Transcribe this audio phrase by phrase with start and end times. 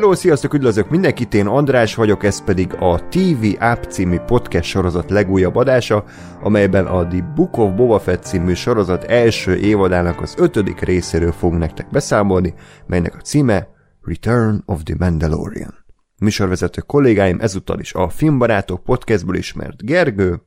[0.00, 5.10] Hello, sziasztok, üdvözlök mindenkit, én András vagyok, ez pedig a TV App című podcast sorozat
[5.10, 6.04] legújabb adása,
[6.42, 11.60] amelyben a The Book of Boba Fett című sorozat első évadának az ötödik részéről fogunk
[11.60, 12.54] nektek beszámolni,
[12.86, 13.68] melynek a címe
[14.02, 15.84] Return of the Mandalorian.
[16.18, 20.42] Műsorvezető kollégáim ezúttal is a Filmbarátok podcastból ismert Gergő.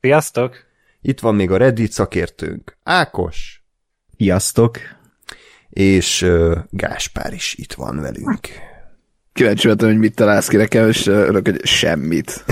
[0.00, 0.56] Sziasztok!
[1.00, 3.64] Itt van még a Reddit szakértőnk, Ákos.
[4.16, 4.78] Sziasztok!
[5.68, 8.72] És uh, Gáspár is itt van velünk.
[9.34, 12.44] Kíváncsi voltam, hogy mit találsz ki nekem, és örök, hogy semmit.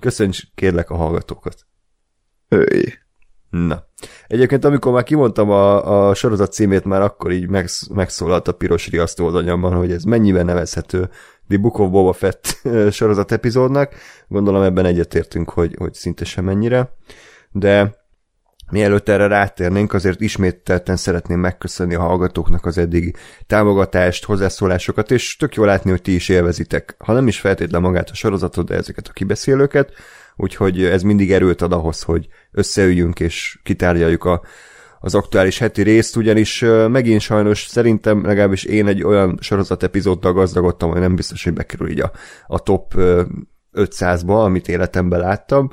[0.00, 1.66] Köszönj kérlek a hallgatókat.
[2.48, 2.84] Őj.
[3.50, 3.86] Na.
[4.26, 8.88] Egyébként amikor már kimondtam a, a sorozat címét, már akkor így megsz, megszólalt a piros
[8.88, 11.10] riasztó oldanyamban, hogy ez mennyiben nevezhető
[11.48, 12.58] The Book of Boba Fett
[12.90, 13.94] sorozat epizódnak.
[14.28, 16.96] Gondolom ebben egyetértünk, hogy, hogy szinte sem mennyire.
[17.50, 18.01] De
[18.72, 23.14] Mielőtt erre rátérnénk, azért ismételten szeretném megköszönni a hallgatóknak az eddigi
[23.46, 28.10] támogatást, hozzászólásokat, és tök jó látni, hogy ti is élvezitek, ha nem is feltétlen magát
[28.10, 29.92] a sorozatot, de ezeket a kibeszélőket,
[30.36, 34.42] úgyhogy ez mindig erőt ad ahhoz, hogy összeüljünk és kitárgyaljuk a,
[35.00, 40.90] az aktuális heti részt, ugyanis megint sajnos szerintem legalábbis én egy olyan sorozat epizóddal gazdagodtam,
[40.90, 42.12] hogy nem biztos, hogy bekerül így a,
[42.46, 42.94] a top
[43.72, 45.70] 500-ba, amit életemben láttam,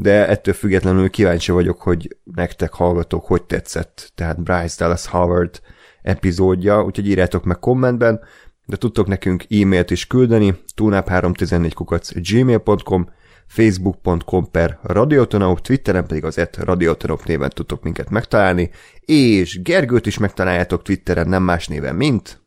[0.00, 5.60] de ettől függetlenül kíváncsi vagyok, hogy nektek hallgatók hogy tetszett, tehát Bryce Dallas Howard
[6.02, 8.20] epizódja, úgyhogy írjátok meg kommentben,
[8.66, 13.08] de tudtok nekünk e-mailt is küldeni, tunap314 kukac gmail.com,
[13.46, 20.18] facebook.com per radiotonaup, twitteren pedig az et radiotonaup néven tudtok minket megtalálni, és Gergőt is
[20.18, 22.40] megtaláljátok twitteren nem más néven, mint...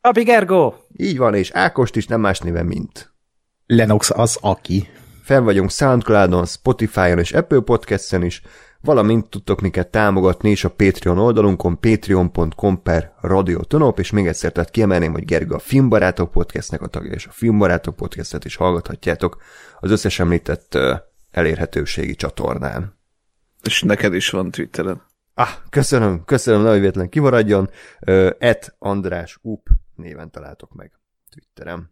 [0.00, 0.74] Abi Gergó!
[0.96, 3.12] Így van, és Ákost is nem más néven, mint...
[3.66, 4.88] Lenox az aki.
[5.24, 8.42] Fenn vagyunk Soundcloudon, Spotify-on és Apple Podcast-en is,
[8.80, 14.70] valamint tudtok minket támogatni is a Patreon oldalunkon, patreon.com per radiotonop, és még egyszer tehát
[14.70, 19.42] kiemelném, hogy Gergő a Filmbarátok Podcastnek a tagja, és a Filmbarátok Podcastet is hallgathatjátok
[19.80, 20.78] az összes említett
[21.30, 22.98] elérhetőségi csatornán.
[23.62, 25.02] És neked is van Twitteren.
[25.34, 27.70] Ah, köszönöm, köszönöm, ne véletlen kimaradjon.
[28.38, 30.92] Et András Up néven találtok meg
[31.30, 31.90] Twitterem.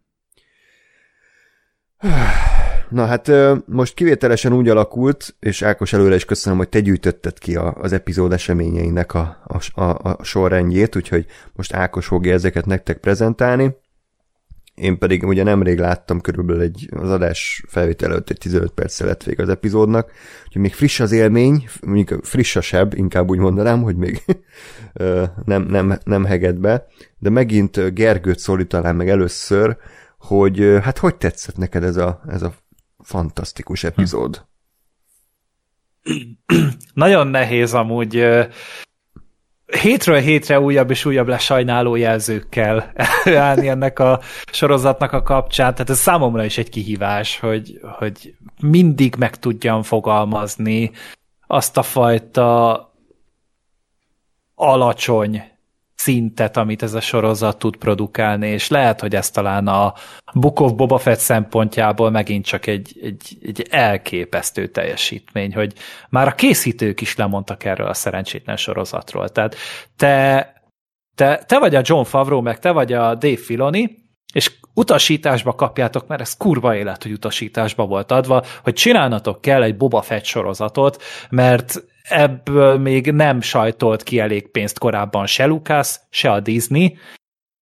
[2.93, 3.31] Na hát
[3.65, 8.33] most kivételesen úgy alakult, és Ákos előre is köszönöm, hogy te gyűjtötted ki az epizód
[8.33, 13.75] eseményeinek a, a, a, a sorrendjét, úgyhogy most Ákos fogja ezeket nektek prezentálni.
[14.75, 19.23] Én pedig ugye nemrég láttam körülbelül egy, az adás felvétel előtt egy 15 perc lett
[19.23, 20.11] vég az epizódnak,
[20.45, 24.23] úgyhogy még friss az élmény, mondjuk frissasebb, inkább úgy mondanám, hogy még
[25.45, 26.85] nem, nem, nem heged be,
[27.19, 29.77] de megint Gergőt szólítanám meg először,
[30.17, 32.53] hogy hát hogy tetszett neked ez a, ez a
[33.03, 34.45] fantasztikus epizód?
[36.93, 38.25] Nagyon nehéz amúgy
[39.81, 42.93] hétről hétre újabb és újabb lesajnáló jelzőkkel
[43.25, 44.19] állni ennek a
[44.51, 45.71] sorozatnak a kapcsán.
[45.71, 50.91] Tehát ez számomra is egy kihívás, hogy, hogy mindig meg tudjam fogalmazni
[51.47, 52.93] azt a fajta
[54.55, 55.52] alacsony
[56.03, 59.93] szintet, amit ez a sorozat tud produkálni, és lehet, hogy ez talán a
[60.33, 65.73] Book of Boba Fett szempontjából megint csak egy, egy, egy elképesztő teljesítmény, hogy
[66.09, 69.29] már a készítők is lemondtak erről a szerencsétlen sorozatról.
[69.29, 69.55] Tehát
[69.97, 70.53] te,
[71.15, 74.01] te, te vagy a John Favreau, meg te vagy a Dave Filoni,
[74.33, 79.77] és utasításba kapjátok, mert ez kurva élet, hogy utasításba volt adva, hogy csinálnatok kell egy
[79.77, 86.31] Boba Fett sorozatot, mert ebből még nem sajtolt ki elég pénzt korábban se Lucas, se
[86.31, 86.97] a Disney,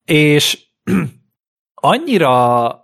[0.05, 0.65] és
[1.73, 2.75] annyira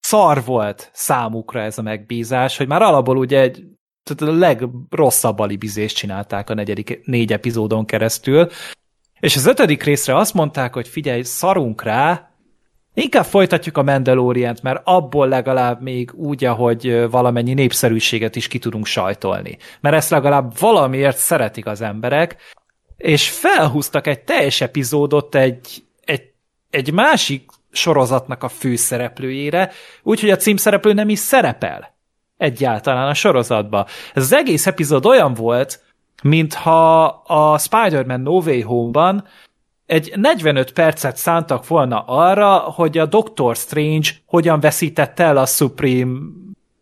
[0.00, 3.64] szar volt számukra ez a megbízás, hogy már alapból ugye egy
[4.02, 8.48] tehát a legrosszabb alibizést csinálták a negyedik négy epizódon keresztül,
[9.20, 12.31] és az ötödik részre azt mondták, hogy figyelj, szarunk rá,
[12.94, 18.86] Inkább folytatjuk a Mandalorient, mert abból legalább még úgy, ahogy valamennyi népszerűséget is ki tudunk
[18.86, 19.58] sajtolni.
[19.80, 22.36] Mert ezt legalább valamiért szeretik az emberek,
[22.96, 26.22] és felhúztak egy teljes epizódot egy, egy,
[26.70, 29.70] egy másik sorozatnak a főszereplőjére,
[30.02, 31.94] úgyhogy a címszereplő nem is szerepel
[32.36, 33.86] egyáltalán a sorozatba.
[34.14, 35.80] Ez az egész epizód olyan volt,
[36.22, 39.24] mintha a Spider-Man No Way Home-ban
[39.92, 46.18] egy 45 percet szántak volna arra, hogy a Doctor Strange hogyan veszítette el a Supreme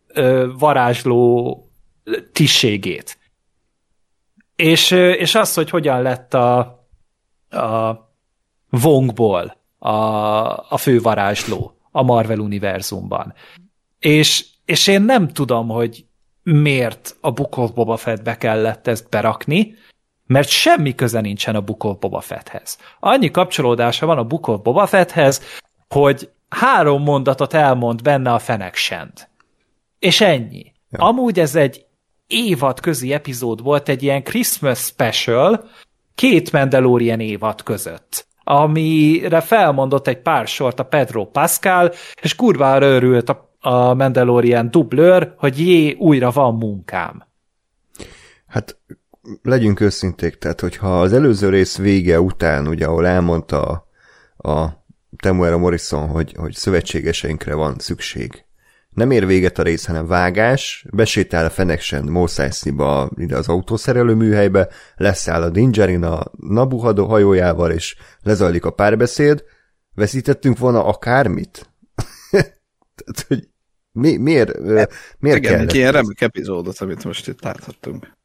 [0.07, 1.57] ö, varázsló
[2.31, 3.17] tisztségét.
[4.55, 6.57] És, és az, hogy hogyan lett a,
[7.49, 8.09] a
[8.83, 9.89] Wongból a,
[10.69, 13.33] a fővarázsló a Marvel univerzumban.
[13.99, 16.05] És, és én nem tudom, hogy
[16.43, 19.75] miért a Book of Boba Fettbe kellett ezt berakni,
[20.31, 22.77] mert semmi köze nincsen a Book of Boba Fetthez.
[22.99, 25.41] Annyi kapcsolódása van a Book of Boba Fetthez,
[25.89, 28.89] hogy három mondatot elmond benne a Fennec
[29.99, 30.71] És ennyi.
[30.89, 31.05] Ja.
[31.05, 31.85] Amúgy ez egy
[32.27, 35.69] évad közi epizód volt, egy ilyen Christmas special,
[36.15, 41.91] két Mandalorian évad között amire felmondott egy pár sort a Pedro Pascal,
[42.21, 47.23] és kurvára örült a, a Mandalorian dublőr, hogy jé, újra van munkám.
[48.47, 48.77] Hát
[49.41, 53.87] legyünk őszinték, tehát hogyha az előző rész vége után, ugye, ahol elmondta
[54.37, 54.85] a, a
[55.17, 58.45] Temuera Morrison, hogy, hogy szövetségeseinkre van szükség,
[58.89, 64.69] nem ér véget a rész, hanem vágás, besétál a Feneksen Eisley-ba, ide az autószerelő műhelybe,
[64.95, 69.43] leszáll a Dingerin a Nabuhado hajójával, és lezajlik a párbeszéd,
[69.93, 71.69] veszítettünk volna akármit?
[72.95, 73.47] Tehát, hogy
[73.91, 74.59] mi, miért,
[75.19, 78.19] miért Igen, egy ilyen remek epizódot, amit most itt láthattunk.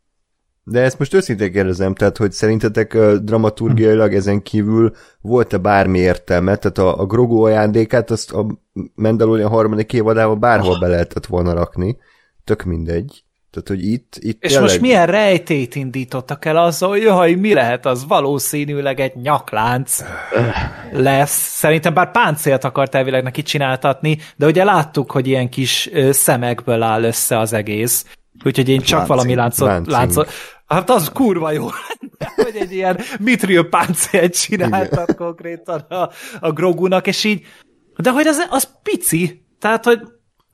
[0.68, 6.56] De ezt most őszintén kérdezem, tehát hogy szerintetek uh, dramaturgiailag ezen kívül volt-e bármi értelme?
[6.56, 8.46] Tehát a, a Grogu ajándékát azt a
[8.94, 10.80] Mandalorian harmadik évadában bárhol oh.
[10.80, 11.96] be lehetett volna rakni.
[12.44, 13.24] Tök mindegy.
[13.50, 14.68] Tehát, hogy itt, itt És tényleg...
[14.68, 18.06] most milyen rejtét indítottak el azzal, hogy jaj, mi lehet az?
[18.06, 20.02] Valószínűleg egy nyaklánc
[20.92, 21.56] lesz.
[21.56, 27.02] Szerintem bár páncélt akart elvileg neki csináltatni, de ugye láttuk, hogy ilyen kis szemekből áll
[27.02, 28.06] össze az egész.
[28.44, 30.30] Úgyhogy én csak Láncing, valami láncot, láncot,
[30.66, 31.66] Hát az kurva jó
[32.44, 35.16] hogy egy ilyen mitril páncélt csináltak Igen.
[35.16, 36.10] konkrétan a,
[36.40, 37.42] a Grogunak, és így,
[37.96, 40.00] de hogy az, az pici, tehát, hogy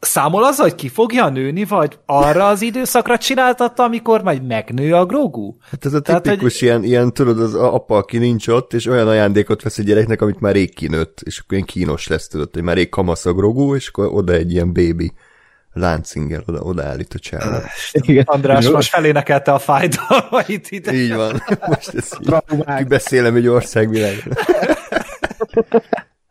[0.01, 5.07] számol az, hogy ki fogja nőni, vagy arra az időszakra csináltatta, amikor majd megnő a
[5.07, 5.55] Grogu?
[5.71, 6.57] Hát ez a tipikus Tehát, hogy...
[6.61, 10.41] ilyen, ilyen, tudod, az apa, aki nincs ott, és olyan ajándékot vesz egy gyereknek, amit
[10.41, 13.75] már rég kinőtt, és akkor ilyen kínos lesz, tudod, hogy már rég kamasz a Grogu,
[13.75, 15.13] és akkor oda egy ilyen bébi
[15.73, 17.63] láncingel oda, odaállít a csávot.
[18.25, 20.93] András most felénekelte a fájdalmait ide.
[20.93, 21.43] Így van.
[21.67, 22.19] Most ezt
[22.77, 24.23] kibeszélem egy országvilág.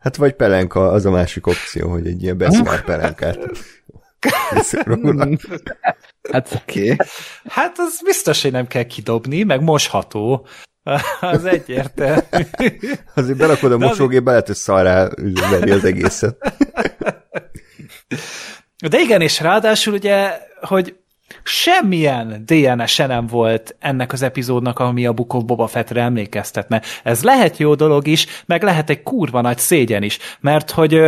[0.02, 3.38] Hát vagy pelenka, az a másik opció, hogy egy ilyen beszélt pelenkát.
[6.32, 6.92] hát oké.
[6.92, 7.06] Okay.
[7.48, 10.46] Hát az biztos, hogy nem kell kidobni, meg mosható.
[11.20, 12.22] Az egyértelmű.
[13.14, 15.08] Azért berakod a mosógépbe, lehet, hogy szarrá
[15.70, 16.36] az egészet.
[18.88, 20.96] De igen, és ráadásul ugye, hogy
[21.42, 26.82] semmilyen DNS-e nem volt ennek az epizódnak, ami a Book of Boba Fettre emlékeztetne.
[27.02, 31.00] Ez lehet jó dolog is, meg lehet egy kurva nagy szégyen is, mert hogy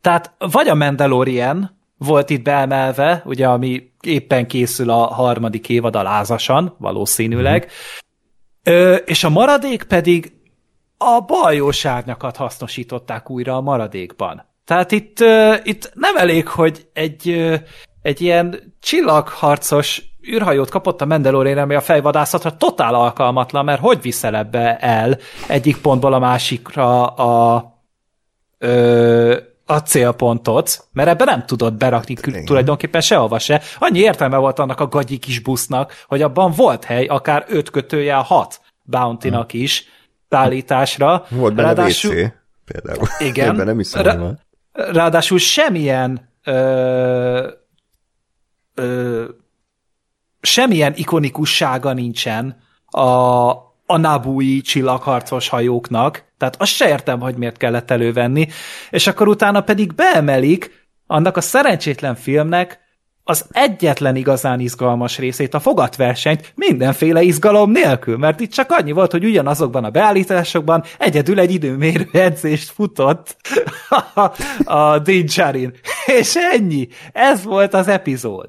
[0.00, 6.02] tehát vagy a Mandalorian volt itt beemelve, ugye, ami éppen készül a harmadik évad a
[6.02, 7.70] lázasan, valószínűleg,
[8.70, 8.94] mm.
[9.04, 10.32] és a maradék pedig
[10.98, 14.51] a baljós árnyakat hasznosították újra a maradékban.
[14.72, 17.54] Tehát itt, uh, itt nem elég, hogy egy, uh,
[18.02, 24.36] egy ilyen csillagharcos űrhajót kapott a Mandalorian, ami a fejvadászatra totál alkalmatlan, mert hogy viszel
[24.36, 27.64] ebbe el egyik pontból a másikra a,
[28.58, 29.36] ö,
[29.66, 32.44] a célpontot, mert ebbe nem tudod berakni Igen.
[32.44, 33.62] tulajdonképpen sehova se.
[33.78, 38.14] Annyi értelme volt annak a gagyi kis busznak, hogy abban volt hely, akár öt kötője
[38.14, 39.84] hat bounty-nak is
[40.28, 41.24] szállításra.
[41.28, 42.14] Volt benne Ráadásul...
[42.14, 42.32] WC,
[42.64, 43.06] például.
[43.18, 43.48] Igen.
[43.48, 44.36] Ebben nem hiszem, Rá...
[44.72, 47.50] Ráadásul semmilyen ö,
[48.74, 49.24] ö,
[50.40, 53.50] semmilyen ikonikussága nincsen a,
[53.86, 58.48] a Nabui csillagharcos hajóknak, tehát azt se értem, hogy miért kellett elővenni,
[58.90, 62.80] és akkor utána pedig beemelik annak a szerencsétlen filmnek
[63.24, 69.10] az egyetlen igazán izgalmas részét, a fogatversenyt mindenféle izgalom nélkül, mert itt csak annyi volt,
[69.10, 73.36] hogy ugyanazokban a beállításokban egyedül egy időmérő edzést futott
[74.64, 75.72] a Dean Charin.
[76.06, 76.88] És ennyi.
[77.12, 78.48] Ez volt az epizód.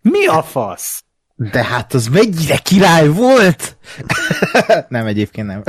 [0.00, 1.04] Mi a fasz?
[1.36, 3.76] De hát az mennyire király volt!
[4.88, 5.62] nem, egyébként nem.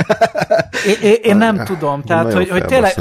[0.86, 2.94] Én, én, én nem tudom, tehát, hogy, hogy tényleg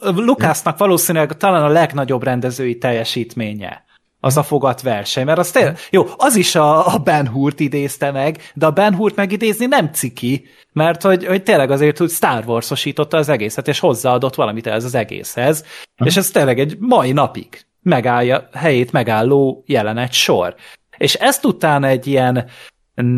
[0.00, 3.85] Lukásznak valószínűleg talán a legnagyobb rendezői teljesítménye
[4.26, 8.10] az a fogat verseny, mert az tényleg, jó, az is a, a Ben Hurt idézte
[8.10, 12.44] meg, de a Ben Hurt megidézni nem ciki, mert hogy, hogy tényleg azért hogy Star
[12.46, 16.06] Wars-osította az egészet, és hozzáadott valamit ez az egészhez, uh-huh.
[16.06, 20.54] és ez tényleg egy mai napig megállja, helyét megálló jelenet sor.
[20.96, 22.48] És ezt utána egy ilyen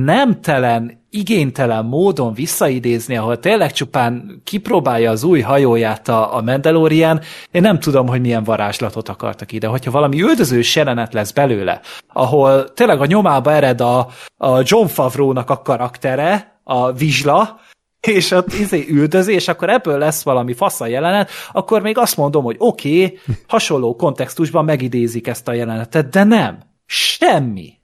[0.04, 7.62] nemtelen, igénytelen módon visszaidézni, ahol tényleg csupán kipróbálja az új hajóját a, a Mandalorian, én
[7.62, 9.66] nem tudom, hogy milyen varázslatot akartak ide.
[9.66, 11.80] Hogyha valami üldözős jelenet lesz belőle,
[12.12, 17.60] ahol tényleg a nyomába ered a, a John Favreau-nak a karaktere, a Vizsla,
[18.00, 22.44] és ott izé üldözi, és akkor ebből lesz valami fasza jelenet, akkor még azt mondom,
[22.44, 26.58] hogy oké, okay, hasonló kontextusban megidézik ezt a jelenetet, de nem.
[26.86, 27.78] Semmi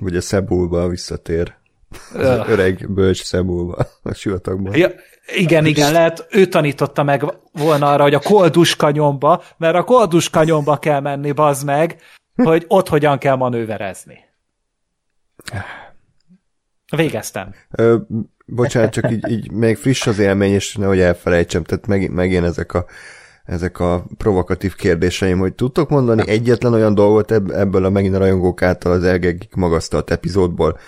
[0.00, 1.54] ugye Szebulba visszatér.
[2.14, 4.76] Az öreg bölcs szemúlva a sivatagban.
[4.76, 4.88] Ja,
[5.36, 10.30] igen, igen, lehet, ő tanította meg volna arra, hogy a koldus kanyomba, mert a koldus
[10.30, 11.96] kanyomba kell menni, bazd meg,
[12.34, 14.18] hogy ott hogyan kell manőverezni.
[16.96, 17.54] Végeztem.
[17.70, 17.96] Ö,
[18.46, 22.74] bocsánat, csak így, így még friss az élmény, és nehogy elfelejtsem, tehát meg, megint ezek
[22.74, 22.84] a,
[23.44, 28.62] ezek a provokatív kérdéseim, hogy tudtok mondani egyetlen olyan dolgot ebből a megint a rajongók
[28.62, 30.78] által az elgegik magasztalt epizódból,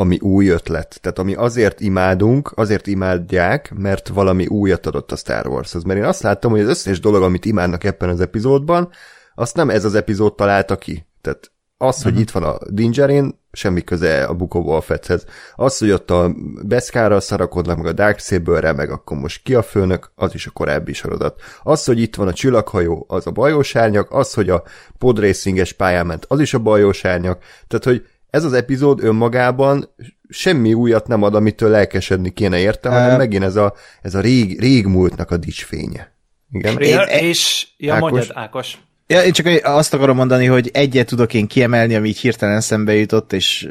[0.00, 0.98] ami új ötlet.
[1.00, 5.82] Tehát ami azért imádunk, azért imádják, mert valami újat adott a Star Warshoz.
[5.82, 8.88] Mert én azt láttam, hogy az összes dolog, amit imádnak ebben az epizódban,
[9.34, 11.06] azt nem ez az epizód találta ki.
[11.20, 12.20] Tehát az, hogy uh-huh.
[12.20, 15.24] itt van a Dingerin, semmi köze a Book of Fetthez.
[15.54, 16.34] Az, hogy ott a
[16.66, 20.92] Beszkára szarakodnak, meg a Darksaberre, meg akkor most ki a főnök, az is a korábbi
[20.92, 21.40] sorozat.
[21.62, 24.62] Az, hogy itt van a csillaghajó, az a bajósárnyak, az, hogy a
[24.98, 27.42] podracinges pályán ment, az is a bajósárnyak.
[27.66, 29.88] Tehát, hogy ez az epizód önmagában
[30.28, 34.20] semmi újat nem ad, amitől lelkesedni kéne érte, hanem uh, megint ez a, ez a
[34.20, 36.12] rég, régmúltnak a dicsfénye.
[36.52, 36.78] Igen.
[36.78, 38.10] Én, és, ja, Ákos.
[38.10, 38.78] mondjad, Ákos.
[39.06, 42.94] Ja, én csak azt akarom mondani, hogy egyet tudok én kiemelni, ami így hirtelen szembe
[42.94, 43.68] jutott, és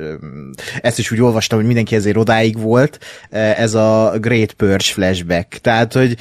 [0.82, 3.00] ezt is úgy olvastam, hogy mindenki ezért odáig volt,
[3.30, 5.58] ez a Great Purge flashback.
[5.58, 6.18] Tehát, hogy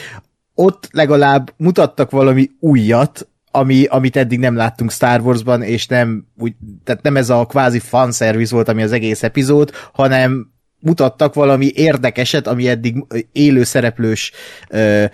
[0.54, 6.54] ott legalább mutattak valami újat, ami, amit eddig nem láttunk Star Warsban, és nem, úgy,
[6.84, 10.54] tehát nem ez a kvázi fanservice volt, ami az egész epizód, hanem
[10.86, 14.32] mutattak valami érdekeset, ami eddig élő szereplős
[14.70, 15.04] uh,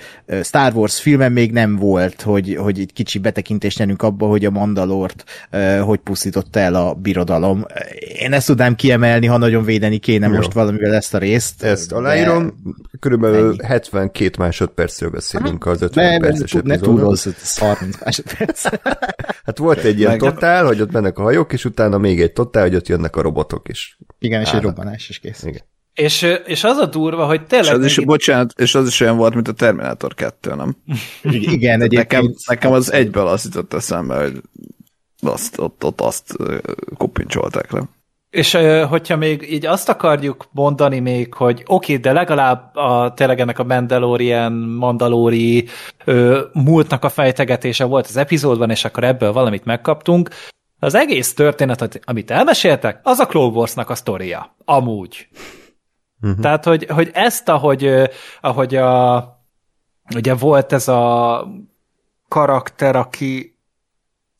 [0.42, 4.50] Star Wars filmen még nem volt, hogy, hogy egy kicsi betekintést nyerünk abba, hogy a
[4.50, 5.24] Mandalort
[5.80, 7.66] hogy pusztította el a birodalom.
[8.18, 10.34] Én ezt tudnám kiemelni, ha nagyon védeni kéne Jó.
[10.34, 11.62] most valamivel ezt a részt.
[11.62, 12.98] Ezt aláírom, de...
[13.00, 13.66] körülbelül ennyi.
[13.66, 18.64] 72 másodpercről beszélünk az 50 de, perces Ne túl rossz, ez 30 másodperc.
[19.46, 22.62] hát volt egy ilyen totál, hogy ott mennek a hajók, és utána még egy totál,
[22.62, 23.98] hogy ott jönnek a robotok is.
[24.18, 25.42] Igen, és egy robbanás is kész.
[25.42, 25.61] Igen.
[25.94, 27.72] És, és az a durva, hogy tényleg...
[27.72, 30.76] És az is, bocsánat, és az is olyan volt, mint a Terminator 2, nem?
[31.22, 32.22] Igen, egyébként.
[32.22, 34.40] Nekem, nekem az egyből azt jutott eszembe, hogy
[35.20, 36.36] azt, ott, ott azt
[36.96, 37.82] kopincsolták le.
[38.30, 38.58] És
[38.88, 43.58] hogyha még így azt akarjuk mondani még, hogy oké, okay, de legalább a, tényleg ennek
[43.58, 45.68] a Mandalorian, Mandalori
[46.04, 50.28] ö, múltnak a fejtegetése volt az epizódban, és akkor ebből valamit megkaptunk,
[50.78, 54.54] az egész történet, amit elmeséltek, az a Clone Wars-nak a sztoria.
[54.64, 55.28] Amúgy.
[56.22, 56.40] Uh-huh.
[56.40, 58.10] Tehát, hogy, hogy ezt, ahogy,
[58.40, 59.16] ahogy a,
[60.14, 61.46] ugye volt ez a
[62.28, 63.56] karakter, aki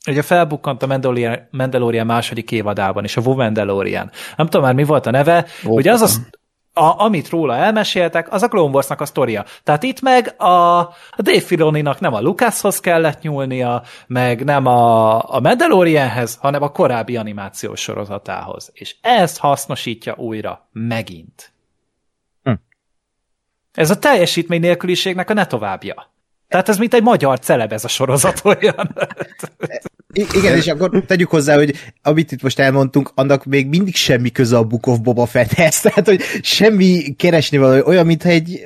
[0.07, 4.11] ugye felbukkant a Mandalorian, Mandalorian második évadában, és a Wu Mandalorian.
[4.37, 5.47] Nem tudom már, mi volt a neve.
[5.67, 9.45] Ó, ugye az a, a, amit róla elmeséltek, az a Clone Wars-nak a sztoria.
[9.63, 10.79] Tehát itt meg a,
[11.11, 16.73] a Dave Filoninak nem a Lucashoz kellett nyúlnia, meg nem a, a Mandalorianhez, hanem a
[16.73, 18.71] korábbi animációs sorozatához.
[18.73, 21.53] És ezt hasznosítja újra megint.
[23.73, 26.11] Ez a teljesítmény nélküliségnek a ne továbbja.
[26.49, 28.95] Tehát ez mint egy magyar celeb ez a sorozat olyan.
[30.35, 34.57] Igen, és akkor tegyük hozzá, hogy amit itt most elmondtunk, annak még mindig semmi köze
[34.57, 38.61] a Book of Boba Fetthez, tehát hogy semmi keresni valami, olyan, mintha egy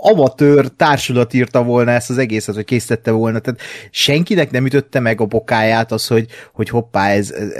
[0.00, 3.38] amatőr társulat írta volna ezt az egészet, hogy készítette volna.
[3.38, 3.60] Tehát
[3.90, 7.52] senkinek nem ütötte meg a bokáját az, hogy, hogy hoppá, ez, ez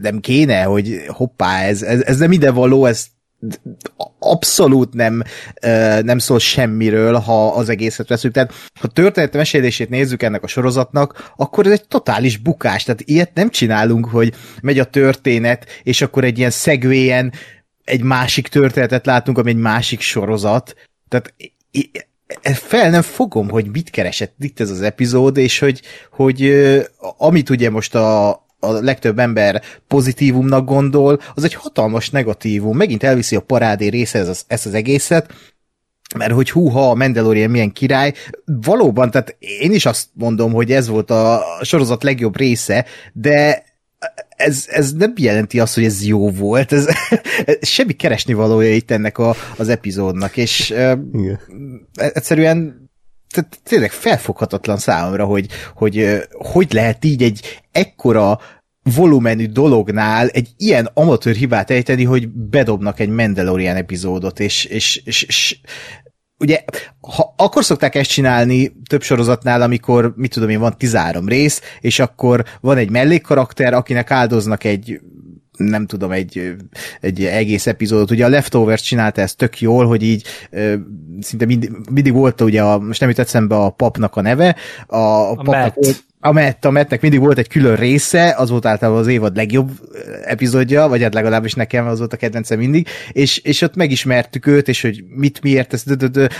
[0.00, 3.06] nem kéne, hogy hoppá, ez, ez, ez nem ide való, ez
[4.18, 5.22] abszolút nem,
[6.02, 8.32] nem szól semmiről, ha az egészet veszük.
[8.32, 12.84] Tehát, ha történet mesélését nézzük ennek a sorozatnak, akkor ez egy totális bukás.
[12.84, 17.32] Tehát ilyet nem csinálunk, hogy megy a történet, és akkor egy ilyen szegvélyen
[17.84, 20.74] egy másik történetet látunk, ami egy másik sorozat.
[21.08, 21.34] Tehát
[22.42, 25.80] fel nem fogom, hogy mit keresett itt ez az epizód, és hogy,
[26.10, 26.52] hogy
[27.16, 32.76] amit ugye most a, a legtöbb ember pozitívumnak gondol, az egy hatalmas negatívum.
[32.76, 35.32] Megint elviszi a parádé része ez az, ezt az egészet,
[36.16, 38.12] mert hogy húha, a Mandalorian milyen király,
[38.44, 43.64] valóban, tehát én is azt mondom, hogy ez volt a sorozat legjobb része, de
[44.28, 46.86] ez, ez nem jelenti azt, hogy ez jó volt, ez,
[47.44, 51.40] ez semmi keresni valója itt ennek a, az epizódnak, és Igen.
[51.94, 52.81] egyszerűen
[53.32, 58.40] tehát tényleg felfoghatatlan számomra, hogy, hogy hogy lehet így egy ekkora
[58.82, 65.22] volumenű dolognál egy ilyen amatőr hibát ejteni, hogy bedobnak egy Mandalorian epizódot, és, és, és,
[65.22, 65.60] és
[66.38, 66.64] ugye,
[67.00, 71.98] ha, akkor szokták ezt csinálni több sorozatnál, amikor, mit tudom én, van 13 rész, és
[71.98, 75.00] akkor van egy mellékkarakter, akinek áldoznak egy
[75.56, 76.54] nem tudom, egy,
[77.00, 78.10] egy egész epizódot.
[78.10, 80.26] Ugye a Leftovers csinálta ezt tök jól, hogy így
[81.20, 84.56] szinte mindig, mindig volt ugye, a, most nem jut eszembe a papnak a neve,
[84.86, 85.74] a, a, a papnak
[86.24, 89.70] a Matt, a Mattnek mindig volt egy külön része, az volt általában az évad legjobb
[90.24, 94.68] epizódja, vagy hát legalábbis nekem az volt a kedvencem mindig, és, és ott megismertük őt,
[94.68, 95.84] és hogy mit miért, ez,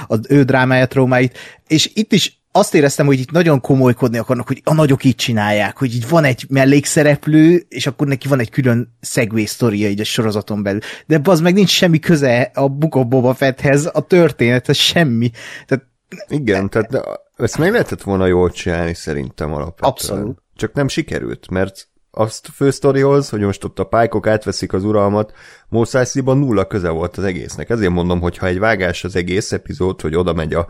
[0.06, 4.60] az ő drámája, traumáit, és itt is azt éreztem, hogy itt nagyon komolykodni akarnak, hogy
[4.64, 8.96] a nagyok így csinálják, hogy így van egy mellékszereplő, és akkor neki van egy külön
[9.00, 10.80] segway sztoria így a sorozaton belül.
[11.06, 15.30] De az meg nincs semmi köze a Book of Boba Fetthez, a történethez semmi.
[15.66, 15.84] Tehát
[16.28, 19.92] igen, tehát ezt meg lehetett volna jól csinálni szerintem alapvetően.
[19.92, 20.42] Abszolút.
[20.56, 25.32] Csak nem sikerült, mert azt fősztorihoz, hogy most ott a pálykok átveszik az uralmat,
[25.68, 25.92] Mos
[26.24, 27.70] nulla köze volt az egésznek.
[27.70, 30.68] Ezért mondom, hogy ha egy vágás az egész epizód, hogy oda megy a,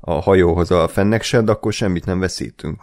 [0.00, 2.82] a hajóhoz a fenneksed, akkor semmit nem veszítünk.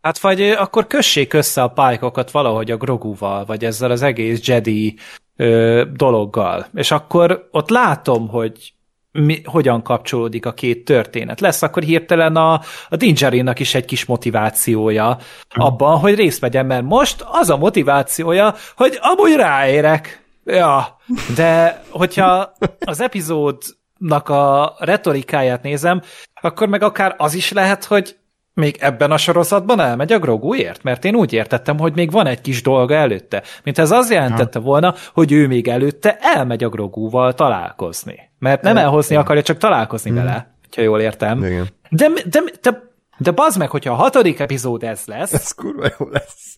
[0.00, 4.96] Hát vagy akkor kössék össze a pálykokat valahogy a Groguval, vagy ezzel az egész Jedi
[5.36, 6.66] ö, dologgal.
[6.74, 8.74] És akkor ott látom, hogy
[9.12, 11.40] mi, hogyan kapcsolódik a két történet.
[11.40, 15.18] Lesz akkor hirtelen a, a Dingerin-nak is egy kis motivációja
[15.48, 20.24] abban, hogy részt vegyen, mert most az a motivációja, hogy amúgy ráérek.
[20.44, 20.96] Ja,
[21.34, 26.02] de hogyha az epizódnak a retorikáját nézem,
[26.44, 28.16] akkor meg akár az is lehet, hogy
[28.54, 30.82] még ebben a sorozatban elmegy a Groguért?
[30.82, 33.42] Mert én úgy értettem, hogy még van egy kis dolga előtte.
[33.64, 38.30] Mint ez az jelentette volna, hogy ő még előtte elmegy a Groguval találkozni.
[38.38, 40.18] Mert nem elhozni akarja, csak találkozni hmm.
[40.18, 41.44] vele, ha jól értem.
[41.44, 41.68] Igen.
[41.88, 45.32] De, de, de, de bazd meg, hogyha a hatodik epizód ez lesz.
[45.32, 46.54] Ez kurva jó lesz.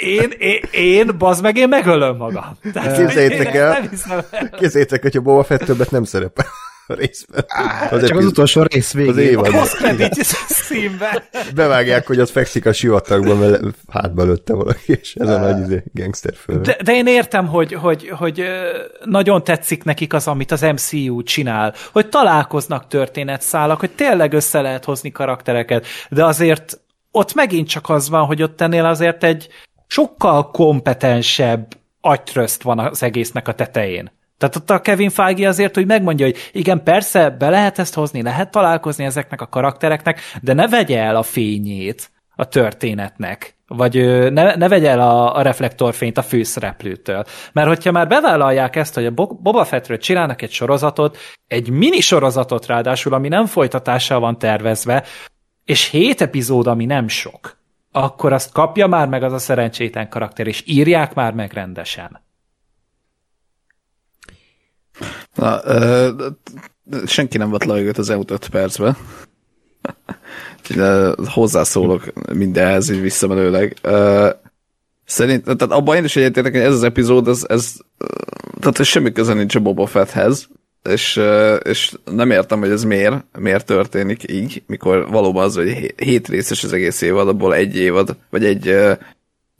[0.00, 2.58] Én, én, én bazd meg, én megölöm magam.
[2.96, 3.88] Képzeljétek el,
[4.58, 6.46] képzeljétek, hogyha Boba Fett többet nem szerepel
[6.94, 7.44] részben.
[7.48, 9.10] Á, az csak az utolsó rész végén.
[9.10, 9.54] Az évad.
[9.54, 9.64] A
[10.48, 11.22] színben.
[11.54, 15.82] Bevágják, hogy ott fekszik a sivatagban, mert hátba lőtte valaki, és ez a nagy izé,
[15.92, 16.60] gangster föl.
[16.60, 18.44] De, de, én értem, hogy, hogy, hogy
[19.04, 24.84] nagyon tetszik nekik az, amit az MCU csinál, hogy találkoznak történetszálak, hogy tényleg össze lehet
[24.84, 29.48] hozni karaktereket, de azért ott megint csak az van, hogy ott ennél azért egy
[29.86, 31.66] sokkal kompetensebb
[32.00, 34.10] agytrözt van az egésznek a tetején.
[34.38, 38.22] Tehát ott a Kevin Feige azért, hogy megmondja, hogy igen, persze, be lehet ezt hozni,
[38.22, 43.94] lehet találkozni ezeknek a karaktereknek, de ne vegye el a fényét a történetnek, vagy
[44.32, 47.24] ne, ne vegye el a, a reflektorfényt a főszereplőtől.
[47.52, 52.66] Mert hogyha már bevállalják ezt, hogy a Boba Fettről csinálnak egy sorozatot, egy mini sorozatot
[52.66, 55.04] ráadásul, ami nem folytatással van tervezve,
[55.64, 57.58] és hét epizód, ami nem sok,
[57.92, 62.26] akkor azt kapja már meg az a szerencsétlen karakter, és írják már meg rendesen.
[65.34, 66.10] Na, ö,
[67.06, 68.96] senki nem vett levegőt az elmúlt öt percben.
[71.26, 73.76] hozzászólok mindenhez, így visszamenőleg.
[75.04, 77.76] Szerint, tehát abban én is egyetértek, hogy ez az epizód, ez, ez
[78.60, 80.48] tehát semmi köze nincs a Boba Fetthez,
[80.88, 81.20] és,
[81.62, 86.64] és nem értem, hogy ez miért, miért történik így, mikor valóban az, hogy hét részes
[86.64, 88.76] az egész évad, abból egy évad, vagy egy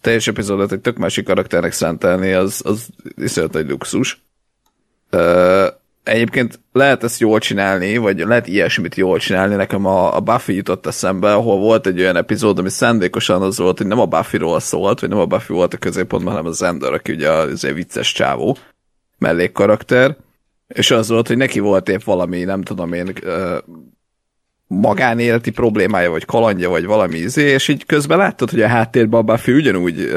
[0.01, 4.23] teljes epizódot egy tök másik karakternek szentelni, az, az iszonyat egy luxus.
[6.03, 9.55] Egyébként lehet ezt jól csinálni, vagy lehet ilyesmit jól csinálni.
[9.55, 13.79] Nekem a, a Buffy jutott eszembe, ahol volt egy olyan epizód, ami szándékosan az volt,
[13.79, 16.93] hogy nem a Buffy-ról szólt, vagy nem a Buffy volt a középpontban, hanem a Zender,
[16.93, 18.57] aki ugye az egy vicces csávó
[19.19, 20.17] mellékkarakter,
[20.69, 23.13] és az volt, hogy neki volt épp valami, nem tudom én,
[24.67, 29.23] magánéleti problémája, vagy kalandja, vagy valami izé, és így közben láttad, hogy a háttérben a
[29.23, 30.13] Buffy ugyanúgy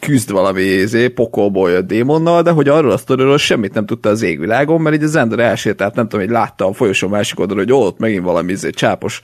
[0.00, 4.22] küzd valami izé, pokolból jött démonnal, de hogy arról a sztoriról semmit nem tudta az
[4.22, 7.72] égvilágon, mert így az Ender elsétált, nem tudom, hogy látta a folyosó másik oldalon, hogy
[7.72, 9.20] ott megint valami izé, csápos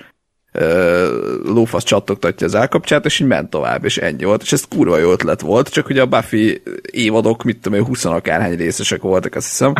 [1.44, 5.10] lófasz csattogtatja az állkapcsát, és így ment tovább, és ennyi volt, és ez kurva jó
[5.10, 9.48] ötlet volt, csak hogy a Buffy évadok, mit tudom én, 20 akárhány részesek voltak, azt
[9.48, 9.72] hiszem,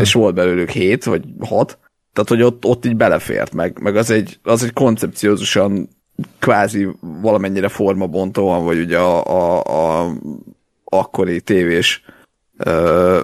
[0.00, 1.78] és volt belőlük 7 vagy 6,
[2.12, 5.88] tehát hogy ott, ott így belefért meg, meg az egy, az egy koncepciózusan
[6.38, 9.87] kvázi valamennyire formabontóan, vagy ugye a, a, a
[10.84, 12.04] akkori tévés
[12.56, 13.22] ö,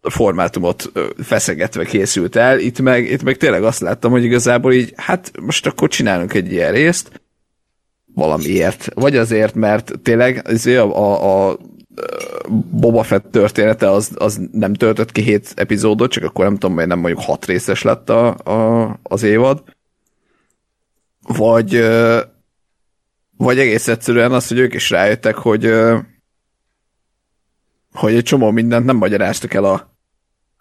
[0.00, 0.92] formátumot
[1.22, 2.58] feszegetve készült el.
[2.58, 6.52] Itt meg, itt meg tényleg azt láttam, hogy igazából így, hát most akkor csinálunk egy
[6.52, 7.20] ilyen részt,
[8.14, 8.88] valamiért.
[8.94, 11.58] Vagy azért, mert tényleg azért a, a, a
[12.70, 16.86] Boba Fett története az, az nem töltött ki hét epizódot, csak akkor nem tudom, hogy
[16.86, 19.62] nem mondjuk hat részes lett a, a, az évad
[21.36, 21.74] vagy,
[23.40, 25.74] vagy egész egyszerűen az, hogy ők is rájöttek, hogy,
[27.92, 29.96] hogy egy csomó mindent nem magyaráztak el a,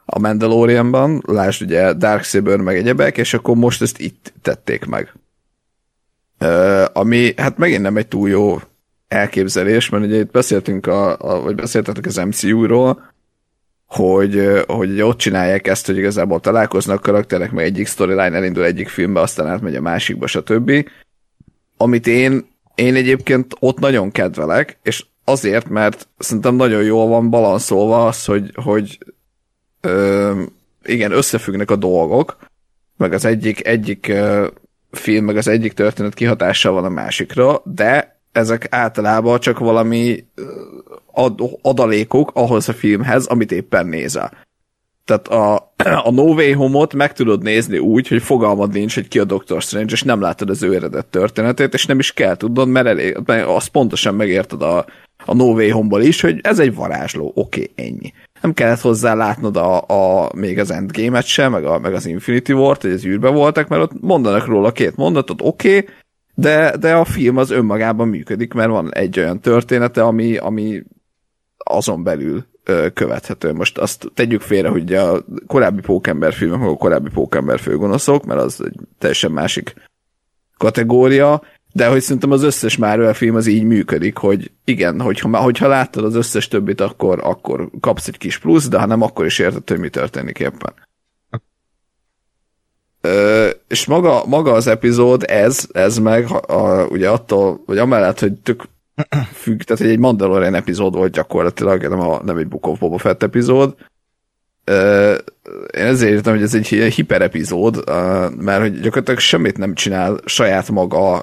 [0.06, 5.14] a Mandalorianban, lásd ugye Darksaber meg egyebek, és akkor most ezt itt tették meg.
[6.94, 8.60] Ami hát megint nem egy túl jó
[9.08, 13.14] elképzelés, mert ugye itt beszéltünk, a, a, vagy beszéltetek az MCU-ról,
[13.86, 19.20] hogy, hogy ott csinálják ezt, hogy igazából találkoznak karakterek, meg egyik storyline elindul egyik filmbe,
[19.20, 20.90] aztán átmegy a másikba, stb.
[21.78, 28.06] Amit én én egyébként ott nagyon kedvelek, és azért, mert szerintem nagyon jól van balanszolva
[28.06, 28.98] az, hogy, hogy
[29.82, 30.42] ö,
[30.84, 32.38] igen, összefüggnek a dolgok,
[32.98, 34.48] meg az egyik, egyik ö,
[34.92, 40.26] film, meg az egyik történet kihatással van a másikra, de ezek általában csak valami
[41.12, 44.32] ad, adalékok ahhoz a filmhez, amit éppen nézel.
[45.10, 45.74] Tehát a,
[46.08, 49.62] a No Way Home-ot meg tudod nézni úgy, hogy fogalmad nincs, hogy ki a Doctor
[49.62, 53.18] Strange, és nem látod az ő eredet történetét, és nem is kell tudnod, mert, elég,
[53.26, 54.86] mert azt pontosan megérted a,
[55.26, 58.14] a No Way Home-ból is, hogy ez egy varázsló, oké, okay, ennyi.
[58.42, 62.52] Nem kellett hozzá látnod a, a, még az Endgame-et sem, meg, a, meg az Infinity
[62.52, 65.90] War-t, hogy az űrbe voltak, mert ott mondanak róla két mondatot, oké, okay,
[66.36, 70.84] de, de a film az önmagában működik, mert van egy olyan története, ami, ami
[71.58, 72.46] azon belül
[72.94, 73.54] követhető.
[73.54, 78.62] Most azt tegyük félre, hogy a korábbi pókember filmek, a korábbi pókember főgonoszok, mert az
[78.66, 79.74] egy teljesen másik
[80.58, 81.42] kategória,
[81.74, 86.04] de hogy szerintem az összes Marvel film az így működik, hogy igen, hogyha, hogyha láttad
[86.04, 89.70] az összes többit, akkor, akkor kapsz egy kis plusz, de ha nem, akkor is érted,
[89.70, 90.74] hogy mi történik éppen.
[93.02, 98.34] Ö, és maga, maga az epizód, ez, ez meg, a, ugye attól, vagy amellett, hogy
[98.34, 98.64] tök
[99.42, 103.24] függ, tehát egy Mandalorian epizód volt gyakorlatilag, nem, a, nem egy Book of Boba Fett
[103.24, 103.76] epizód.
[105.74, 107.84] Én ezért értem, hogy ez egy hiper epizód,
[108.38, 111.22] mert hogy gyakorlatilag semmit nem csinál saját maga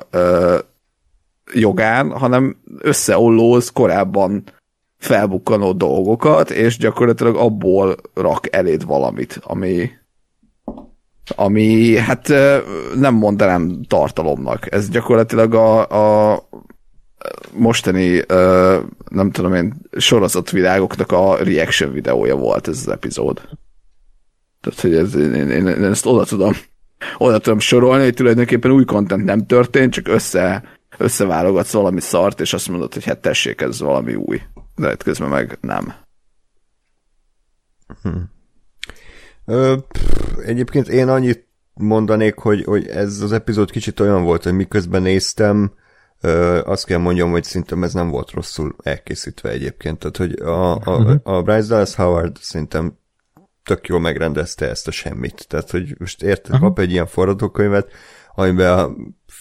[1.52, 4.44] jogán, hanem összeollóz korábban
[4.98, 9.90] felbukkanó dolgokat, és gyakorlatilag abból rak eléd valamit, ami
[11.34, 12.28] ami hát
[12.94, 14.72] nem mondanám tartalomnak.
[14.72, 16.48] Ez gyakorlatilag a, a
[17.52, 18.22] mostani,
[19.08, 23.40] nem tudom én, sorozatvilágoknak a reaction videója volt ez az epizód.
[24.60, 26.52] Tehát, hogy ez, én, én, én ezt oda tudom,
[27.18, 30.62] oda tudom sorolni, hogy tulajdonképpen új content nem történt, csak össze,
[30.98, 34.40] összeválogatsz valami szart, és azt mondod, hogy hát tessék, ez valami új.
[34.76, 35.94] De hát közben meg nem.
[38.02, 38.08] Hm.
[39.44, 44.52] Ö, pff, egyébként én annyit mondanék, hogy, hogy ez az epizód kicsit olyan volt, hogy
[44.52, 45.72] miközben néztem,
[46.20, 49.98] Ö, azt kell mondjam, hogy szerintem ez nem volt rosszul elkészítve egyébként.
[49.98, 51.16] Tehát, hogy a, a, uh-huh.
[51.22, 52.98] a Bryce Dallas Howard szerintem
[53.64, 55.46] tök jól megrendezte ezt a semmit.
[55.48, 56.68] Tehát, hogy most érted, uh-huh.
[56.68, 57.92] kap egy ilyen forradókönyvet,
[58.34, 58.90] amiben a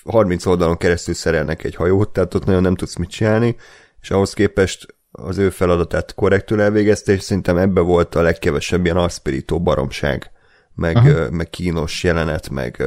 [0.04, 3.56] 30 oldalon keresztül szerelnek egy hajót, tehát ott nagyon nem tudsz mit csinálni,
[4.02, 8.98] és ahhoz képest az ő feladatát korrektül elvégezte, és szerintem ebbe volt a legkevesebb ilyen
[8.98, 10.32] aspirító baromság,
[10.76, 11.30] meg, uh-huh.
[11.30, 12.84] meg kínos jelenet, meg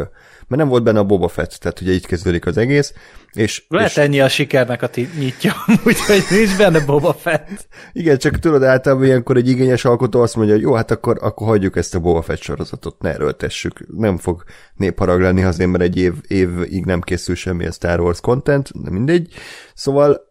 [0.48, 2.94] mert nem volt benne a Boba Fett, tehát ugye így kezdődik az egész.
[3.32, 3.96] És, Lehet és...
[3.96, 5.52] ennyi a sikernek a nyitja,
[5.86, 7.68] úgyhogy nincs benne Boba Fett.
[7.92, 11.46] Igen, csak tudod, általában ilyenkor egy igényes alkotó azt mondja, hogy jó, hát akkor, akkor
[11.46, 13.86] hagyjuk ezt a Boba Fett sorozatot, ne erőltessük.
[13.96, 14.42] Nem fog
[14.74, 18.90] népharag lenni azért, mert egy év, évig nem készül semmi a Star Wars content, de
[18.90, 19.32] mindegy.
[19.74, 20.26] Szóval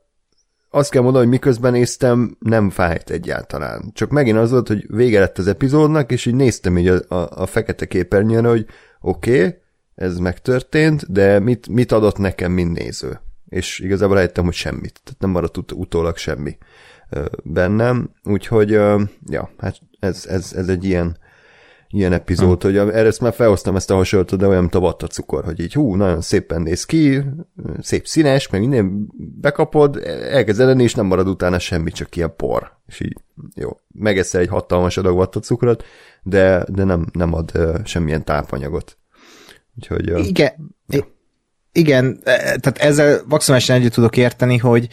[0.69, 3.91] azt kell mondanom, hogy miközben néztem, nem fájt egyáltalán.
[3.93, 7.29] Csak megint az volt, hogy vége lett az epizódnak, és így néztem így a, a,
[7.29, 8.65] a fekete képernyőn, hogy
[9.01, 9.55] oké, okay,
[9.97, 13.19] ez megtörtént, de mit, mit adott nekem, mint néző?
[13.49, 14.99] És igazából rájöttem, hogy semmit.
[15.03, 16.57] Tehát nem maradt ut- utólag semmi
[17.43, 18.09] bennem.
[18.23, 18.69] Úgyhogy,
[19.25, 21.17] ja, hát ez, ez, ez egy ilyen,
[21.89, 22.71] ilyen epizód, hmm.
[22.71, 25.59] hogy erre ezt már felhoztam ezt a hasonlatot, de olyan, mint a vatta cukor, hogy
[25.59, 27.21] így hú, nagyon szépen néz ki,
[27.79, 29.97] szép színes, meg minden bekapod,
[30.31, 32.71] elkezd lenni, és nem marad utána semmi, csak ilyen por.
[32.87, 33.17] És így,
[33.55, 35.83] jó, megeszel egy hatalmas adag vatta cukrot,
[36.23, 38.97] de, de nem, nem ad uh, semmilyen tápanyagot.
[39.77, 41.07] Úgyhogy, igen, ja.
[41.71, 44.87] igen, e, tehát ezzel maximálisan együtt tudok érteni, hogy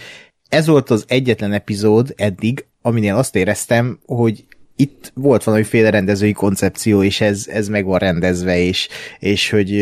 [0.49, 4.44] ez volt az egyetlen epizód eddig, aminél azt éreztem, hogy
[4.77, 9.81] itt volt valamiféle rendezői koncepció, és ez, ez meg van rendezve, és, és hogy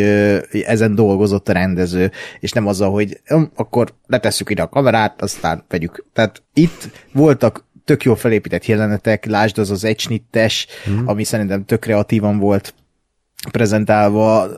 [0.50, 2.10] ezen dolgozott a rendező,
[2.40, 3.20] és nem azzal, hogy
[3.54, 6.04] akkor letesszük ide a kamerát, aztán vegyük.
[6.12, 11.08] Tehát itt voltak tök jó felépített jelenetek, lásd az az egysnittes, hmm.
[11.08, 12.74] ami szerintem tök kreatívan volt
[13.50, 14.48] prezentálva,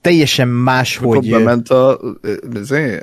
[0.00, 1.30] teljesen más, Akkor hogy...
[1.30, 2.00] bement a,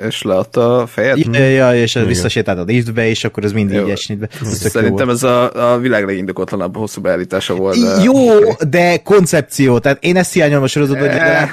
[0.06, 1.18] és leadta a fejet?
[1.18, 2.06] Ja, ja és Igen.
[2.06, 4.28] visszasétált a liftbe, és akkor ez mindig így.
[4.42, 7.80] Szerintem ez a, a világ legindokotlanabb hosszú beállítása volt.
[7.80, 8.02] De...
[8.02, 11.50] Jó, de koncepció, tehát én ezt hiányolom a sorozatban, hogy eh.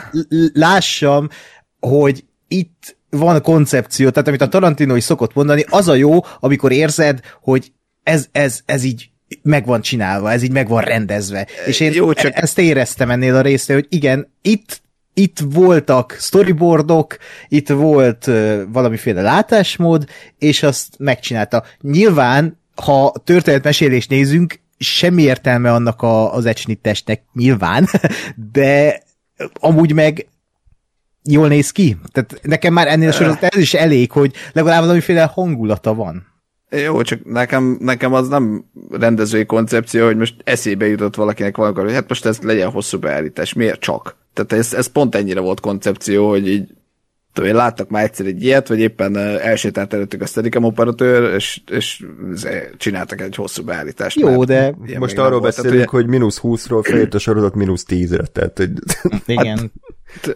[0.54, 1.30] lássam,
[1.80, 6.72] hogy itt van koncepció, tehát amit a Tarantino is szokott mondani, az a jó, amikor
[6.72, 7.72] érzed, hogy
[8.04, 9.10] ez, ez, ez így
[9.42, 11.48] meg van csinálva, ez így meg van rendezve.
[11.66, 12.36] És én Jó, csak...
[12.36, 14.82] ezt éreztem ennél a résznél, hogy igen, itt
[15.14, 17.18] itt voltak storyboardok,
[17.48, 20.06] itt volt uh, valamiféle látásmód,
[20.38, 21.64] és azt megcsinálta.
[21.82, 27.88] Nyilván, ha történetmesélést nézünk, semmi értelme annak a, az ecsnittesnek nyilván,
[28.54, 29.02] de
[29.54, 30.28] amúgy meg
[31.24, 31.98] jól néz ki.
[32.12, 36.31] Tehát nekem már ennél a sorozat ez is elég, hogy legalább valamiféle hangulata van.
[36.76, 41.94] Jó, csak nekem, nekem az nem rendezői koncepció, hogy most eszébe jutott valakinek valamikor, hogy
[41.94, 43.54] hát most ez legyen hosszú beállítás.
[43.54, 44.16] Miért csak?
[44.34, 46.70] Tehát ez, ez pont ennyire volt koncepció, hogy így
[47.34, 52.06] tudom, láttak már egyszer egy ilyet, vagy éppen elsétált előttük a Steadicam operatőr, és, és
[52.78, 54.20] csináltak egy hosszú beállítást.
[54.20, 58.58] Jó, de most arról beszélünk, tehát, hogy mínusz 20-ról feljött a sorozat mínusz 10-re, tehát
[58.58, 58.72] hogy...
[59.26, 59.58] Igen.
[59.58, 59.72] Hát,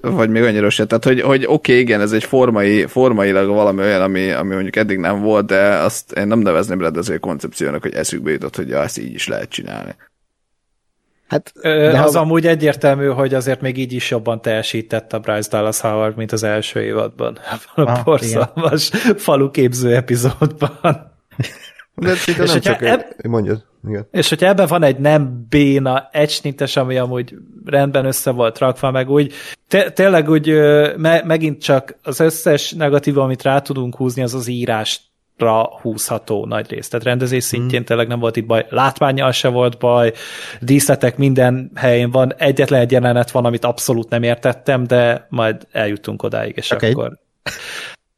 [0.02, 3.82] vagy még annyira se, tehát hogy, hogy oké, okay, igen, ez egy formai, formailag valami
[3.82, 7.94] olyan, ami, ami mondjuk eddig nem volt, de azt én nem nevezném rendező koncepciónak, hogy
[7.94, 9.96] eszükbe jutott, hogy ja, ezt így is lehet csinálni.
[11.28, 12.20] Hát, de az ha...
[12.20, 16.44] amúgy egyértelmű, hogy azért még így is jobban teljesített a Bryce Dallas Howard, mint az
[16.44, 17.40] első évadban.
[17.76, 21.14] A ah, borzalmas faluképző epizódban.
[21.96, 23.02] De és nem csak eb...
[23.24, 23.66] mondjad.
[23.88, 24.08] Igen.
[24.12, 29.10] És hogyha ebben van egy nem béna eccsnintes, ami amúgy rendben össze volt rakva, meg
[29.10, 29.34] úgy,
[29.94, 30.48] tényleg úgy
[30.98, 35.02] me, megint csak az összes negatív, amit rá tudunk húzni, az az írást
[35.38, 36.88] ra húzható nagy rész.
[36.88, 37.60] Tehát rendezés hmm.
[37.60, 37.84] szintjén mm.
[37.84, 38.66] tényleg nem volt itt baj.
[38.70, 40.14] Látványjal se volt baj,
[40.60, 46.24] díszletek minden helyén van, egyetlen egy jelenet van, amit abszolút nem értettem, de majd eljutunk
[46.24, 46.92] odáig, és okay.
[46.92, 47.18] akkor...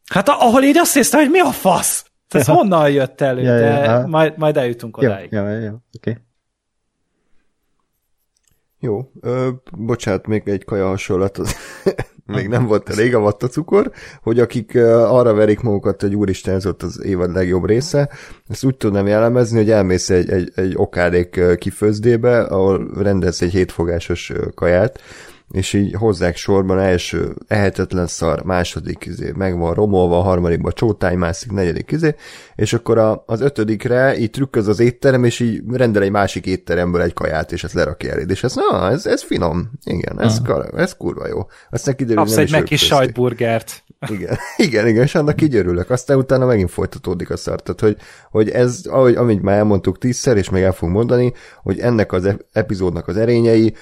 [0.09, 2.05] Hát ahol így azt hiszem, hogy mi a fasz?
[2.27, 5.31] Ez honnan jött elő, ja, de ja, majd, majd eljutunk odáig.
[5.31, 6.09] Ja, ja, ja, oké.
[6.09, 6.21] Okay.
[8.79, 11.55] Jó, ö, bocsánat, még egy kaja hasonlat, az
[12.25, 16.83] még nem volt elég a cukor, hogy akik arra verik magukat, hogy úristen, ez ott
[16.83, 18.09] az évad legjobb része,
[18.47, 24.33] ezt úgy tudnám jellemezni, hogy elmész egy, egy, egy okádék kifőzdébe, ahol rendelsz egy hétfogásos
[24.55, 25.01] kaját,
[25.51, 31.17] és így hozzák sorban első ehetetlen szar, második izé, meg van romolva, a harmadikban csótány
[31.17, 32.15] mászik, negyedik izé,
[32.55, 37.01] és akkor a, az ötödikre így trükköz az étterem, és így rendel egy másik étteremből
[37.01, 40.65] egy kaját, és ezt lerakja eléd, és ez, na, ez, ez finom, igen, ez, uh.
[40.75, 41.47] ez kurva jó.
[41.69, 43.83] Aztán kiderül, Kapsz egy meg kis sajtburgert.
[44.07, 45.89] Igen, igen, igen, és annak így örülök.
[45.89, 47.62] Aztán utána megint folytatódik a szar.
[47.62, 47.97] Tehát, hogy,
[48.31, 52.36] hogy ez, ahogy, amit már elmondtuk tízszer, és még el fogunk mondani, hogy ennek az
[52.51, 53.73] epizódnak az erényei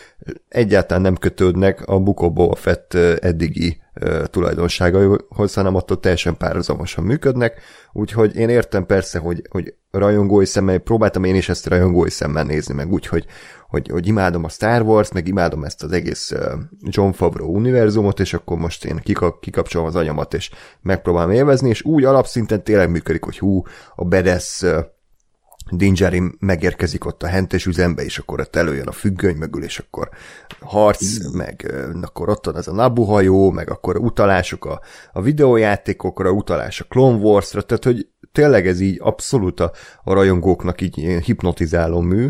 [0.49, 3.83] egyáltalán nem kötődnek a Bukóból Fett eddigi
[4.23, 7.61] tulajdonságaihoz, hanem attól teljesen párhuzamosan működnek,
[7.93, 12.73] úgyhogy én értem persze, hogy, hogy rajongói szemmel, próbáltam én is ezt rajongói szemmel nézni,
[12.73, 13.25] meg úgy, hogy,
[13.67, 16.33] hogy, imádom a Star Wars, meg imádom ezt az egész
[16.79, 19.01] John Favreau univerzumot, és akkor most én
[19.39, 23.61] kikapcsolom az anyamat, és megpróbálom élvezni, és úgy alapszinten tényleg működik, hogy hú,
[23.95, 24.63] a bedesz
[25.71, 30.09] Dingerin megérkezik ott a hentes üzembe, és akkor ott előjön a függöny mögül, és akkor
[30.59, 34.81] harc, meg akkor ott van ez a Nabu hajó, meg akkor utalások a,
[35.13, 39.71] a videójátékokra, utalás a Clone Wars-ra, tehát hogy tényleg ez így abszolút a,
[40.03, 42.27] a rajongóknak így hipnotizáló mű,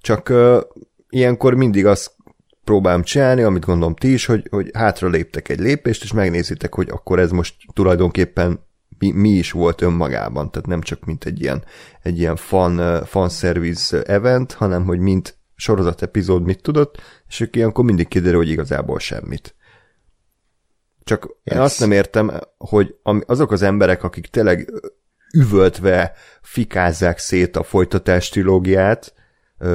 [0.00, 0.60] csak uh,
[1.08, 2.16] ilyenkor mindig azt
[2.64, 6.88] próbálom csinálni, amit gondolom ti is, hogy, hogy hátra léptek egy lépést, és megnézitek, hogy
[6.90, 8.66] akkor ez most tulajdonképpen
[8.98, 11.64] mi, mi is volt önmagában, tehát nem csak mint egy ilyen,
[12.02, 17.56] egy ilyen fan, fan service event, hanem hogy mint sorozat epizód mit tudott, és akkor
[17.56, 19.54] ilyenkor mindig kiderül, hogy igazából semmit.
[21.04, 21.56] Csak yes.
[21.56, 22.94] én azt nem értem, hogy
[23.26, 24.72] azok az emberek, akik tényleg
[25.34, 29.14] üvöltve fikázzák szét a folytatás trilógiát,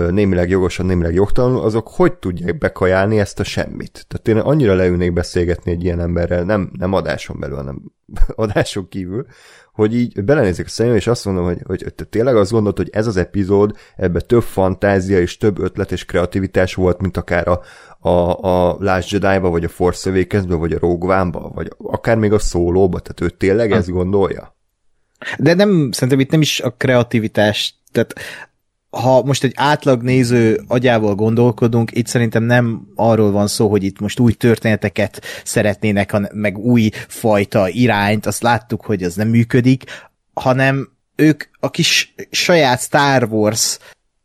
[0.10, 4.06] némileg jogosan, némileg jogtalanul, azok hogy tudják bekajálni ezt a semmit?
[4.08, 7.82] Tehát én annyira leülnék beszélgetni egy ilyen emberrel, nem, nem adáson belül, hanem
[8.36, 9.26] adáson kívül,
[9.74, 12.90] hogy így belenézek a szemébe, és azt mondom, hogy, hogy te tényleg azt gondolod, hogy
[12.92, 17.62] ez az epizód, ebbe több fantázia és több ötlet és kreativitás volt, mint akár a,
[18.10, 22.34] a, a Last Jedi-ba, vagy a Force awakens vagy a Rogue One-ba, vagy akár még
[22.34, 23.78] a szólóba, tehát ő tényleg ha.
[23.78, 24.56] ezt gondolja?
[25.38, 28.14] De nem, szerintem itt nem is a kreativitás, tehát
[28.94, 34.00] ha most egy átlag néző agyával gondolkodunk, itt szerintem nem arról van szó, hogy itt
[34.00, 39.84] most új történeteket szeretnének, meg új fajta irányt, azt láttuk, hogy az nem működik,
[40.34, 43.78] hanem ők a kis saját Star Wars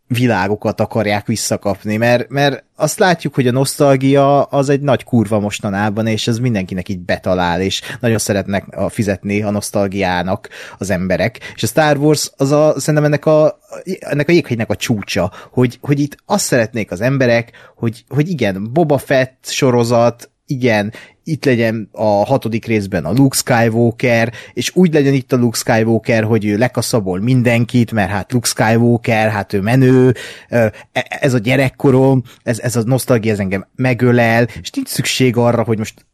[0.08, 6.06] világokat akarják visszakapni, mert, mert azt látjuk, hogy a nosztalgia az egy nagy kurva mostanában,
[6.06, 11.52] és ez mindenkinek így betalál, és nagyon szeretnek a, fizetni a nosztalgiának az emberek.
[11.54, 13.58] És a Star Wars az a, szerintem ennek a,
[13.98, 18.72] ennek a jéghegynek a csúcsa, hogy, hogy itt azt szeretnék az emberek, hogy, hogy igen,
[18.72, 20.92] Boba Fett sorozat, igen,
[21.28, 26.24] itt legyen a hatodik részben a Luke Skywalker, és úgy legyen itt a Luke Skywalker,
[26.24, 30.14] hogy ő lekaszabol mindenkit, mert hát Luke Skywalker, hát ő menő,
[30.48, 30.72] e,
[31.08, 35.78] ez a gyerekkorom, ez, ez a nosztalgia, ez engem megölel, és nincs szükség arra, hogy
[35.78, 36.06] most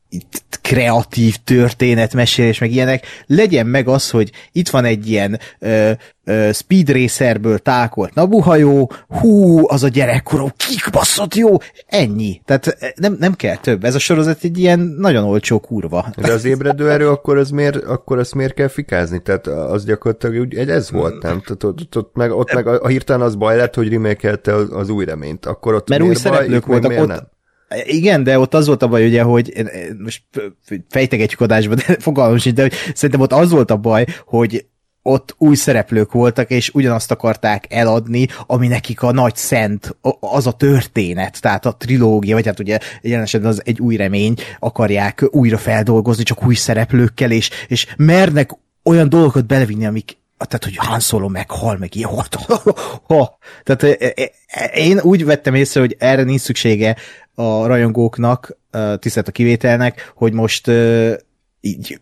[0.64, 5.90] kreatív történetmesélés, meg ilyenek, legyen meg az, hogy itt van egy ilyen ö,
[6.24, 12.40] ö, speed racerből tákolt nabuhajó, hú, az a gyerekkorom, kikbaszott jó, ennyi.
[12.44, 13.85] Tehát nem, nem kell több.
[13.85, 16.07] Ez a sorozat egy ilyen nagyon olcsó kurva.
[16.16, 19.22] De az ébredő erő, akkor, az miért, akkor azt miért kell fikázni?
[19.22, 21.42] Tehát az gyakorlatilag úgy, egy ez volt, nem?
[21.44, 24.88] Tehát ott, meg, ott meg a, a hirtelen az baj lett, hogy remékelte az, az
[24.88, 25.46] új reményt.
[25.46, 27.33] Akkor ott Mert új szereplők voltak, ott?
[27.84, 29.52] Igen, de ott az volt a baj, ugye, hogy
[29.98, 30.22] most
[30.88, 34.66] fejtegetjük adásba, de fogalmam sincs, de hogy szerintem ott az volt a baj, hogy
[35.06, 40.52] ott új szereplők voltak, és ugyanazt akarták eladni, ami nekik a nagy szent, az a
[40.52, 46.22] történet, tehát a trilógia, vagy hát ugye jelen az egy új remény, akarják újra feldolgozni,
[46.22, 48.50] csak új szereplőkkel, és, és mernek
[48.82, 52.11] olyan dolgokat belevinni, amik tehát, hogy Han Solo meghal, meg ilyen.
[53.64, 53.83] Tehát
[54.74, 56.96] én úgy vettem észre, hogy erre nincs szüksége
[57.35, 58.59] a rajongóknak,
[58.98, 60.70] tisztelt a kivételnek, hogy most
[61.61, 62.00] így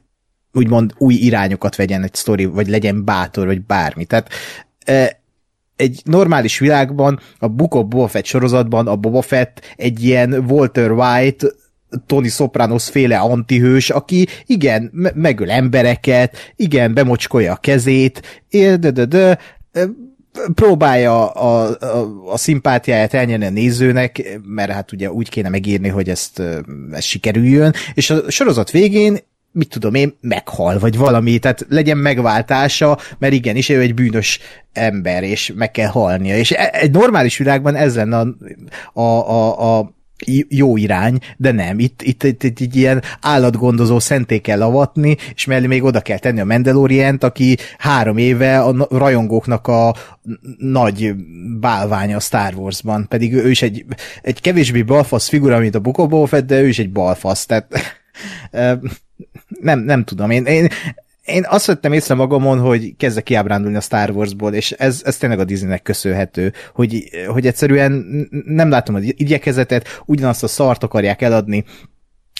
[0.52, 4.04] úgymond új irányokat vegyen egy sztori, vagy legyen bátor, vagy bármi.
[4.04, 4.28] Tehát
[5.76, 10.90] egy normális világban, a Book of Boba Fett sorozatban a Boba Fett egy ilyen Walter
[10.90, 11.46] White
[12.06, 19.04] Tony Sopranos féle antihős, aki igen, me- megöl embereket, igen, bemocskolja a kezét, de, de,
[19.04, 19.38] de,
[20.54, 26.08] próbálja a, a, a szimpátiáját elnyerni a nézőnek, mert hát ugye úgy kéne megírni, hogy
[26.08, 26.42] ezt,
[26.90, 29.18] ezt sikerüljön, és a sorozat végén
[29.52, 34.38] mit tudom én, meghal, vagy valami, tehát legyen megváltása, mert igenis ő egy bűnös
[34.72, 36.36] ember, és meg kell halnia.
[36.36, 38.26] És e, egy normális világban ez lenne a,
[38.92, 39.94] a, a, a
[40.48, 41.78] jó irány, de nem.
[41.78, 46.18] Itt, itt, itt, itt egy ilyen állatgondozó szenté kell avatni, és mellé még oda kell
[46.18, 49.94] tenni a Mandalorient, aki három éve a rajongóknak a
[50.58, 51.14] nagy
[51.60, 53.84] bálványa a Star Warsban, pedig ő is egy,
[54.22, 57.66] egy kevésbé balfasz figura, mint a Book de ő is egy balfasz, tehát
[59.60, 60.68] nem, nem tudom, én, én
[61.32, 65.38] én azt vettem észre magamon, hogy kezdek kiábrándulni a Star Warsból, és ez, ez tényleg
[65.38, 68.04] a Disneynek köszönhető, hogy, hogy egyszerűen
[68.44, 71.64] nem látom az igyekezetet, ugyanazt a szart akarják eladni,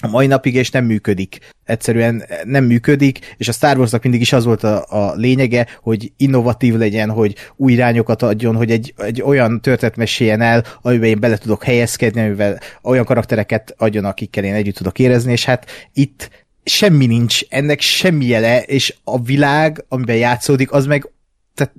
[0.03, 1.39] a mai napig, és nem működik.
[1.65, 6.13] Egyszerűen nem működik, és a Star Warsnak mindig is az volt a, a lényege, hogy
[6.17, 11.21] innovatív legyen, hogy új irányokat adjon, hogy egy, egy olyan történet meséljen el, amiben én
[11.21, 16.42] bele tudok helyezkedni, amivel olyan karaktereket adjon, akikkel én együtt tudok érezni, és hát itt
[16.65, 21.13] semmi nincs, ennek semmi jele, és a világ, amiben játszódik, az meg
[21.55, 21.75] tehát,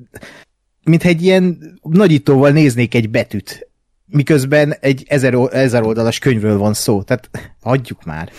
[0.83, 3.67] mint egy ilyen nagyítóval néznék egy betűt,
[4.05, 7.29] miközben egy ezer, ezer oldalas könyvről van szó, tehát
[7.61, 8.31] adjuk már.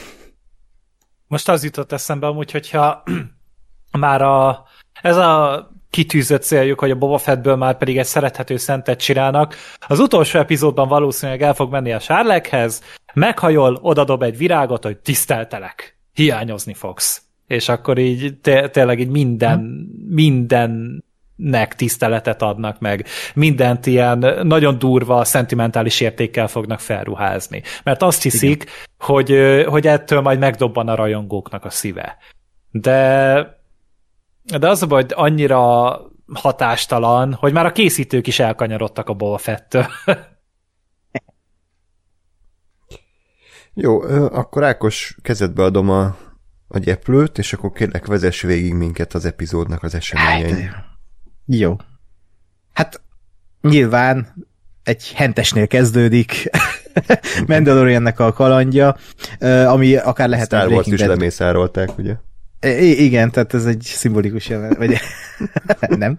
[1.26, 3.02] Most az jutott eszembe amúgy, hogyha
[3.98, 4.64] már a,
[5.02, 9.56] ez a kitűzött céljuk, hogy a Boba Fettből már pedig egy szerethető szentet csinálnak.
[9.86, 15.94] Az utolsó epizódban valószínűleg el fog menni a Sárlekhez, meghajol, odadob egy virágot, hogy tiszteltelek
[16.14, 17.22] hiányozni fogsz.
[17.46, 20.14] És akkor így té- tényleg így minden, hmm.
[20.14, 27.62] mindennek tiszteletet adnak meg, mindent ilyen nagyon durva, szentimentális értékkel fognak felruházni.
[27.82, 28.64] Mert azt hiszik,
[28.98, 32.16] hogy, hogy ettől majd megdobban a rajongóknak a szíve.
[32.70, 33.58] De,
[34.58, 36.00] de az a baj, hogy annyira
[36.32, 39.86] hatástalan, hogy már a készítők is elkanyarodtak a Boba Fettől.
[43.74, 44.00] Jó,
[44.32, 46.16] akkor Ákos kezedbe adom a,
[46.68, 50.68] a gyeplőt, és akkor kérlek vezess végig minket az epizódnak az eseményein.
[50.68, 50.84] Hát,
[51.46, 51.76] jó.
[52.72, 53.02] Hát
[53.60, 54.34] nyilván
[54.82, 56.50] egy hentesnél kezdődik
[57.46, 58.96] Mandaloriannek a kalandja,
[59.66, 62.14] ami akár lehet Star Wars is lemészárolták, ugye?
[62.60, 64.98] I- igen, tehát ez egy szimbolikus jelen, vagy
[65.88, 66.18] nem.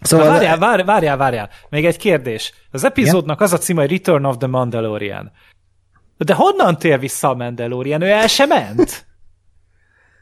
[0.00, 0.28] Szóval...
[0.28, 1.50] várjál, várjál, várjál, várjál.
[1.68, 2.52] Még egy kérdés.
[2.70, 5.32] Az epizódnak az a címe, hogy Return of the Mandalorian.
[6.16, 8.02] De honnan tér vissza a Mandalorian?
[8.02, 9.06] Ő el sem ment?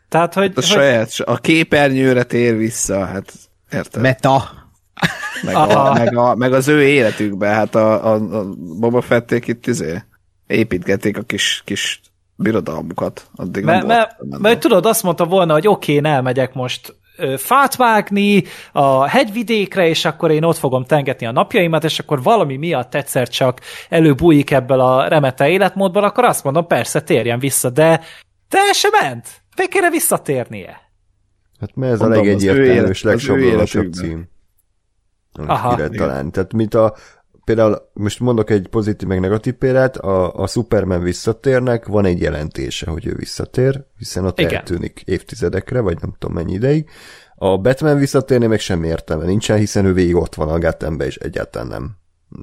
[0.09, 0.51] Tehát, hogy...
[0.51, 0.65] A hogy...
[0.65, 3.33] saját, a képernyőre tér vissza, hát
[3.71, 4.03] érted?
[4.03, 4.61] Meta.
[5.43, 9.67] Meg, a, meg, a, meg az ő életükbe, hát a, a, a Boba Fették itt
[9.67, 10.03] izé,
[10.47, 12.01] építgették a kis, kis
[12.37, 13.27] birodalmukat.
[13.35, 16.97] Addig mert, mert, mert tudod, azt mondta volna, hogy oké, okay, elmegyek most
[17.37, 22.57] fát vágni a hegyvidékre, és akkor én ott fogom tengetni a napjaimat, és akkor valami
[22.57, 28.01] miatt egyszer csak előbújik ebből a remete életmódból, akkor azt mondom, persze, térjen vissza, de
[28.53, 29.43] de el sem ment.
[29.57, 30.81] Még kéne visszatérnie.
[31.61, 34.29] Hát mert ez Mondom, a legegyértelmű és legsablanosabb cím.
[35.33, 35.89] Aha.
[35.89, 36.31] talán.
[36.31, 36.95] Tehát mint a,
[37.45, 42.91] például most mondok egy pozitív meg negatív példát, a, a Superman visszatérnek, van egy jelentése,
[42.91, 44.55] hogy ő visszatér, hiszen ott Igen.
[44.55, 46.89] eltűnik évtizedekre, vagy nem tudom mennyi ideig.
[47.35, 51.17] A Batman visszatérni meg semmi értelme nincsen, hiszen ő végig ott van a Gothamben, és
[51.17, 52.01] egyáltalán nem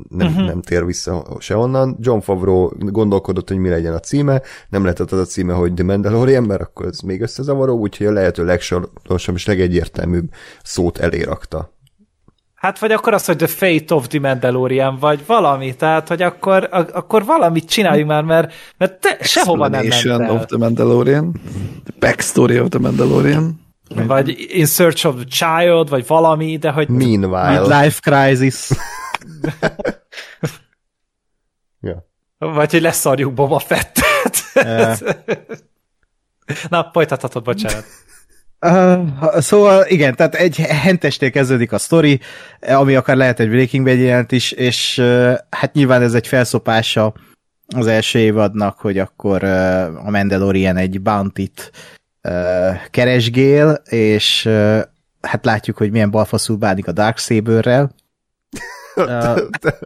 [0.09, 0.45] nem, uh-huh.
[0.45, 1.97] nem tér vissza onnan.
[1.99, 5.83] John Favreau gondolkodott, hogy mi legyen a címe, nem lehetett az a címe, hogy The
[5.83, 10.29] Mandalorian, mert akkor ez még összezavaró, úgyhogy a lehető legsorosabb és legegyértelműbb
[10.63, 11.77] szót elérakta.
[12.59, 16.67] Hát vagy akkor az, hogy The Fate of the Mandalorian, vagy valami, tehát, hogy akkor,
[16.71, 20.31] akkor valamit csináljunk már, mert, mert te sehova nem ment el.
[20.31, 21.31] of the Mandalorian,
[21.83, 23.67] the backstory of the Mandalorian.
[23.95, 26.87] Vagy In Search of the Child, vagy valami, de hogy...
[26.87, 27.81] Meanwhile.
[27.81, 28.69] Life Crisis.
[31.81, 32.07] ja.
[32.37, 34.43] Vagy hogy leszarjuk Boba Fettet.
[36.69, 37.85] Na, folytathatod, bocsánat.
[38.61, 42.19] Uh, szóval igen, tehát egy hentestél kezdődik a sztori,
[42.59, 47.13] ami akár lehet egy Breaking Bad jelent is, és uh, hát nyilván ez egy felszopása
[47.75, 51.71] az első évadnak, hogy akkor uh, a Mandalorian egy bounty-t
[52.23, 52.33] uh,
[52.89, 54.79] keresgél, és uh,
[55.21, 57.91] hát látjuk, hogy milyen balfaszul bánik a Darksaberrel.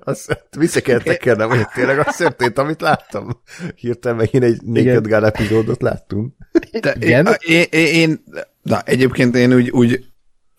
[0.03, 3.41] Azt vissza kell tekernem, hogy tényleg az történt, amit láttam.
[3.75, 6.33] Hirtelen megint egy Naked Gun epizódot láttunk.
[6.81, 7.37] De igen?
[7.39, 8.23] Én, én, én,
[8.61, 10.05] na, egyébként én úgy, úgy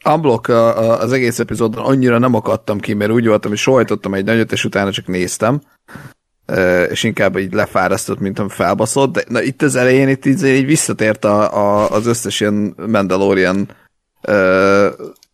[0.04, 4.52] unblock az egész epizódon annyira nem akadtam ki, mert úgy voltam, hogy sohajtottam egy nagyot,
[4.52, 5.60] és utána csak néztem
[6.90, 10.66] és inkább így lefárasztott, mint ami felbaszott, de na, itt az elején itt így, így
[10.66, 13.68] visszatért a, a, az összes ilyen Mandalorian
[14.28, 14.86] uh,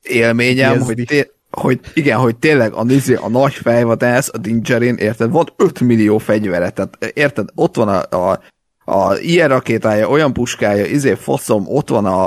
[0.02, 5.30] élményem, hogy, té- hogy igen, hogy tényleg a, nézi, a nagy fejvadász, a Dingerin, érted,
[5.30, 8.40] van 5 millió fegyvere, tehát érted, ott van a, a,
[8.84, 12.24] a ilyen rakétája, olyan puskája, izé faszom, ott van a,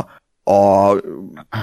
[0.51, 0.95] a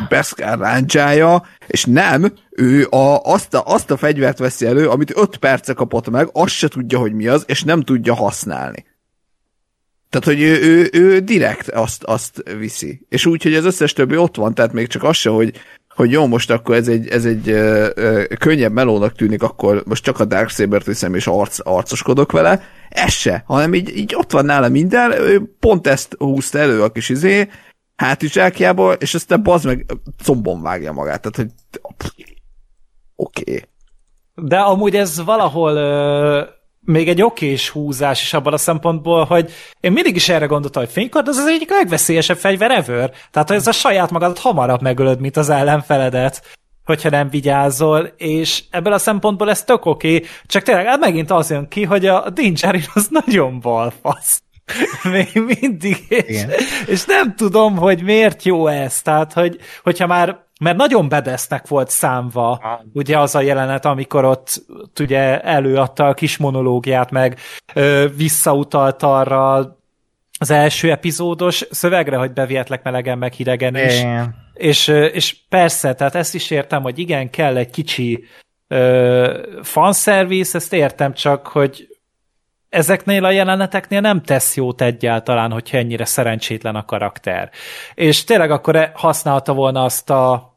[0.09, 5.37] Beskar ráncsája, és nem, ő a, azt, a, azt a fegyvert veszi elő, amit 5
[5.37, 8.85] perce kapott meg, azt se tudja, hogy mi az, és nem tudja használni.
[10.11, 13.07] Tehát, hogy ő, ő, ő direkt azt, azt viszi.
[13.09, 15.55] És úgy, hogy az összes többi ott van, tehát még csak az se, hogy,
[16.01, 20.05] hogy jó, most akkor ez egy, ez egy ö, ö, könnyebb melónak tűnik, akkor most
[20.05, 22.63] csak a Darksaber-t viszem, és arc, arcoskodok vele.
[22.89, 26.93] Ez se, hanem így, így ott van nála minden, ő pont ezt húzta elő a
[26.93, 27.49] kis izé,
[27.97, 29.87] hátizsákjából, és aztán bazd meg
[30.23, 31.21] combon vágja magát.
[31.21, 31.51] Tehát, hogy
[33.17, 33.43] oké.
[33.43, 33.65] Okay.
[34.35, 36.43] De amúgy ez valahol ö,
[36.91, 40.93] még egy okés húzás is abban a szempontból, hogy én mindig is erre gondoltam, hogy
[40.93, 43.11] fénykard az az egyik legveszélyesebb fegyver ever.
[43.31, 48.63] Tehát, hogy ez a saját magadat hamarabb megölöd, mint az ellenfeledet hogyha nem vigyázol, és
[48.71, 52.07] ebből a szempontból ez tök oké, okay, csak tényleg hát megint az jön ki, hogy
[52.07, 54.43] a Dingerin az nagyon balfasz.
[55.13, 56.45] Még mindig, és,
[56.87, 61.91] és nem tudom, hogy miért jó ez, tehát, hogy, hogyha már mert nagyon bedesznek volt
[61.91, 62.81] számva, ah.
[62.93, 67.39] ugye az a jelenet, amikor ott, ott ugye előadta a kis monológiát, meg
[67.75, 69.79] ö, visszautalt arra
[70.39, 74.05] az első epizódos szövegre, hogy bevihetlek melegen, meg hidegen is.
[74.55, 78.25] És, és persze, tehát ezt is értem, hogy igen, kell egy kicsi
[79.63, 81.89] fanszervisz, ezt értem csak, hogy
[82.71, 87.51] ezeknél a jeleneteknél nem tesz jót egyáltalán, hogyha ennyire szerencsétlen a karakter.
[87.95, 90.55] És tényleg akkor e- használta volna azt a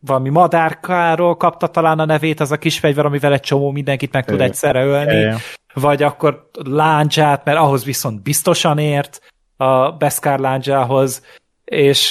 [0.00, 4.24] valami madárkáról kapta talán a nevét, az a kis fegyver, amivel egy csomó mindenkit meg
[4.24, 5.34] tud egyszerre ölni, é.
[5.74, 9.20] vagy akkor láncsát, mert ahhoz viszont biztosan ért
[9.56, 11.24] a Beskar láncsához,
[11.64, 12.10] és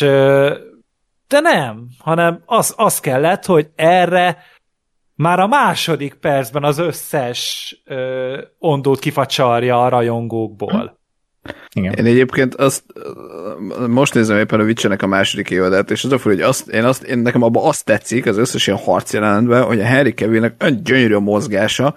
[1.28, 4.38] de nem, hanem az, az kellett, hogy erre
[5.22, 10.99] már a második percben az összes ö, ondót kifacsarja a rajongókból.
[11.76, 11.93] Igen.
[11.93, 12.84] Én egyébként azt,
[13.88, 16.84] most nézem éppen a Witchernek a második évadát, és az a fura, hogy azt, én
[16.84, 20.55] azt, én nekem abban azt tetszik, az összes ilyen harc jelenetben, hogy a Harry Kevillnek
[20.63, 21.95] olyan gyönyörű a mozgása,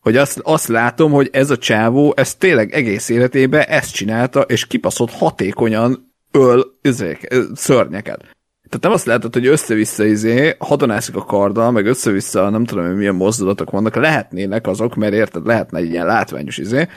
[0.00, 4.66] hogy azt, azt látom, hogy ez a csávó, ez tényleg egész életében ezt csinálta, és
[4.66, 8.24] kipaszott hatékonyan öl üzék, szörnyeket.
[8.70, 12.96] Tehát nem azt látod, hogy össze-vissza izé, hadonászik a karddal, meg össze-vissza, nem tudom, hogy
[12.96, 16.88] milyen mozdulatok vannak, lehetnének azok, mert érted, lehetne egy ilyen látványos izé,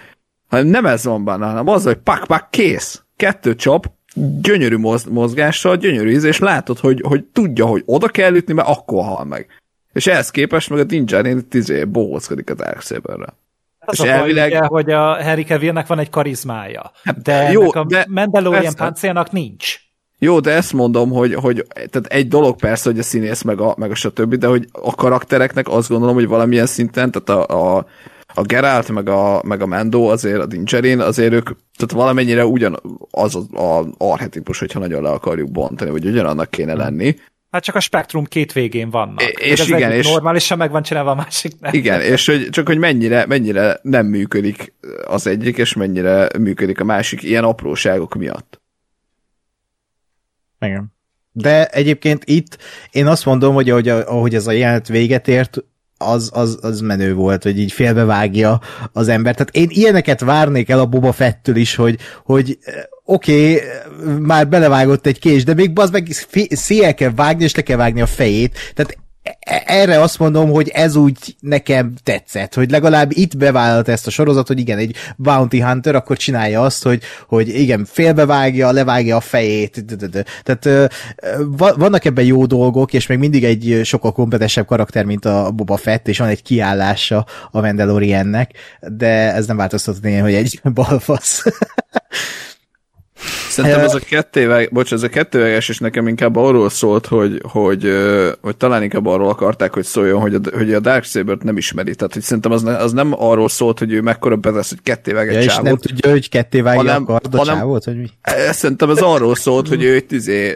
[0.49, 3.91] hanem nem ez van benne, hanem az, hogy pak-pak kész, kettő csap,
[4.41, 4.77] gyönyörű
[5.09, 9.25] mozgással, gyönyörű íz, és látod, hogy, hogy tudja, hogy oda kell ütni, mert akkor hal
[9.25, 9.47] meg.
[9.93, 13.27] És ehhez képest meg a Dinjarin itt izé bohózkodik a Darksaberre.
[13.79, 14.51] Hát és az elvileg...
[14.51, 19.31] Ugye, hogy a Harry Cavillnek van egy karizmája, hát, de jó, a de Mandalorian páncélnak
[19.31, 19.79] nincs.
[20.23, 23.73] Jó, de ezt mondom, hogy, hogy tehát egy dolog persze, hogy a színész meg a,
[23.77, 27.85] meg a stb., de hogy a karaktereknek azt gondolom, hogy valamilyen szinten, tehát a, a,
[28.33, 31.43] a Geralt, meg a, meg a Mando, azért a Dingerin, azért ők,
[31.77, 36.73] tehát valamennyire ugyan az az a arhetipus, hogyha nagyon le akarjuk bontani, hogy ugyanannak kéne
[36.73, 37.15] lenni.
[37.51, 39.21] Hát csak a spektrum két végén vannak.
[39.21, 41.73] É, és ez igen, és normálisan meg van csinálva a másik nem.
[41.73, 44.73] Igen, és hogy, csak hogy mennyire, mennyire nem működik
[45.05, 48.61] az egyik, és mennyire működik a másik ilyen apróságok miatt.
[50.63, 50.93] Igen.
[51.31, 52.57] De egyébként itt
[52.91, 55.63] én azt mondom, hogy ahogy, ahogy ez a jelenet véget ért,
[55.97, 58.59] az, az, az menő volt, hogy így félbevágja
[58.91, 59.33] az ember.
[59.33, 62.57] Tehát én ilyeneket várnék el a Boba Fettől is, hogy, hogy
[63.05, 66.07] oké, okay, már belevágott egy kés, de még az meg
[66.49, 68.57] szél kell vágni, és le kell vágni a fejét.
[68.73, 68.97] Tehát
[69.65, 74.47] erre azt mondom, hogy ez úgy nekem tetszett, hogy legalább itt bevállalt ezt a sorozat,
[74.47, 79.85] hogy igen, egy bounty hunter akkor csinálja azt, hogy, hogy igen, félbevágja, levágja a fejét,
[80.43, 80.91] tehát
[81.57, 86.07] vannak ebben jó dolgok, és még mindig egy sokkal kompetensebb karakter, mint a Boba Fett,
[86.07, 91.43] és van egy kiállása a Mandaloriannek, de ez nem változtatni, hogy egy balfasz.
[93.53, 97.91] Szerintem ez a kettéveg, bocs, ez a kettőveges, és nekem inkább arról szólt, hogy, hogy,
[98.41, 101.95] hogy talán inkább arról akarták, hogy szóljon, hogy a, hogy a Darksaber-t nem ismeri.
[101.95, 105.33] Tehát, hogy szerintem az, ne, az nem arról szólt, hogy ő mekkora bedesz, hogy kettéveget
[105.33, 108.09] ja, és nem tudja, hogy kettévágja a hanem, csávot, hogy mi?
[108.51, 110.55] Szerintem ez arról szólt, hogy ő itt izé,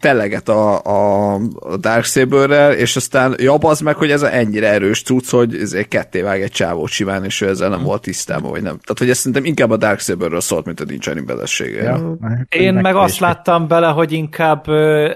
[0.00, 5.30] telleget a, a, a Darksaber-rel, és aztán jobb az meg, hogy ez ennyire erős cucc,
[5.30, 8.78] hogy izé kettévág egy csávót simán, és ő ezzel nem volt tisztában, vagy nem.
[8.78, 11.82] Tehát, hogy ez szerintem inkább a Darksaber-ről szólt, mint a Dincsani bedessége.
[11.82, 11.97] Ja.
[12.48, 14.66] Én meg azt láttam bele, hogy inkább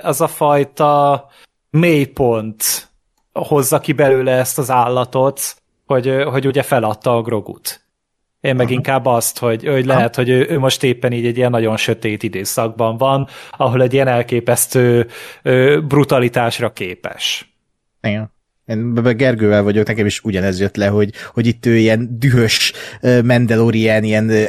[0.02, 1.26] az a fajta
[1.70, 2.90] mélypont
[3.32, 5.40] hozza ki belőle ezt az állatot,
[5.86, 7.80] hogy, hogy ugye feladta a grogut.
[8.40, 8.74] Én meg Aha.
[8.74, 12.22] inkább azt, hogy, hogy lehet, hogy ő, ő most éppen így egy ilyen nagyon sötét
[12.22, 15.06] időszakban van, ahol egy ilyen elképesztő
[15.86, 17.54] brutalitásra képes.
[18.00, 18.32] Igen.
[18.66, 22.72] Én Gergővel vagyok, nekem is ugyanez jött le, hogy, hogy itt ő ilyen dühös
[23.24, 24.44] Mandalorian, ilyen uh,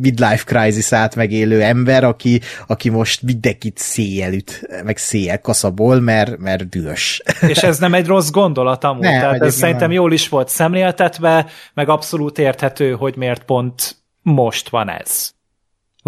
[0.00, 6.38] midlife crisis át megélő ember, aki, aki most mindenkit széjjel üt, meg széjjel kaszabol, mert,
[6.38, 7.22] mert dühös.
[7.48, 11.46] És ez nem egy rossz gondolat amúgy, ne, tehát ez szerintem jól is volt szemléltetve,
[11.74, 15.36] meg abszolút érthető, hogy miért pont most van ez.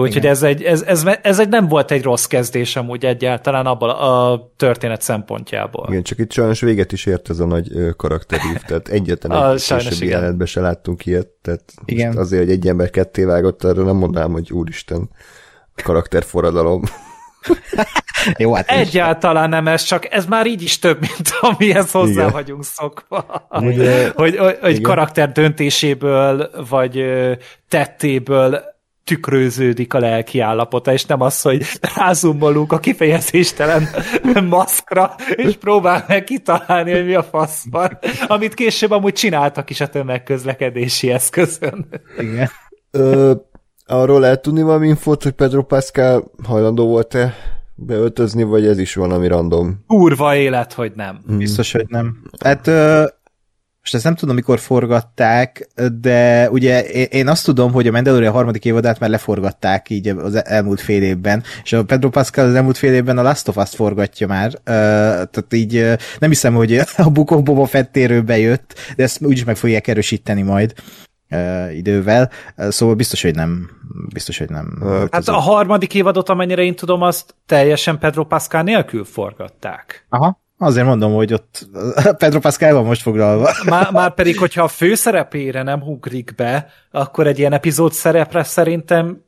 [0.00, 3.90] Úgyhogy ez egy, ez, ez, ez egy nem volt egy rossz kezdés amúgy egyáltalán abban
[3.90, 5.86] a történet szempontjából.
[5.88, 10.06] Igen, csak itt sajnos véget is ért ez a nagy karakterív, tehát egyetlen egy későbbi
[10.06, 12.16] jelenetben se láttunk ilyet, tehát igen.
[12.16, 15.10] azért, hogy egy ember ketté vágott, arra nem mondanám, hogy úristen,
[15.82, 16.82] karakterforradalom.
[18.38, 22.30] Jó, hát Egyáltalán nem ez, csak ez már így is több, mint amihez hozzá Igen.
[22.30, 23.46] vagyunk szokva.
[23.50, 27.04] Ugye, hogy, hogy, hogy karakter döntéséből, vagy
[27.68, 28.62] tettéből
[29.10, 31.62] tükröződik a lelki állapota, és nem az, hogy
[31.96, 33.88] rázumolunk a kifejezéstelen
[34.48, 39.80] maszkra, és próbál meg kitalálni, hogy mi a fasz van, amit később amúgy csináltak is
[39.80, 41.86] a tömegközlekedési eszközön.
[42.18, 42.50] Igen.
[42.90, 43.34] Ö,
[43.86, 47.34] arról lehet tudni valami infót, hogy Pedro Pascal hajlandó volt-e
[47.74, 49.84] beöltözni, vagy ez is valami random?
[49.86, 51.20] Kurva élet, hogy nem.
[51.26, 52.22] Biztos, hogy nem.
[52.44, 53.04] Hát ö,
[53.80, 55.68] most ezt nem tudom, mikor forgatták,
[56.00, 60.80] de ugye én azt tudom, hogy a Mandalorian harmadik évadát már leforgatták így az elmúlt
[60.80, 64.26] fél évben, és a Pedro Pascal az elmúlt fél évben a Last of Us-t forgatja
[64.26, 65.72] már, tehát így
[66.18, 70.42] nem hiszem, hogy a Book of Boba Fettéről bejött, de ezt úgyis meg fogják erősíteni
[70.42, 70.74] majd
[71.72, 73.70] idővel, szóval biztos, hogy nem.
[74.12, 74.82] Biztos, hogy nem.
[75.10, 80.06] Hát a harmadik évadot, amennyire én tudom, azt teljesen Pedro Pascal nélkül forgatták.
[80.08, 80.40] Aha.
[80.62, 81.68] Azért mondom, hogy ott
[82.18, 83.50] Pedro Pascal van most foglalva.
[83.64, 89.24] Már, már pedig, hogyha a főszerepére nem ugrik be, akkor egy ilyen epizód szerepre szerintem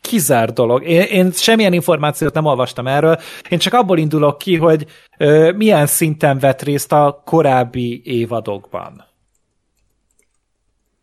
[0.00, 0.82] kizár dolog.
[0.82, 3.18] Én, én semmilyen információt nem olvastam erről,
[3.48, 4.86] én csak abból indulok ki, hogy
[5.18, 9.04] ö, milyen szinten vett részt a korábbi évadokban.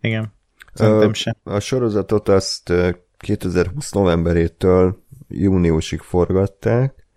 [0.01, 0.34] Igen,
[0.73, 1.36] szerintem sem.
[1.43, 2.73] A sorozatot azt
[3.17, 7.07] 2020 novemberétől júniusig forgatták,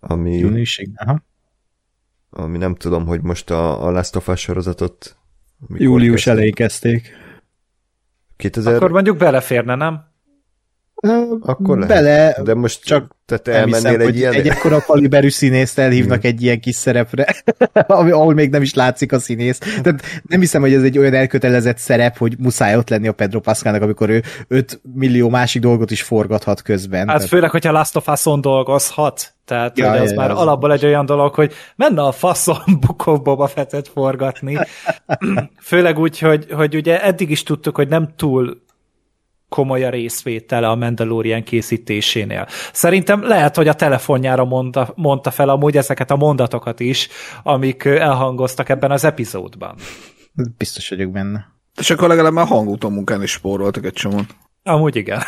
[0.00, 0.36] ami...
[0.36, 1.24] Júniusig, aha
[2.38, 5.16] ami nem tudom, hogy most a, a Last of Us sorozatot
[5.74, 7.10] Július elejé kezdték.
[8.36, 8.74] 2000...
[8.74, 10.14] Akkor mondjuk beleférne, nem?
[11.40, 11.94] Akkor lehet.
[11.94, 14.32] Bele, de most csak te elmennél egy ilyen...
[14.32, 17.26] Egy ekkora kaliberű színészt elhívnak egy ilyen kis szerepre,
[17.86, 19.58] ahol még nem is látszik a színész.
[19.58, 23.40] Tehát nem hiszem, hogy ez egy olyan elkötelezett szerep, hogy muszáj ott lenni a Pedro
[23.40, 26.98] Pascalnak, amikor ő 5 millió másik dolgot is forgathat közben.
[26.98, 27.28] Hát Tehát...
[27.28, 29.34] főleg, hogyha Last of Us-on dolgozhat.
[29.44, 33.22] Tehát ja, az ja, már az alapból egy olyan dolog, hogy menne a faszon Bukov
[33.22, 34.58] Boba Fettet forgatni.
[35.60, 38.64] főleg úgy, hogy, hogy ugye eddig is tudtuk, hogy nem túl
[39.48, 42.46] komoly a részvétele a Mandalorian készítésénél.
[42.72, 47.08] Szerintem lehet, hogy a telefonjára mondta, mondta fel amúgy ezeket a mondatokat is,
[47.42, 49.74] amik elhangoztak ebben az epizódban.
[50.56, 51.54] Biztos vagyok benne.
[51.78, 54.26] És akkor legalább már hangúton munkán is spóroltak egy csomót.
[54.62, 55.20] Amúgy igen.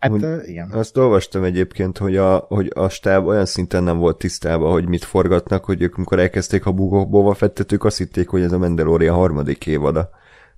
[0.00, 0.70] Hát, uh, igen.
[0.70, 5.04] Azt olvastam egyébként, hogy a, hogy a stáb olyan szinten nem volt tisztában, hogy mit
[5.04, 9.66] forgatnak, hogy ők amikor elkezdték a bugókból fettetők, azt hitték, hogy ez a Mandalorian harmadik
[9.66, 10.10] évada.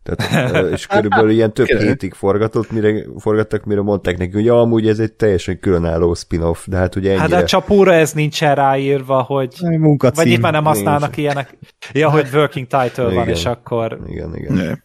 [0.03, 4.98] Tehát, és körülbelül ilyen több hétig forgatott, mire, forgattak, mire mondták neki, hogy amúgy ez
[4.98, 7.22] egy teljesen különálló spin-off, de hát ugye ennyire...
[7.22, 9.55] Hát de a csapóra ez nincsen ráírva, hogy...
[9.61, 10.24] Munkacím.
[10.24, 10.76] Vagy itt már nem nincs.
[10.76, 11.59] használnak ilyenek.
[11.92, 13.28] Ja, hogy working title van, Igen.
[13.28, 14.53] és akkor Igen, igen.
[14.53, 14.84] Nő.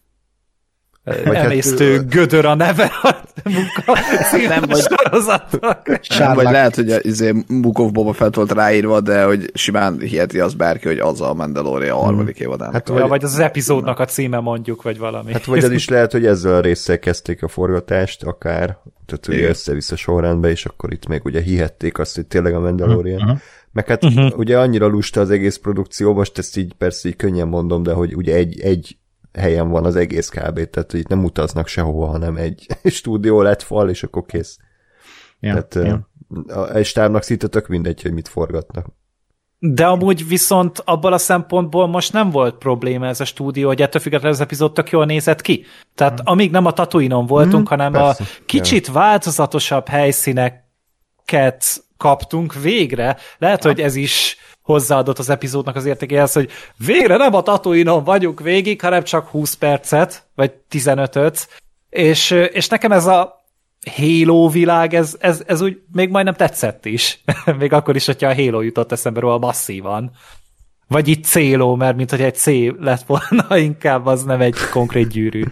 [1.08, 3.99] Vagy hát- emésztő gödör a neve a munka
[4.47, 5.99] nem vagy sorozatnak.
[6.18, 9.99] Nem, vagy lehet, hogy a izé, Book of Boba Fett volt ráírva, de hogy simán
[9.99, 12.74] hiheti az bárki, hogy az a Mandalorian harmadik évadának.
[12.74, 15.32] Hát Hát, Ja, vagy az, az epizódnak a címe mondjuk, vagy valami.
[15.32, 19.38] Hát vagy az is lehet, hogy ezzel a résszel kezdték a forgatást, akár, tehát ugye
[19.38, 19.49] Igen.
[19.49, 23.22] össze-vissza sorrendbe, és akkor itt még ugye hihették azt, hogy tényleg a Mandalorian.
[23.22, 23.36] Mhm.
[23.72, 24.38] Meg hát uh-huh.
[24.38, 28.16] ugye annyira lusta az egész produkció, most ezt így persze így könnyen mondom, de hogy
[28.16, 28.97] ugye egy, egy
[29.38, 30.70] helyen van az egész kb.
[30.70, 34.58] Tehát, hogy itt nem utaznak sehova, hanem egy stúdió lett fal, és akkor kész.
[35.40, 36.08] Ja, Tehát ja.
[36.48, 36.74] ja.
[36.74, 38.86] egy stábnak szinte tök mindegy, hogy mit forgatnak.
[39.60, 44.02] De amúgy viszont abból a szempontból most nem volt probléma ez a stúdió, hogy ettől
[44.02, 45.66] függetlenül az epizód tök jól nézett ki.
[45.96, 48.24] Tehát amíg nem a Tatooine-on voltunk, hanem persze.
[48.24, 56.34] a kicsit változatosabb helyszíneket kaptunk végre, lehet, hogy ez is hozzáadott az epizódnak az értékéhez,
[56.34, 56.52] hogy
[56.86, 61.48] végre nem a Tatooine-on vagyunk végig, hanem csak 20 percet, vagy 15-öt,
[61.89, 63.45] és, és nekem ez a
[63.95, 67.24] Halo világ, ez, ez, ez úgy még majdnem tetszett is.
[67.60, 70.12] még akkor is, hogyha a Halo jutott eszembe róla masszívan.
[70.88, 72.45] Vagy itt céló, mert mint hogy egy C
[72.80, 75.43] lett volna, inkább az nem egy konkrét gyűrű.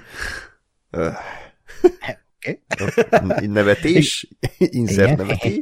[3.48, 4.28] Nevetés?
[4.58, 5.26] Insert Igen.
[5.26, 5.60] nevetés?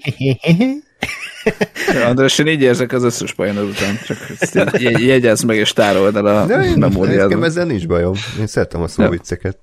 [2.10, 6.62] András, én így érzek az összes Pioneer után, csak jegyezd meg és tárold el a
[6.64, 8.14] én, nekem ezzel nincs bajom.
[8.40, 9.58] Én szeretem a szóvicceket.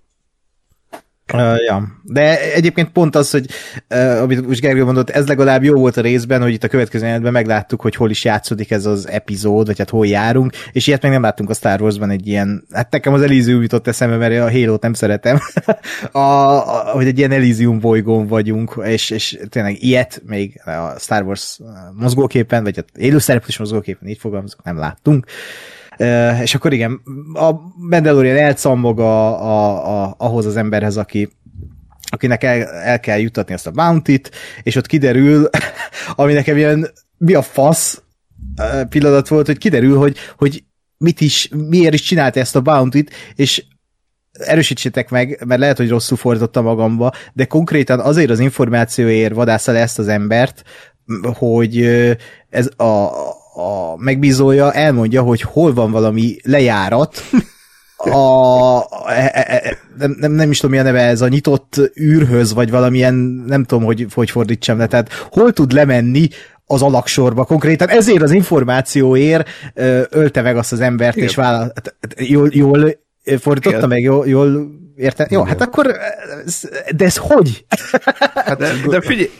[1.33, 1.83] Uh, ja.
[2.03, 3.47] De egyébként pont az, hogy
[3.91, 7.05] uh, amit most Gergő mondott, ez legalább jó volt a részben, hogy itt a következő
[7.05, 11.03] jelentben megláttuk, hogy hol is játszódik ez az epizód, vagy hát hol járunk, és ilyet
[11.03, 14.41] meg nem láttunk a Star Warsban egy ilyen, hát nekem az Elysium jutott eszembe, mert
[14.41, 15.39] a Halo-t nem szeretem,
[16.13, 21.23] a, a, hogy egy ilyen Elysium bolygón vagyunk, és, és tényleg ilyet még a Star
[21.23, 21.59] Wars
[21.93, 25.25] mozgóképen, vagy hát élőszereplős mozgóképen, így fogalmazok, nem láttunk.
[25.27, 25.33] Uh,
[26.43, 27.01] és akkor igen,
[27.33, 31.29] a Mandalorian elcammog a, a, a, ahhoz az emberhez, aki
[32.13, 34.31] akinek el, el kell juttatni azt a bounty-t,
[34.63, 35.49] és ott kiderül,
[36.17, 38.03] ami nekem ilyen mi a fasz
[38.89, 40.65] pillanat volt, hogy kiderül, hogy, hogy
[40.97, 43.65] mit is, miért is csinálta ezt a bounty-t, és
[44.33, 49.81] erősítsétek meg, mert lehet, hogy rosszul fordítottam magamba, de konkrétan azért az információért vadásza le
[49.81, 50.63] ezt az embert,
[51.23, 51.85] hogy
[52.49, 53.09] ez a,
[53.55, 57.23] a megbízója elmondja, hogy hol van valami lejárat,
[57.97, 58.79] a,
[59.09, 62.55] e, e, e, nem, nem, nem is tudom, mi a neve ez, a nyitott űrhöz,
[62.55, 63.15] vagy valamilyen,
[63.47, 66.29] nem tudom, hogy, hogy fordítsam le, tehát hol tud lemenni
[66.67, 69.49] az alaksorba konkrétan, ezért az információért
[70.11, 71.29] ölte meg azt az embert, Igen.
[71.29, 72.99] és vállal, hát, hát, jól, jól
[73.39, 73.89] fordította Igen.
[73.89, 74.71] meg, jól, jól
[75.01, 75.27] érte?
[75.31, 75.87] Jó, hát akkor,
[76.45, 77.65] ez- de ez hogy?
[78.35, 79.31] Hát, De, de figyelj,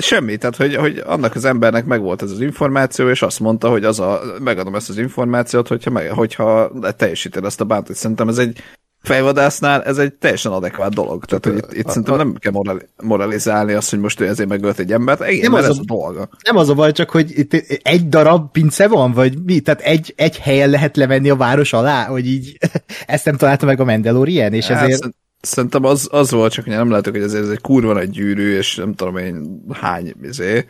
[0.00, 3.84] semmi, tehát hogy, hogy annak az embernek megvolt ez az információ, és azt mondta, hogy
[3.84, 7.96] az a, megadom ezt az információt, hogyha, meg, hogyha teljesíted ezt a bántot.
[7.96, 8.58] Szerintem ez egy
[9.04, 11.24] fejvadásznál ez egy teljesen adekvát dolog.
[11.24, 14.78] Tehát, hogy itt, itt szerintem nem kell morali- moralizálni azt, hogy most ő ezért megölt
[14.78, 15.28] egy embert.
[15.30, 16.28] Igen, Nem az ez a- a dolga.
[16.44, 17.52] Nem az a baj, csak hogy itt
[17.82, 19.60] egy darab pince van, vagy mi?
[19.60, 22.58] Tehát egy, egy helyen lehet levenni a város alá, hogy így
[23.06, 24.98] ezt nem találta meg a Mandalorian, és Hát, ezért...
[24.98, 28.10] szerint- Szerintem az, az volt, csak ugye nem látok, hogy ezért ez egy kurva nagy
[28.10, 30.64] gyűrű, és nem tudom én hány izé,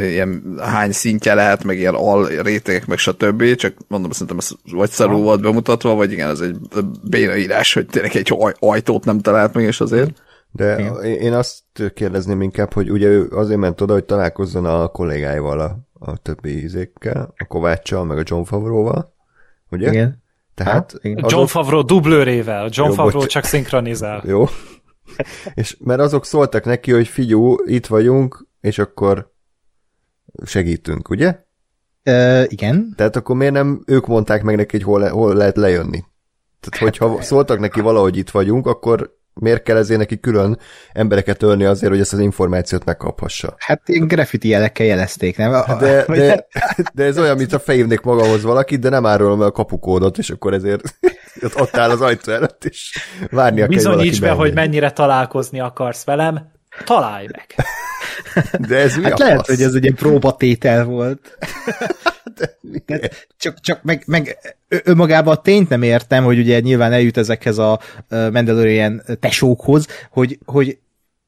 [0.00, 3.54] ilyen hány szintje lehet, meg ilyen al rétegek, meg stb.
[3.54, 6.56] Csak mondom, szerintem ez vagy szarul volt bemutatva, vagy igen, ez egy
[7.02, 10.22] béna írás, hogy tényleg egy aj- ajtót nem talált meg, és azért.
[10.52, 11.02] De Igen.
[11.04, 11.62] én azt
[11.94, 16.62] kérdezném inkább, hogy ugye ő azért ment oda, hogy találkozzon a kollégáival, a, a többi
[16.62, 19.12] izékkel, a Kováccsal, meg a John Favróval,
[19.70, 19.90] ugye?
[19.90, 20.22] Igen.
[20.54, 21.24] Tehát Ha, igen.
[21.28, 22.68] John Favreau dublőrével.
[22.70, 23.30] John Jó, Favreau bocs.
[23.30, 24.22] csak szinkronizál.
[24.26, 24.44] jó.
[25.54, 29.32] És mert azok szóltak neki, hogy figyú, itt vagyunk, és akkor
[30.44, 31.38] segítünk, ugye?
[32.02, 32.92] Ö, igen.
[32.96, 36.04] Tehát akkor miért nem ők mondták meg neki, hogy hol, le, hol lehet lejönni?
[36.60, 40.58] Tehát, hogyha szóltak neki valahogy itt vagyunk, akkor miért kell ezért neki külön
[40.92, 43.54] embereket ölni azért, hogy ezt az információt megkaphassa?
[43.58, 45.52] Hát ilyen graffiti jelekkel jelezték, nem?
[45.52, 46.46] Hát De, de,
[46.94, 50.30] de ez olyan, mint ha felhívnék magamhoz valakit, de nem árulom el a kapukódot, és
[50.30, 50.82] akkor ezért
[51.42, 52.98] ott, ott áll az ajtó előtt, és
[53.30, 54.54] várnia kell, hogy Bizonyíts be, hogy menjen.
[54.54, 56.54] mennyire találkozni akarsz velem.
[56.84, 57.46] Találj meg.
[58.68, 59.46] De ez mi Hát a lehet, fasz?
[59.46, 61.38] hogy ez egy ilyen próbatétel volt.
[62.60, 62.78] Mi?
[62.78, 67.58] Tehát csak, csak meg, meg önmagában a tényt nem értem, hogy ugye nyilván eljut ezekhez
[67.58, 70.78] a Mandalorian tesókhoz, hogy, hogy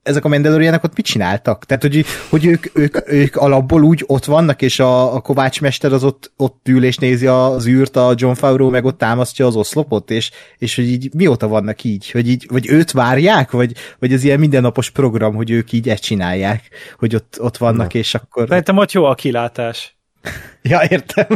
[0.03, 1.64] ezek a Mandalorianek ott mit csináltak?
[1.64, 5.92] Tehát, hogy, hogy ők, ők, ők alapból úgy ott vannak, és a, a Kovács Mester
[5.92, 9.57] az ott, ott ül és nézi az űrt, a John Favreau meg ott támasztja az
[9.57, 12.11] oszlopot, és, és hogy így mióta vannak így?
[12.11, 16.03] Hogy így, vagy őt várják, vagy, vagy ez ilyen mindennapos program, hogy ők így ezt
[16.03, 16.68] csinálják,
[16.99, 17.99] hogy ott, ott vannak, Na.
[17.99, 18.49] és akkor...
[18.49, 19.96] Szerintem ott jó a kilátás.
[20.62, 21.26] Ja, értem.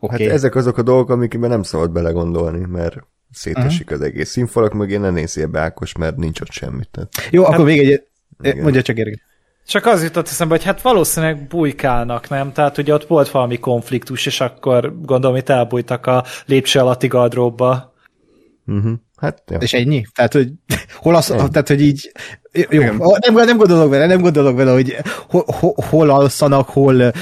[0.00, 0.26] Okay.
[0.26, 2.96] Hát ezek azok a dolgok, amikben nem szabad belegondolni, mert
[3.36, 6.88] szétesik az egész színfalak mögé, ne nézzél be Ákos, mert nincs ott semmit.
[6.90, 8.02] Tehát, Jó, akkor még egy...
[8.40, 8.62] Igen.
[8.62, 9.20] Mondja csak Gergely.
[9.66, 12.52] Csak az jutott eszembe, hogy hát valószínűleg bujkálnak, nem?
[12.52, 17.94] Tehát ugye ott volt valami konfliktus, és akkor gondolom, itt elbújtak a lépcső alatti gardróbba.
[18.66, 18.92] uh-huh.
[19.16, 19.58] Hát, ja.
[19.58, 20.04] És ennyi?
[20.14, 20.48] Tehát, hogy
[21.02, 21.48] hol az, Ennyi.
[21.50, 22.12] tehát, hogy így,
[22.70, 24.96] jó, nem, nem gondolok vele, nem gondolok vele, hogy
[25.28, 25.44] hol,
[25.90, 27.12] hol, alszanak, hol uh,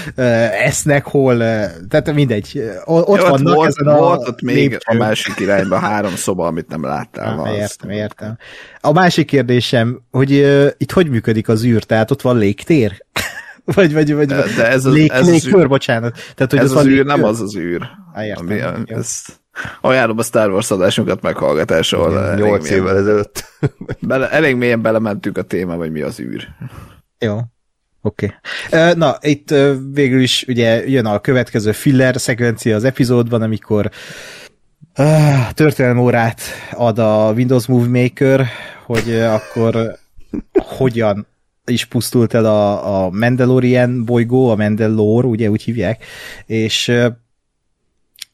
[0.66, 2.62] esznek, hol, uh, tehát mindegy.
[2.84, 4.96] Ott Jó, vannak volt, ezen a volt ott még lépcsőn.
[4.96, 7.38] a másik irányban három szoba, amit nem láttál.
[7.38, 8.36] Ah, értem, értem.
[8.80, 11.82] A másik kérdésem, hogy uh, itt hogy működik az űr?
[11.84, 13.04] Tehát ott van légtér?
[13.74, 15.68] vagy, vagy, vagy, De- de ez az- lég, ez az légkör, űr.
[15.68, 16.12] bocsánat.
[16.34, 17.06] Tehát, hogy Ez az van űr légkör?
[17.06, 17.88] nem az az űr.
[18.22, 18.54] Értem, Ami,
[18.86, 18.96] jó.
[18.96, 19.40] ezt
[19.80, 23.44] ajánlom a Star Wars adásunkat meghallgatásra, ahol elég 8 mélyen- évvel ezelőtt.
[24.00, 26.48] Bele, elég mélyen belementünk a téma, hogy mi az űr.
[27.18, 27.38] Jó.
[28.02, 28.34] Oké.
[28.70, 28.94] Okay.
[28.94, 29.54] Na, itt
[29.92, 33.90] végül is ugye jön a következő filler szekvencia az epizódban, amikor
[34.98, 36.40] uh, történelmi órát
[36.72, 38.46] ad a Windows Movie Maker,
[38.84, 39.98] hogy akkor
[40.78, 41.26] hogyan
[41.66, 46.04] is pusztult el a, a Mandalorian bolygó, a Mandalore, ugye úgy hívják,
[46.46, 46.92] és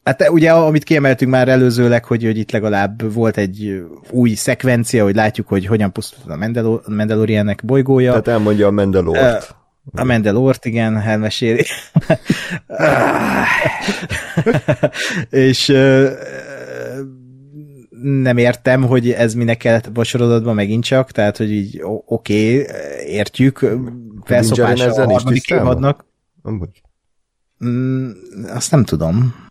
[0.03, 5.15] Hát ugye, amit kiemeltünk már előzőleg, hogy, hogy itt legalább volt egy új szekvencia, hogy
[5.15, 8.09] látjuk, hogy hogyan pusztult a Mandalor- Mandaloriannek bolygója.
[8.09, 9.55] Tehát elmondja a Mandalort.
[9.91, 11.65] A Mandalort, igen, elmeséli.
[15.29, 17.01] és ö, ö,
[18.01, 22.75] nem értem, hogy ez minek kellett a sorozatban megint csak, tehát, hogy így oké, okay,
[23.05, 23.65] értjük,
[24.23, 26.05] felszopása a harmadik évadnak.
[26.41, 26.81] Amúgy.
[27.65, 28.09] Mm,
[28.47, 29.49] azt nem tudom.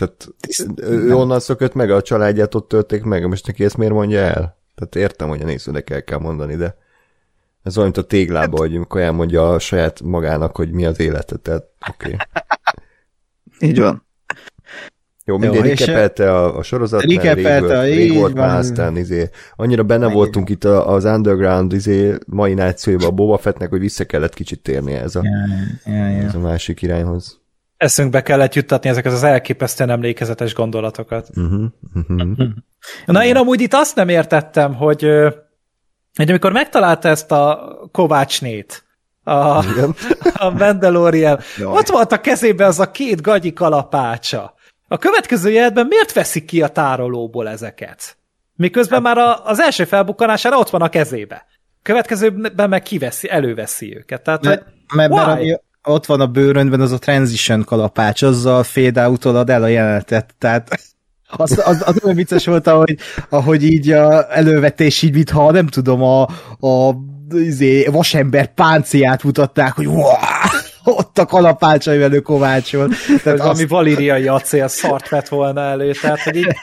[0.00, 0.28] Tehát
[0.76, 4.18] ő ő onnan szökött meg, a családját ott tölték meg, most neki ezt miért mondja
[4.18, 4.58] el?
[4.74, 6.76] Tehát értem, hogy a nézőnek el kell mondani, de
[7.62, 11.36] ez olyan, mint a téglába, hogy amikor elmondja a saját magának, hogy mi az élete,
[11.36, 12.12] tehát oké.
[12.12, 12.16] Okay.
[13.70, 14.06] Így van.
[15.24, 18.46] Jó, mindig rikepelte a, a sorozat, Rikepelte, rég így volt van.
[18.46, 23.10] már, aztán izé, annyira benne Ennyi voltunk itt a, az underground izé, mai nációiba a
[23.10, 25.22] Boba Fettnek, hogy vissza kellett kicsit térnie ez a,
[25.84, 26.22] Ja, ja, ja.
[26.22, 27.40] ez a másik irányhoz.
[27.80, 31.28] Eszünkbe kellett juttatni ezeket az elképesztően emlékezetes gondolatokat.
[31.34, 31.64] Uh-huh,
[31.94, 32.48] uh-huh.
[33.06, 35.00] Na én amúgy itt azt nem értettem, hogy,
[36.14, 38.84] hogy amikor megtalálta ezt a Kovácsnét,
[39.24, 39.94] a, Igen.
[40.34, 41.76] a Mandalorian, Jaj.
[41.76, 44.54] ott volt a kezében az a két gagyi kalapácsa.
[44.88, 48.16] A következő jelenetben miért veszik ki a tárolóból ezeket?
[48.56, 51.46] Miközben már a, az első felbukkanására ott van a kezébe.
[51.82, 54.22] Következőben meg kiveszi, előveszi őket.
[54.22, 54.64] Tehát, hogy, Mert,
[54.94, 55.32] mert, mert why?
[55.32, 60.34] ami ott van a bőröndben, az a transition kalapács, azzal fade out el a jelenetet,
[60.38, 60.68] tehát
[61.36, 62.96] az, az, az olyan vicces volt, ahogy,
[63.28, 66.22] ahogy így a elővetés így, mintha nem tudom, a,
[66.66, 66.94] a
[67.34, 70.12] izé, vasember pánciát mutatták, hogy wow,
[70.84, 72.88] ott a kalapácsaival ő kovácsol.
[73.22, 75.92] Tehát valami azt, valíriai acél szart vett volna elő.
[75.92, 76.46] Tehát, hogy így,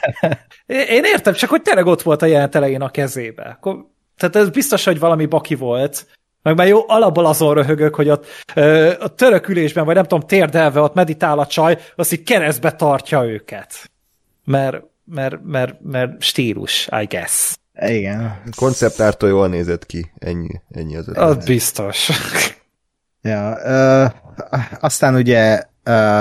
[0.96, 3.42] én értem, csak hogy tényleg ott volt a jelent elején a kezébe.
[3.42, 6.06] Akkor, tehát ez biztos, hogy valami baki volt.
[6.42, 10.80] Meg már jó, alapból azon röhögök, hogy ott ö, a törökülésben, vagy nem tudom, térdelve
[10.80, 13.90] ott meditál a csaj, azt így keresztbe tartja őket.
[14.44, 17.56] Mert, mert, mert, mert stílus, I guess.
[17.80, 18.42] igen.
[18.56, 21.28] Konceptártól jól nézett ki, ennyi, ennyi az ötlet.
[21.28, 22.10] Az biztos.
[23.22, 24.04] Ja, ö,
[24.80, 26.20] aztán ugye ö,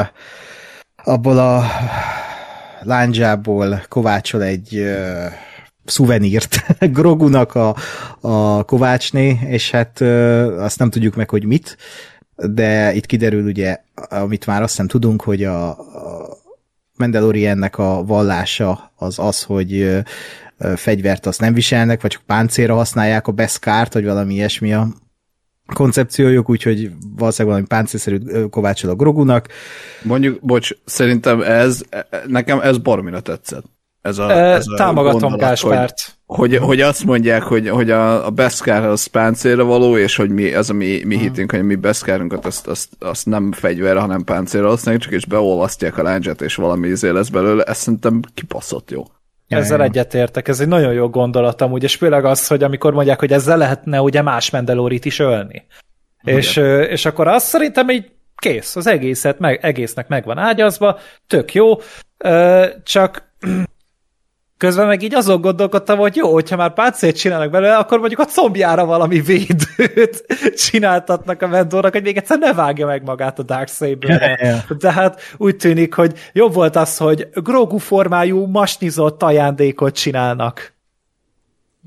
[1.04, 1.64] abból a
[2.82, 5.26] lándzsából kovácsol egy ö,
[5.90, 6.64] szuvenírt
[6.98, 7.76] Grogunak a,
[8.22, 10.02] a kovácsné, és hát
[10.58, 11.78] azt nem tudjuk meg, hogy mit,
[12.36, 13.78] de itt kiderül ugye,
[14.10, 16.38] amit már azt hiszem tudunk, hogy a, a
[16.98, 20.02] Mandaloriannek a vallása az az, hogy
[20.76, 24.88] fegyvert azt nem viselnek, vagy csak páncélra használják a beszkárt, vagy valami ilyesmi a
[25.74, 29.48] koncepciójuk, úgyhogy valószínűleg valami páncélszerű ö, kovácsol a Grogunak.
[30.04, 31.82] Mondjuk, bocs, szerintem ez,
[32.28, 33.66] nekem ez barmira tetszett.
[34.08, 36.18] Ez a, ez a Támogatom gondolat, Gáspárt.
[36.26, 40.30] Hogy, hogy, hogy azt mondják, hogy, hogy a, a Beskar az páncélra való, és hogy
[40.30, 44.24] mi, az a mi, mi hitünk, hogy mi Beskárunkat azt, azt, azt nem fegyverre, hanem
[44.24, 47.64] páncélra használjuk, csak és beolvasztják a láncsát, és valami izé lesz belőle.
[47.64, 49.04] Ez szerintem kipaszott jó.
[49.48, 53.34] Ezzel egyetértek, ez egy nagyon jó gondolat amúgy, és főleg az, hogy amikor mondják, hogy
[53.34, 55.66] ezzel lehetne ugye más Mandalorit is ölni.
[56.24, 56.56] És,
[56.90, 61.76] és akkor azt szerintem így kész, az egészet, meg, egésznek meg van ágyazva, tök jó,
[62.84, 63.28] csak
[64.58, 68.26] Közben meg így azon gondolkodtam, hogy jó, hogyha már páncélt csinálnak belőle, akkor mondjuk a
[68.26, 70.26] combjára valami védőt
[70.66, 74.38] csináltatnak a Vendornak, hogy még egyszer ne vágja meg magát a Darksaber-re.
[74.42, 74.78] Ja, ja.
[74.78, 80.74] Tehát úgy tűnik, hogy jobb volt az, hogy Grogu formájú masnizott ajándékot csinálnak.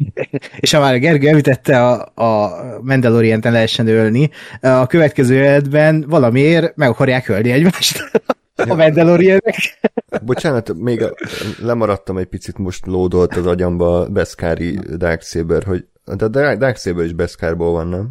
[0.61, 6.89] És ha már Gergő említette a, a Mandalorian-en lehessen ölni, a következő életben valamiért meg
[6.89, 8.11] akarják ölni egymást
[8.55, 9.57] a Mandalorianek.
[10.25, 11.15] Bocsánat, még a-
[11.63, 17.13] lemaradtam egy picit, most lódolt az agyamba Beszkári Darksaber, hogy de a Dark- Darksaber is
[17.13, 18.09] Beszkárból van, nem?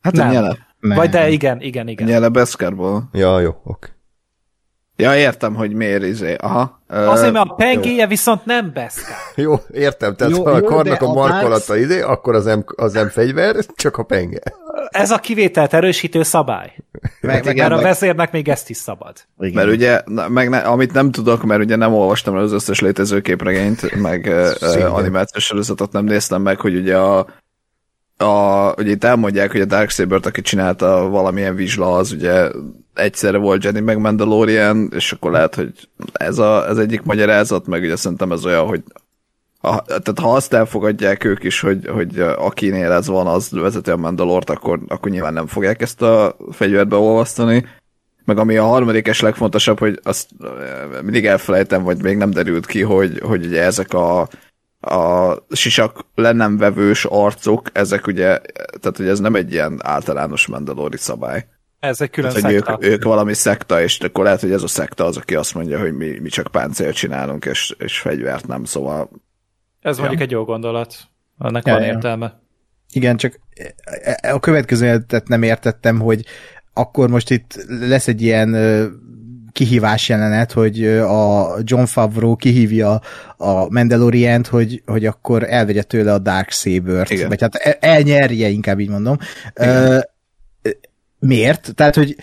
[0.00, 0.28] Hát Nem.
[0.28, 0.56] a nyele.
[0.80, 2.06] Vagy de igen, igen, igen.
[2.08, 3.08] Nyele Beszkárból.
[3.12, 3.88] Ja, jó, oké.
[4.96, 6.34] Ja, értem, hogy miért izé.
[6.34, 6.80] Aha.
[6.88, 9.16] Azért, mert a pengéje viszont nem Beskar.
[9.44, 12.94] Jó, értem, tehát Jó, ha a karnak a a markolata ide, akkor az M, az
[12.94, 14.38] M fegyver, csak a penge.
[14.90, 16.72] Ez a kivételt erősítő szabály.
[17.20, 19.12] Meg, meg, Mert a meg, vezérnek még ezt is szabad.
[19.36, 23.20] Mert ugye, meg ne, amit nem tudok, mert ugye nem olvastam el az összes létező
[23.20, 24.90] képregényt, meg Szégyen.
[24.90, 27.26] animációs sorozatot nem néztem meg, hogy ugye a,
[28.16, 32.48] a ugye itt elmondják, hogy a Darksaber-t, aki csinálta valamilyen vizsla, az ugye
[32.98, 37.82] egyszerre volt Jenny meg Mandalorian, és akkor lehet, hogy ez a, ez egyik magyarázat, meg
[37.82, 38.82] ugye szerintem ez olyan, hogy
[39.60, 43.96] ha, tehát ha azt elfogadják ők is, hogy, hogy akinél ez van, az vezeti a
[43.96, 47.66] Mandalort, akkor, akkor nyilván nem fogják ezt a fegyvert beolvasztani.
[48.24, 52.66] Meg ami a harmadik és legfontosabb, hogy azt eh, mindig elfelejtem, vagy még nem derült
[52.66, 54.28] ki, hogy, hogy ugye ezek a,
[54.80, 58.40] a sisak le nem vevős arcok, ezek ugye,
[58.80, 61.46] tehát hogy ez nem egy ilyen általános mandalori szabály.
[61.80, 62.78] Ez egy külön hogy szekta.
[62.80, 65.78] ők, ők valami szekta, és akkor lehet, hogy ez a szekta az, aki azt mondja,
[65.80, 69.10] hogy mi, mi csak páncélt csinálunk, és, és fegyvert nem, szóval
[69.80, 70.96] Ez mondjuk egy jó gondolat.
[71.38, 71.88] Annak Ja, van ja.
[71.92, 72.40] értelme.
[72.92, 73.40] Igen, csak
[74.32, 76.24] a következő életet nem értettem, hogy
[76.72, 78.54] akkor most itt lesz egy ilyen
[79.52, 83.00] kihívás jelenet, hogy a John Favreau kihívja
[83.36, 87.28] a Mandalorian-t, hogy, hogy akkor elvegye tőle a Dark Saber-t, Igen.
[87.28, 89.16] vagy hát el- elnyerje, inkább így mondom.
[89.54, 89.98] Ö,
[91.26, 91.74] miért?
[91.74, 92.16] Tehát, hogy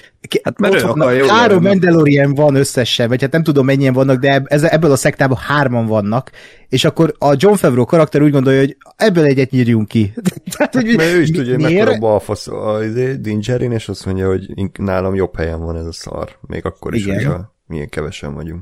[0.43, 1.67] Hát mert ott ő vannak- akar jól három lenni.
[1.79, 6.31] Mandalorian van összesen, vagy hát nem tudom mennyien vannak, de ebből a szektában hárman vannak,
[6.69, 10.13] és akkor a John Favreau karakter úgy gondolja, hogy ebből egyet nyírjunk ki.
[10.57, 11.77] Tehát, hogy Mert ő is tudja, hogy miért?
[11.85, 14.45] mekkora balfasz a izé, Dingerin, és azt mondja, hogy
[14.79, 16.29] nálam jobb helyen van ez a szar.
[16.47, 17.15] Még akkor is, Igen.
[17.15, 18.61] hogyha milyen kevesen vagyunk.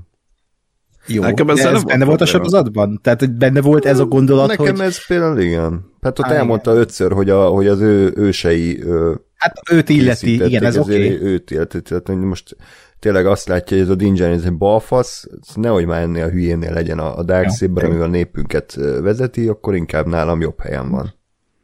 [1.08, 3.00] Jó, Nekem ez nem benne volt a sorozatban?
[3.04, 5.86] Tehát, hogy benne volt ez a gondolat, Nekem hogy ez például igen.
[6.02, 10.34] Hát ott Á, elmondta ötször, hogy, a, hogy az ő ősei ö, hát őt illeti,
[10.34, 11.06] igen, ez oké.
[11.06, 11.82] ezért őt illeti.
[11.82, 12.56] Tehát hogy most
[13.00, 16.74] tényleg azt látja, hogy ez a Dingerin, ez egy balfasz, nehogy már ennél a hülyénél
[16.74, 21.14] legyen a, a Darksaber, amivel a népünket vezeti, akkor inkább nálam jobb helyen van.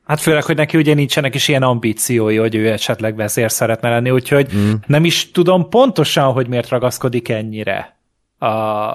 [0.03, 4.09] Hát főleg, hogy neki ugye nincsenek is ilyen ambíciói, hogy ő esetleg vezér szeretne lenni,
[4.09, 4.71] úgyhogy mm.
[4.85, 7.97] nem is tudom pontosan, hogy miért ragaszkodik ennyire
[8.37, 8.47] a,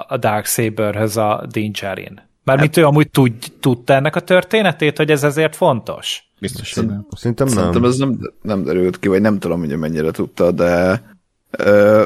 [0.09, 2.31] a Darksaberhöz a Dingerin.
[2.45, 6.25] Bármit ő amúgy tud, tudta ennek a történetét, hogy ez ezért fontos.
[6.41, 7.07] Biztos, hogy nem.
[7.17, 7.57] Szerintem nem.
[7.57, 11.03] Szerintem ez nem, nem derült ki, vagy nem tudom, hogy mennyire tudta, de
[11.51, 12.05] ö,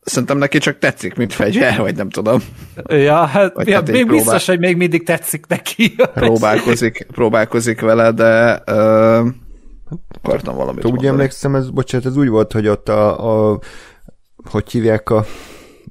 [0.00, 2.42] szerintem neki csak tetszik, mint fegyver, vagy nem tudom.
[2.86, 5.94] Ja, hát, Vagy ja, hát még próbál- biztos, hogy még mindig tetszik neki.
[6.14, 9.26] Próbálkozik, próbálkozik vele, de ö,
[10.22, 13.58] akartam valamit Úgy emlékszem, ez, bocsánat, ez úgy volt, hogy ott a, a
[14.50, 15.24] hogy hívják a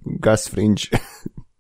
[0.04, 0.82] Gus Fringe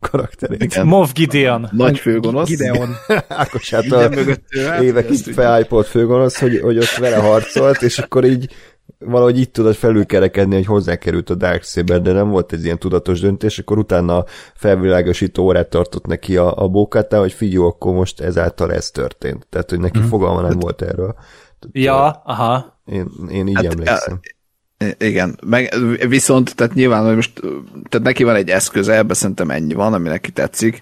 [0.09, 0.63] karakterét.
[0.63, 0.85] Igen.
[0.87, 1.69] Moff Gideon.
[1.71, 2.47] Nagy főgonosz.
[2.47, 2.89] Gideon.
[3.27, 6.77] Ákos hát a mögött ő áll, évek hogy így ezt úgy- felhypolt főgonosz, hogy, hogy
[6.77, 8.53] ott vele harcolt, és akkor így
[8.99, 13.59] valahogy így tudod felülkerekedni, hogy hozzákerült a Darksaber, de nem volt ez ilyen tudatos döntés,
[13.59, 14.23] akkor utána
[14.55, 19.47] felvilágosító órát tartott neki a, a bókátá, hogy figyelj, akkor most ezáltal ez történt.
[19.49, 21.15] Tehát, hogy neki fogalma nem volt erről.
[21.71, 22.81] Ja, aha.
[22.85, 24.19] Én, én így Hát, emlékszem.
[24.21, 24.35] I-
[24.97, 25.73] Igen, meg
[26.07, 27.39] viszont, tehát nyilván, hogy most,
[27.89, 30.81] tehát neki van egy eszköze, ebbe szerintem ennyi van, ami neki tetszik,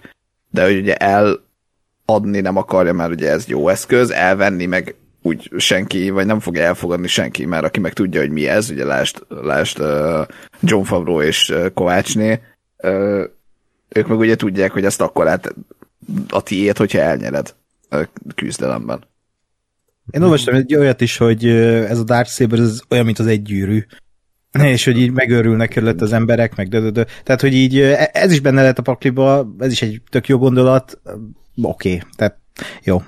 [0.49, 6.09] de hogy ugye eladni nem akarja, mert ugye ez jó eszköz, elvenni meg úgy senki,
[6.09, 9.79] vagy nem fogja elfogadni senki, mert aki meg tudja, hogy mi ez, ugye lást, lást
[9.79, 10.25] uh,
[10.59, 12.39] John Favreau és uh, Kovácsné,
[12.77, 13.23] uh,
[13.89, 15.55] ők meg ugye tudják, hogy ezt akkor át
[16.29, 17.55] a tiét, hogyha elnyered
[17.89, 19.03] a küzdelemben.
[20.09, 23.85] Én olvastam egy olyat is, hogy ez a Darksaber ez olyan, mint az egy gyűrű.
[24.61, 27.03] És hogy így megőrülnek körülött az emberek, meg dö, dö, dö.
[27.23, 30.37] Tehát, hogy így e- ez is benne lehet a pakliba, ez is egy tök jó
[30.37, 30.99] gondolat.
[31.61, 32.37] Oké, okay, tehát
[32.83, 33.01] jó.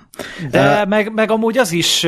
[0.52, 2.04] De meg, meg amúgy az is,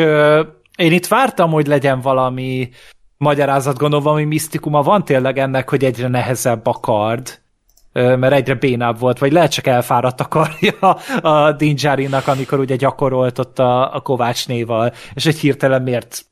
[0.76, 2.70] én itt vártam, hogy legyen valami
[3.18, 7.42] magyarázat, gondolom, valami misztikuma van tényleg ennek, hogy egyre nehezebb a kard,
[7.94, 10.90] mert egyre bénább volt, vagy lehet csak elfáradt a karja
[11.22, 16.26] a Dinjarinak, amikor ugye gyakorolt ott a, a Kovácsnéval, és egy hirtelen miért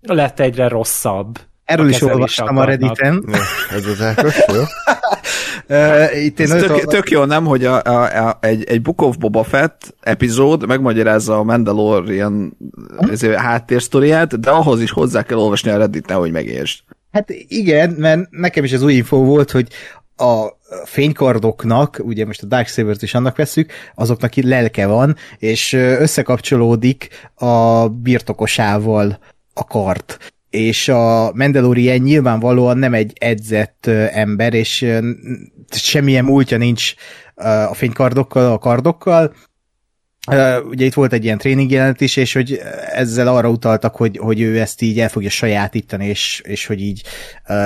[0.00, 1.38] lett egyre rosszabb.
[1.64, 2.64] Erről is olvastam a.
[2.64, 3.24] Redditen.
[3.26, 3.38] Ja,
[3.76, 4.62] ez az Ákos, jó?
[6.24, 9.02] Itt én Ez nagyon- tök, tök jó, nem, hogy a, a, a, egy, egy Book
[9.02, 12.56] of Boba Fett epizód megmagyarázza a Mandalorian
[13.10, 16.80] ezért háttérsztoriát, de ahhoz is hozzá kell olvasni a reddit hogy megértsd.
[17.12, 19.68] Hát igen, mert nekem is az új info volt, hogy
[20.16, 27.08] a fénykardoknak, ugye most a Darksaber-t is annak veszük, azoknak itt lelke van, és összekapcsolódik
[27.34, 29.18] a birtokosával
[29.54, 30.16] a kard.
[30.50, 34.86] És a Mandalorian nyilvánvalóan nem egy edzett ember, és
[35.70, 36.94] semmilyen múltja nincs
[37.68, 39.34] a fénykardokkal, a kardokkal,
[40.30, 42.60] Uh, ugye itt volt egy ilyen tréning jelenet is, és hogy
[42.92, 47.02] ezzel arra utaltak, hogy, hogy ő ezt így el fogja sajátítani, és, és hogy így
[47.48, 47.56] uh,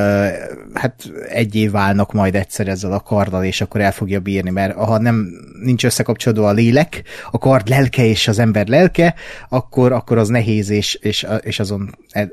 [0.75, 4.99] hát egyé válnak majd egyszer ezzel a karddal, és akkor el fogja bírni, mert ha
[4.99, 5.29] nem
[5.63, 9.15] nincs összekapcsolódva a lélek, a kard lelke és az ember lelke,
[9.49, 12.33] akkor, akkor az nehéz, és, és, és azon el-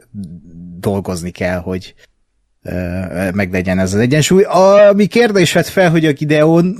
[0.79, 1.93] dolgozni kell, hogy
[2.63, 4.43] uh, meglegyen ez az egyensúly.
[4.89, 6.75] Ami kérdés vett fel, hogy a Gideon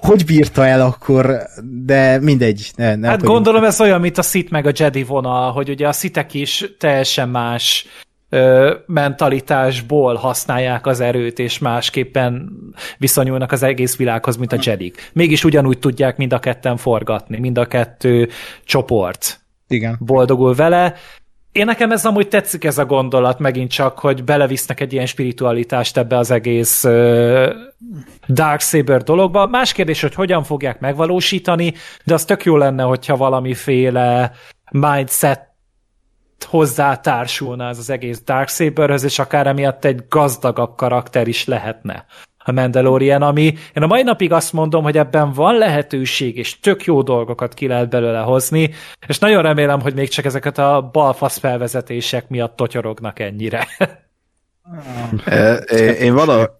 [0.00, 1.36] hogy bírta el akkor,
[1.84, 2.70] de mindegy.
[2.76, 5.88] Ne, ne Hát gondolom ez olyan, mint a Sith meg a Jedi vonal, hogy ugye
[5.88, 7.86] a szitek is teljesen más
[8.28, 12.52] ö, mentalitásból használják az erőt, és másképpen
[12.98, 15.10] viszonyulnak az egész világhoz, mint a Jedik.
[15.12, 18.28] Mégis ugyanúgy tudják mind a ketten forgatni, mind a kettő
[18.64, 19.98] csoport Igen.
[20.00, 20.94] boldogul vele.
[21.52, 25.96] Én nekem ez amúgy tetszik ez a gondolat, megint csak, hogy belevisznek egy ilyen spiritualitást
[25.96, 27.48] ebbe az egész uh,
[28.28, 29.46] Darksaber dologba.
[29.46, 31.74] Más kérdés, hogy hogyan fogják megvalósítani,
[32.04, 34.32] de az tök jó lenne, hogyha valamiféle
[34.70, 35.50] mindset
[36.46, 42.04] hozzá társulna ez az egész Darksaberhez, és akár emiatt egy gazdagabb karakter is lehetne
[42.44, 46.84] a Mandalorian, ami én a mai napig azt mondom, hogy ebben van lehetőség, és tök
[46.84, 48.70] jó dolgokat ki lehet belőle hozni,
[49.06, 53.66] és nagyon remélem, hogy még csak ezeket a balfasz felvezetések miatt totyorognak ennyire.
[55.24, 56.50] Eh, Én, én valahogy,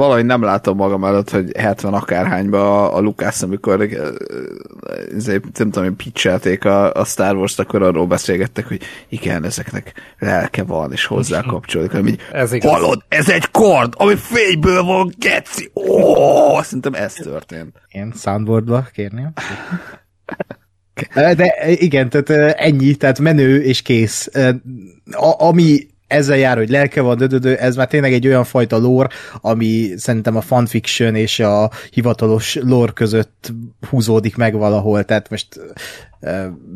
[0.00, 3.88] valahogy nem látom magam előtt, hogy 70 akárhányba a, a Lukász, amikor eh,
[5.16, 9.92] ezért, nem tudom, hogy pitchelték a, a Star Wars-t, akkor arról beszélgettek, hogy igen, ezeknek
[10.18, 12.70] lelke van, és hozzá kapcsolódik, így, Ez igaz.
[12.70, 17.76] hallod, ez egy kord, ami fényből van, geci, ó, szerintem ez történt.
[17.88, 19.32] Én soundboardba kérném.
[21.14, 24.30] De igen, tehát ennyi, tehát menő és kész.
[25.10, 29.08] A, ami ezzel jár, hogy lelke van, dödödő, ez már tényleg egy olyan fajta lore,
[29.40, 33.52] ami szerintem a fanfiction és a hivatalos lore között
[33.88, 35.60] húzódik meg valahol, tehát most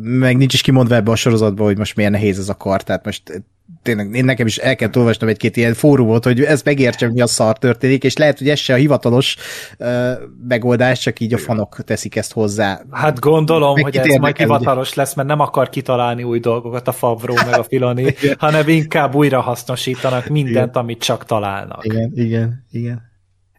[0.02, 3.04] meg nincs is kimondva ebbe a sorozatban, hogy most milyen nehéz ez a kar, tehát
[3.04, 3.44] most
[3.84, 7.26] tényleg én nekem is el kell olvasnom egy-két ilyen fórumot, hogy ez megértsem, mi a
[7.26, 9.36] szar történik, és lehet, hogy ez se a hivatalos
[9.78, 10.12] uh,
[10.48, 12.80] megoldás, csak így a fanok teszik ezt hozzá.
[12.90, 16.92] Hát gondolom, Meg hogy ez majd hivatalos lesz, mert nem akar kitalálni új dolgokat a
[16.92, 21.84] Favro meg a Filoni, hanem inkább újra hasznosítanak mindent, amit csak találnak.
[21.84, 23.12] Igen, igen, igen.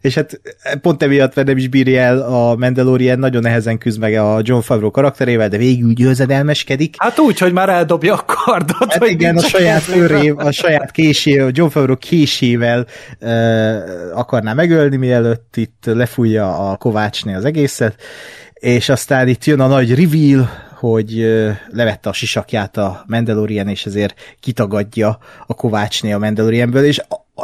[0.06, 0.40] És hát
[0.80, 4.60] pont emiatt, mert nem is bírja el a Mandalorian, nagyon nehezen küzd meg a John
[4.60, 6.94] Favreau karakterével, de végül győzedelmeskedik.
[6.98, 8.92] Hát úgy, hogy már eldobja a kardot.
[8.92, 12.86] Hát igen, a saját főré, a saját késével, John Favreau késével
[13.20, 13.76] uh,
[14.14, 17.96] akarná megölni, mielőtt itt lefújja a kovácsné az egészet,
[18.54, 21.26] és aztán itt jön a nagy reveal, hogy
[21.68, 27.00] levette a sisakját a Mandalorian, és ezért kitagadja a kovácsné a Mandalorianből, és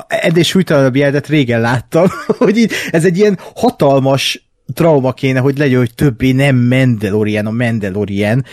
[0.06, 2.06] ennél súlytalanabb jelenet régen láttam,
[2.38, 7.50] hogy így, ez egy ilyen hatalmas trauma kéne, hogy legyen, hogy többé nem Mandalorian a
[7.50, 8.44] Mandalorian,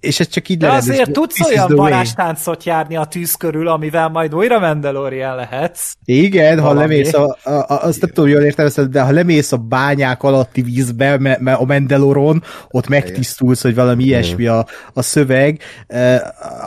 [0.00, 4.08] és ez csak így De lerendezik, azért tudsz olyan varázstáncot járni a tűz körül, amivel
[4.08, 5.92] majd újra Mandalorian lehetsz.
[6.04, 6.80] Igen, ha Valami.
[6.80, 10.62] lemész a, a, a, azt nem tudom, jól értelmezted, de ha lemész a bányák alatti
[10.62, 16.20] vízbe, me, me, a Mendeloron, ott megtisztulsz, hogy valami ilyesmi a, a szöveg, eh,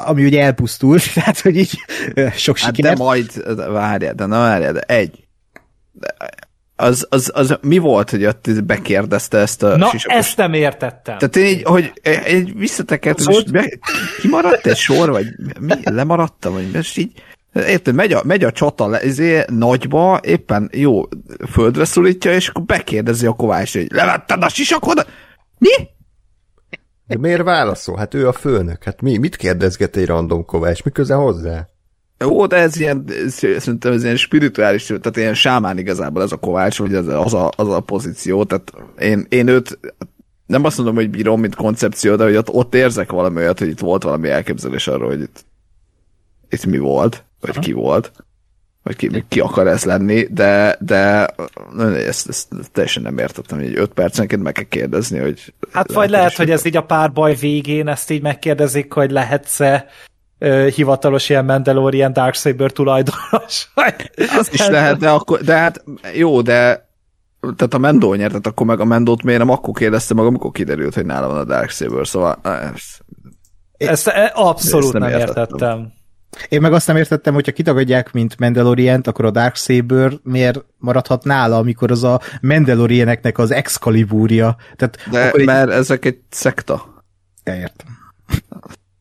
[0.06, 1.80] ami ugye elpusztul, tehát, hogy így
[2.14, 2.98] eh, sok Hát sikert.
[2.98, 5.28] de majd, várjál, de na várjál, de egy.
[5.92, 6.16] De
[6.80, 11.18] az, az, az, mi volt, hogy ott bekérdezte ezt a Na, sisakos ezt nem értettem.
[11.18, 13.80] Tehát én így, hogy egy visszatekert, most be,
[14.22, 15.26] kimaradt egy sor, vagy
[15.60, 17.24] mi, lemaradtam, vagy most így,
[17.54, 21.04] érted, megy a, megy a csata le, ezé, nagyba, éppen jó,
[21.52, 25.06] földre szólítja, és akkor bekérdezi a Kovács, hogy levetted a sisakod?
[25.58, 25.88] Mi?
[27.08, 27.98] De miért válaszol?
[27.98, 28.84] Hát ő a főnök.
[28.84, 29.18] Hát mi?
[29.18, 30.84] Mit kérdezget egy random kovács?
[30.84, 31.68] Mi köze hozzá?
[32.20, 33.06] Jó, de ez ilyen,
[33.58, 37.52] szerintem ez ilyen spirituális, tehát ilyen sámán igazából ez a Kovács, vagy az, az, a,
[37.56, 39.80] az a pozíció, tehát én, én őt
[40.46, 43.68] nem azt mondom, hogy bírom, mint koncepció, de hogy ott, ott érzek valami olyat, hogy
[43.68, 45.46] itt volt valami elképzelés arról, hogy itt,
[46.50, 47.60] itt mi volt, vagy Aha.
[47.60, 48.12] ki volt,
[48.84, 51.26] vagy ki, ki akar ez lenni, de, de
[52.08, 56.36] ezt, ezt teljesen nem értettem, hogy öt percenként meg kell kérdezni, hogy Hát vagy lehet,
[56.36, 59.86] hogy ez így a párbaj végén ezt így megkérdezik, hogy lehetsz-e
[60.40, 63.72] ö, hivatalos ilyen Mandalorian Darksaber tulajdonos.
[64.38, 65.84] Az is lehet, de, akkor, de hát
[66.14, 66.88] jó, de
[67.40, 70.94] tehát a Mendó nyert, akkor meg a Mendót miért nem akkor kérdezte meg, amikor kiderült,
[70.94, 72.82] hogy nála van a Darksaber, szóval ez,
[73.90, 75.42] Ezt e- abszolút Ezt nem nem értettem.
[75.44, 75.92] értettem.
[76.50, 81.58] Én meg azt nem értettem, hogyha kitagadják, mint Mandalorian-t, akkor a Darksaber miért maradhat nála,
[81.58, 84.56] amikor az a Mandalorianeknek az Excaliburja.
[84.76, 85.46] Tehát de akkor egy...
[85.46, 87.04] mert ezek egy szekta.
[87.44, 87.88] Ja, értem.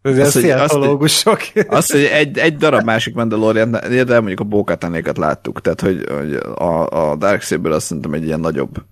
[0.02, 1.40] Ez Azt, hogy- szientológusok.
[1.66, 6.34] Azt, hogy egy, egy darab másik Mandalorian, de mondjuk a bókátanékat láttuk, tehát hogy, hogy
[6.34, 8.84] a, a Darksaber azt szerintem egy ilyen nagyobb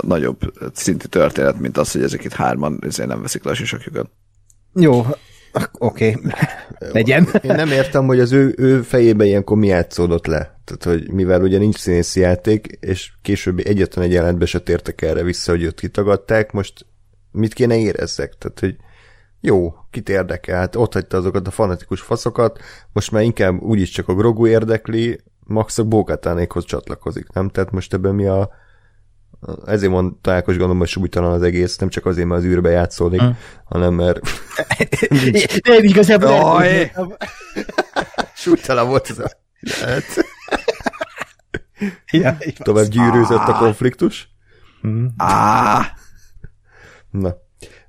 [0.00, 0.38] nagyobb
[0.72, 4.10] szintű történet, mint az, hogy ezek itt hárman ezért nem veszik le a sisakjukat.
[4.74, 5.06] Jó,
[5.78, 6.10] oké.
[6.10, 6.32] Okay.
[6.78, 7.28] Legyen.
[7.42, 10.60] Én nem értem, hogy az ő, ő fejében ilyenkor mi játszódott le.
[10.64, 15.22] Tehát, hogy mivel ugye nincs színészi játék, és későbbi egyetlen egy jelentbe se tértek erre
[15.22, 16.86] vissza, hogy őt kitagadták, most
[17.30, 18.34] mit kéne érezzek?
[18.38, 18.76] Tehát, hogy
[19.44, 20.58] jó, kit érdekel?
[20.58, 22.60] Hát ott hagyta azokat a fanatikus faszokat,
[22.92, 27.48] most már inkább úgyis csak a Grogu érdekli, max a Bókatánékhoz csatlakozik, nem?
[27.48, 28.50] Tehát most ebben mi a
[29.66, 33.20] ezért mondta Ákos gondolom, hogy súlytalan az egész, nem csak azért, mert az űrbe játszódik,
[33.20, 33.30] Hm.
[33.64, 34.20] hanem mert
[35.62, 36.30] De igazából...
[36.30, 36.92] Jaj!
[38.34, 39.30] súlytalan volt ez a
[39.80, 40.04] lehet.
[42.10, 44.30] Ja, Tovább gyűrűzött a konfliktus.
[45.16, 45.92] Á,
[47.10, 47.36] Na.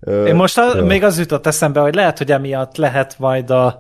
[0.06, 0.86] Én most a, jó.
[0.86, 3.80] még az jutott eszembe, hogy lehet, hogy emiatt lehet majd a,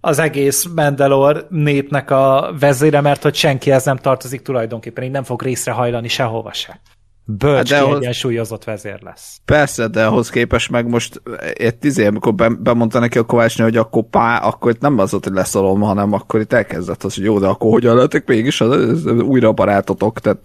[0.00, 5.42] az egész Mandalor népnek a vezére, mert hogy senkihez nem tartozik tulajdonképpen, így nem fog
[5.42, 6.80] részre hajlani sehova se.
[7.24, 9.40] Bölcs, Hát de hát ahhoz- kiegyensúlyozott vezér lesz.
[9.44, 11.22] Persze, de ahhoz képest meg most
[11.54, 14.98] egy tíz év, amikor be, bemondta neki a Kovácsnő, hogy akkor pá, akkor itt nem
[14.98, 18.26] az volt, hogy leszalom, hanem akkor itt elkezdett az, hogy jó, de akkor hogyan lehetek
[18.26, 20.38] mégis az, az, az újra barátotok, tehát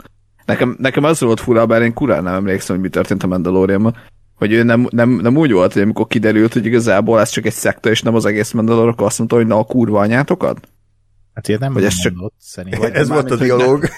[0.45, 3.95] nekem, nekem az volt fura, bár én kurán nem emlékszem, hogy mi történt a Mandalorianban,
[4.35, 7.53] hogy ő nem, nem, nem, úgy volt, hogy amikor kiderült, hogy igazából ez csak egy
[7.53, 10.67] szekta, és nem az egész Mandalor, akkor azt mondta, hogy na a kurva anyátokat?
[11.33, 12.89] Hát ilyet nem Vagy ez csak- mondott, szerintem.
[13.01, 13.89] Ez volt a dialóg.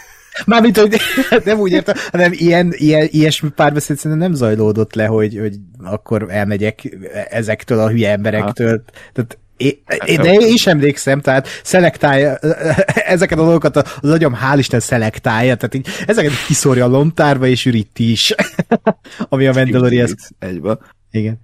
[0.46, 0.98] Mármint, hogy
[1.46, 6.26] nem úgy értem, hanem ilyen, ilyen, ilyesmi párbeszéd szerintem nem zajlódott le, hogy, hogy akkor
[6.30, 6.98] elmegyek
[7.30, 8.84] ezektől a hülye emberektől.
[9.14, 12.36] Tehát én, én, de én is emlékszem, tehát szelektálja
[13.16, 17.66] ezeket a dolgokat az agyam hál' Isten szelektálja, tehát így ezeket kiszórja a lomtárba és
[17.66, 18.36] üríti is,
[19.30, 20.10] ami a Mandalorian.
[20.40, 20.80] Egyben.
[21.12, 21.40] Igen.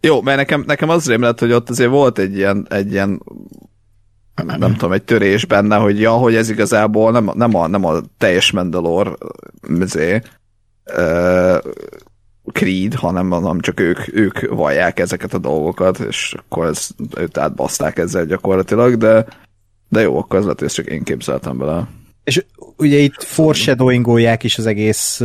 [0.00, 3.22] Jó, mert nekem, nekem az rém lett, hogy ott azért volt egy ilyen, egy ilyen
[4.44, 8.00] nem tudom, egy törés benne, hogy ja, hogy ez igazából nem, nem, a, nem a
[8.18, 9.18] teljes Mandalor
[9.68, 10.22] mizé,
[12.52, 17.98] Creed, hanem, hanem csak ők, ők vallják ezeket a dolgokat, és akkor ez, őt átbaszták
[17.98, 19.26] ezzel gyakorlatilag, de,
[19.88, 21.88] de jó, akkor az hogy ezt csak én képzeltem bele.
[22.24, 22.44] És
[22.76, 25.20] ugye itt foreshadowingolják is az egész,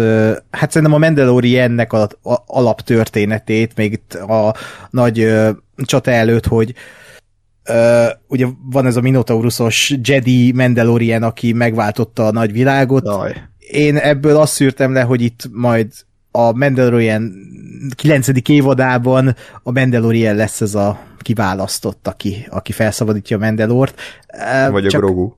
[0.51, 4.55] hát szerintem a Mandaloriannek a, a alaptörténetét, még itt a
[4.89, 6.74] nagy ö, csata előtt, hogy
[7.63, 13.03] ö, ugye van ez a Minotaurusos Jedi Mandalorian, aki megváltotta a nagy világot.
[13.03, 13.36] Daj.
[13.57, 15.88] Én ebből azt szűrtem le, hogy itt majd
[16.32, 17.34] a Mandalorian
[17.96, 18.28] 9.
[18.50, 24.02] évadában a Mandalorian lesz ez a kiválasztott, aki, aki felszabadítja a Mandalort.
[24.72, 25.32] Vagy a csak- Grogu.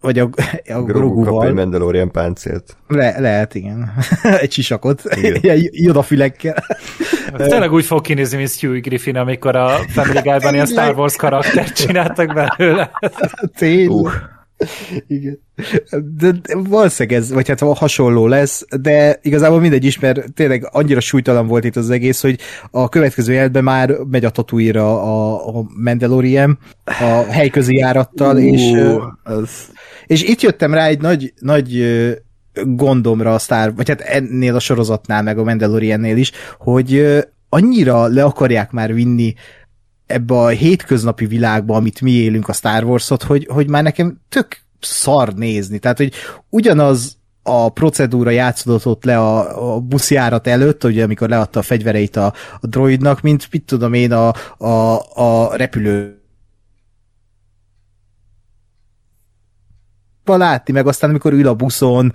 [0.00, 0.28] Vagy a,
[0.66, 1.52] a Grogu kap egy.
[1.52, 2.76] Mandalorian páncélt.
[2.88, 3.92] Le, lehet, igen.
[4.40, 5.02] egy sisakot.
[5.40, 6.64] Ilyen jodafülekkel.
[7.36, 11.72] Tényleg úgy fog kinézni, mint Stewie Griffin, amikor a Family Guy-ban ilyen Star Wars karaktert
[11.74, 12.90] csináltak belőle.
[13.58, 13.90] Tényleg.
[13.90, 14.10] Uh.
[15.06, 15.40] Igen.
[16.18, 21.00] De, de valószínűleg ez, vagy hát hasonló lesz, de igazából mindegy is, mert tényleg annyira
[21.00, 22.38] súlytalan volt itt az egész, hogy
[22.70, 29.02] a következő jelentben már megy a Tatooine-ra a, a Mandalorian a helyközi járattal, és, Uh,
[29.24, 29.50] ez,
[30.06, 31.84] és itt jöttem rá egy nagy, nagy
[32.64, 38.24] gondomra a Star, vagy hát ennél a sorozatnál, meg a Mandaloriannél is, hogy annyira le
[38.24, 39.34] akarják már vinni
[40.08, 44.60] ebbe a hétköznapi világba, amit mi élünk a Star Wars-ot, hogy, hogy már nekem tök
[44.80, 45.78] szar nézni.
[45.78, 46.12] Tehát, hogy
[46.48, 52.16] ugyanaz a procedúra játszódott ott le a, a buszjárat előtt, ugye amikor leadta a fegyvereit
[52.16, 56.12] a, a droidnak, mint mit tudom én a, a, a repülő
[60.24, 62.12] látni, meg aztán amikor ül a buszon,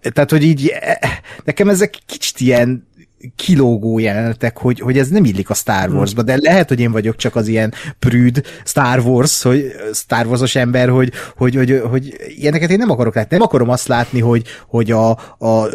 [0.00, 0.96] tehát, hogy így eh,
[1.44, 2.88] nekem ezek kicsit ilyen
[3.36, 7.16] kilógó jelenetek, hogy, hogy ez nem illik a Star Warsba, de lehet, hogy én vagyok
[7.16, 12.70] csak az ilyen prűd Star Wars, hogy Star Wars-os ember, hogy, hogy, hogy, hogy ilyeneket
[12.70, 13.36] én nem akarok látni.
[13.36, 15.68] Nem akarom azt látni, hogy, hogy a, a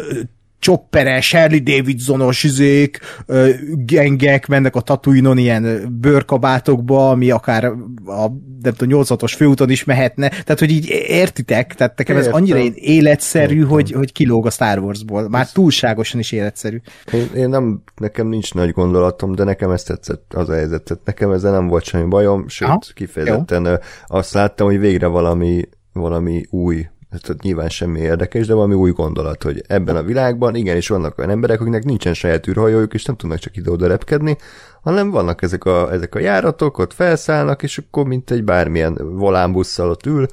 [0.58, 2.98] chopperes, Harley Davidsonos izék,
[3.76, 7.64] gengek mennek a Tatooine-on ilyen bőrkabátokba, ami akár
[8.04, 8.30] a
[8.62, 12.40] nem tudom, 86-os főúton is mehetne, tehát hogy így értitek, tehát nekem ez Értem.
[12.40, 13.68] annyira ilyen életszerű, Értem.
[13.68, 16.80] hogy, hogy kilóg a Star Warsból, már túlságosan is életszerű.
[17.12, 20.82] Én, én nem, nekem nincs nagy gondolatom, de nekem ez tetszett az a helyzet.
[20.82, 23.74] Tehát nekem ezzel nem volt semmi bajom, sőt, Aha, kifejezetten ö,
[24.06, 29.42] azt láttam, hogy végre valami, valami új, tehát nyilván semmi érdekes, de valami új gondolat,
[29.42, 33.38] hogy ebben a világban igenis vannak olyan emberek, akiknek nincsen saját űrhajójuk, és nem tudnak
[33.38, 34.36] csak ide-oda repkedni,
[34.82, 39.90] hanem vannak ezek a, ezek a járatok, ott felszállnak, és akkor mint egy bármilyen volánbusszal
[39.90, 40.26] ott ül,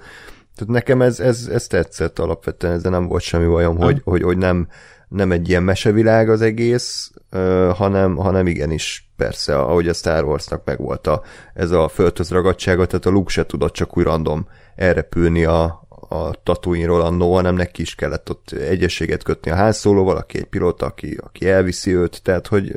[0.56, 4.38] tehát nekem ez, ez, ez tetszett alapvetően, ezzel nem volt semmi bajom, hogy, hogy, hogy
[4.38, 4.68] nem,
[5.08, 10.66] nem egy ilyen mesevilág az egész, ö, hanem, hanem igenis persze, ahogy a Star Warsnak
[10.66, 11.22] megvolt a,
[11.54, 15.85] ez a földhöz ragadtsága, tehát a Luke se tudott csak úgy random elrepülni a,
[16.22, 20.86] a Tatooine-ról annó, hanem neki is kellett ott egyességet kötni a házszólóval, aki egy pilóta,
[20.86, 22.76] aki, aki elviszi őt, tehát hogy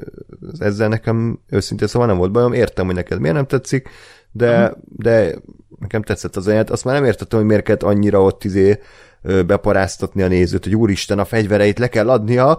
[0.59, 3.89] ezzel nekem őszintén szóval nem volt bajom, értem, hogy neked miért nem tetszik,
[4.32, 5.35] de, de
[5.78, 8.81] nekem tetszett az anyát, azt már nem értettem, hogy miért kellett annyira ott izé
[9.23, 12.59] beparáztatni a nézőt, hogy úristen, a fegyvereit le kell adnia,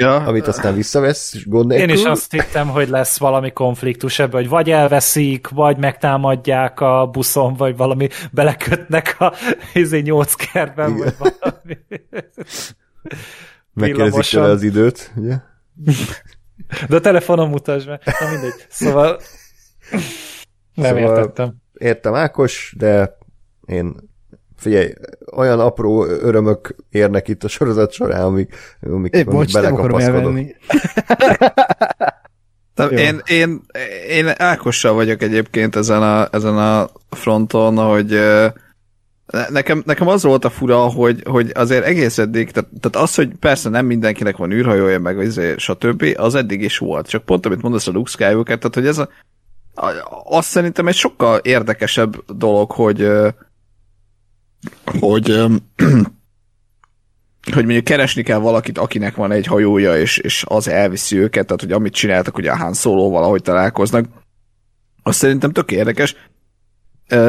[0.00, 1.94] Ja, amit aztán visszavesz, és gond Én nélkül.
[1.96, 7.54] is azt hittem, hogy lesz valami konfliktus ebben, hogy vagy elveszik, vagy megtámadják a buszon,
[7.54, 9.32] vagy valami belekötnek a
[9.74, 11.78] izé, nyolc kertben, vagy valami.
[13.74, 15.36] Megkérdezik tőle az időt, ugye?
[16.88, 18.00] De a telefonon mutasd meg.
[18.20, 18.66] Na mindegy.
[18.68, 19.20] Szóval
[20.74, 21.54] nem Szóval- értettem.
[21.74, 23.16] Értem Ákos, de
[23.66, 23.94] én
[24.58, 24.92] figyelj,
[25.36, 30.38] olyan apró örömök érnek itt a sorozat során, amik, amik, É, bocs, belekapaszkodok.
[32.90, 33.60] én, én,
[34.08, 38.20] én Ákossal vagyok egyébként ezen a, ezen a fronton, hogy
[39.48, 43.28] nekem, nekem az volt a fura, hogy, hogy azért egész eddig, tehát, tehát az, hogy
[43.40, 47.08] persze nem mindenkinek van űrhajója, meg izé, stb., az eddig is volt.
[47.08, 49.08] Csak pont, amit mondasz a Luke Skywalker, tehát hogy ez a,
[50.24, 53.10] azt szerintem egy sokkal érdekesebb dolog, hogy
[55.00, 55.44] hogy
[57.54, 61.60] hogy mondjuk keresni kell valakit, akinek van egy hajója, és, és az elviszi őket, tehát
[61.60, 64.04] hogy amit csináltak, ugye a Han Solo-val, ahogy találkoznak,
[65.02, 66.16] az szerintem tök érdekes,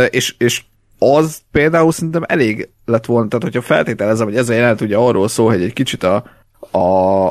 [0.10, 0.64] és, és
[1.00, 5.28] az például szerintem elég lett volna, tehát hogyha feltételezem, hogy ez a jelenet ugye arról
[5.28, 6.24] szól, hogy egy kicsit a,
[6.72, 6.78] a,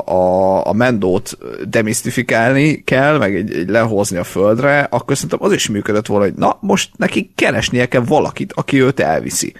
[0.07, 5.69] a, a mendót demisztifikálni kell, meg egy, egy lehozni a földre, akkor szerintem az is
[5.69, 9.53] működött volna, hogy na, most neki keresnie kell valakit, aki őt elviszi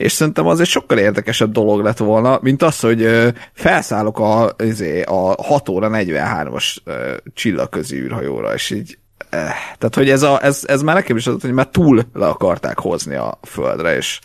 [0.00, 5.02] és szerintem az egy sokkal érdekesebb dolog lett volna, mint az, hogy felszállok a, izé,
[5.02, 8.98] a 6 óra 43-as ö, csillagközi űrhajóra, és így
[9.30, 9.40] eh,
[9.78, 12.78] tehát, hogy ez, a, ez, ez már nekem is az, hogy már túl le akarták
[12.78, 14.20] hozni a földre, és,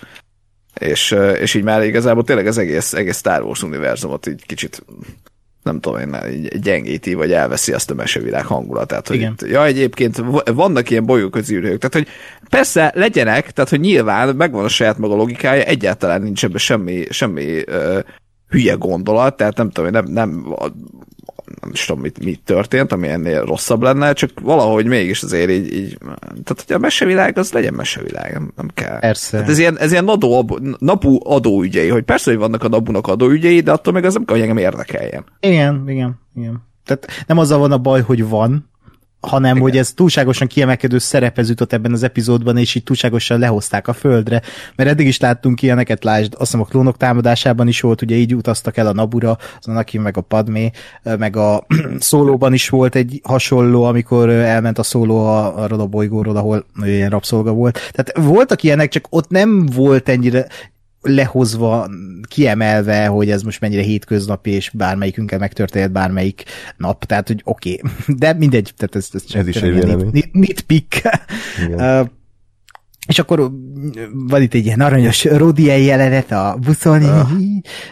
[0.80, 4.85] és, és így már igazából tényleg az egész, egész Star Wars univerzumot így kicsit
[5.65, 6.17] nem tudom én,
[6.61, 9.07] gyengíti, vagy elveszi azt a mesevilág hangulatát.
[9.07, 9.31] Hogy Igen.
[9.31, 10.23] Itt, ja, egyébként
[10.53, 12.07] vannak ilyen bolygóközi űrhajók, tehát hogy
[12.49, 17.63] persze legyenek, tehát hogy nyilván megvan a saját maga logikája, egyáltalán nincs ebben semmi, semmi
[17.67, 17.99] uh,
[18.49, 20.55] hülye gondolat, tehát nem tudom, nem, nem,
[21.61, 25.73] nem is tudom, mit, mit történt, ami ennél rosszabb lenne, csak valahogy mégis azért így,
[25.73, 28.99] így tehát hogy a mesevilág az legyen mesevilág, nem, nem kell.
[28.99, 29.38] Persze.
[29.38, 33.59] Hát ez ilyen, ez ilyen adó, napu adóügyei, hogy persze, hogy vannak a napunak adóügyei,
[33.59, 35.26] de attól még az nem kell, hogy engem érdekeljen.
[35.39, 36.63] Igen, igen, igen.
[36.85, 38.69] Tehát nem azzal van a baj, hogy van,
[39.19, 39.61] hanem Igen.
[39.61, 44.41] hogy ez túlságosan kiemelkedő szerepez jutott ebben az epizódban, és így túlságosan lehozták a földre,
[44.75, 48.35] mert eddig is láttunk ilyeneket, lásd, azt hiszem a klónok támadásában is volt, ugye így
[48.35, 50.71] utaztak el a Nabura, az Anakin meg a Padmé,
[51.03, 51.65] meg a
[51.99, 57.09] szólóban is volt egy hasonló, amikor elment a szóló a- arról a bolygóról, ahol ilyen
[57.09, 57.79] rabszolga volt.
[57.91, 60.47] Tehát voltak ilyenek, csak ott nem volt ennyire
[61.06, 61.90] lehozva,
[62.27, 66.44] kiemelve, hogy ez most mennyire hétköznapi, és bármelyikünkkel megtörténhet bármelyik
[66.77, 67.91] nap, tehát, hogy oké, okay.
[68.19, 70.10] de mindegy, tehát ez, ez, Ez is egy vélemény.
[70.11, 71.02] nit, nitpick.
[73.07, 73.52] Uh, és akkor
[74.27, 77.30] van itt egy ilyen aranyos Rodien jelenet a buszon, Ah.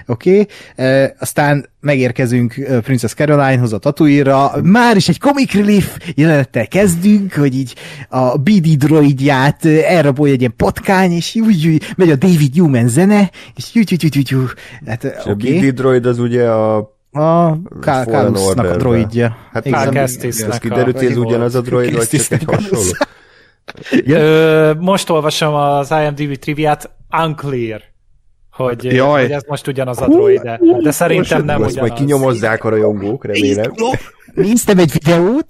[0.05, 0.39] oké.
[0.75, 1.03] Okay.
[1.03, 4.51] Uh, aztán megérkezünk uh, Princess Caroline-hoz a Tatooine-ra.
[4.63, 7.75] Már is egy comic relief jelenettel kezdünk, hogy így
[8.09, 12.87] a BD droidját uh, elrabolja egy ilyen patkány, és úgy, úgy megy a David Newman
[12.87, 14.49] zene, és úgy, úgy, úgy, úgy, úgy.
[14.85, 15.33] Hát, És a.
[15.35, 19.35] BD droid az ugye a A Kál- Fallen Kálusznak a droidja.
[19.53, 22.91] Hát a- kiderült, hogy ez ugyanaz a droid, vagy csak egy hasonló?
[24.05, 26.89] Ö, most olvasom az IMDb triviát,
[27.25, 27.81] unclear,
[28.51, 29.21] hogy, Jaj.
[29.21, 30.41] hogy ez most ugyanaz a droid,
[30.81, 31.99] de, szerintem nem Azt majd ugyanaz.
[31.99, 33.71] kinyomozzák a rajongók, remélem.
[34.33, 35.47] Néztem egy videót,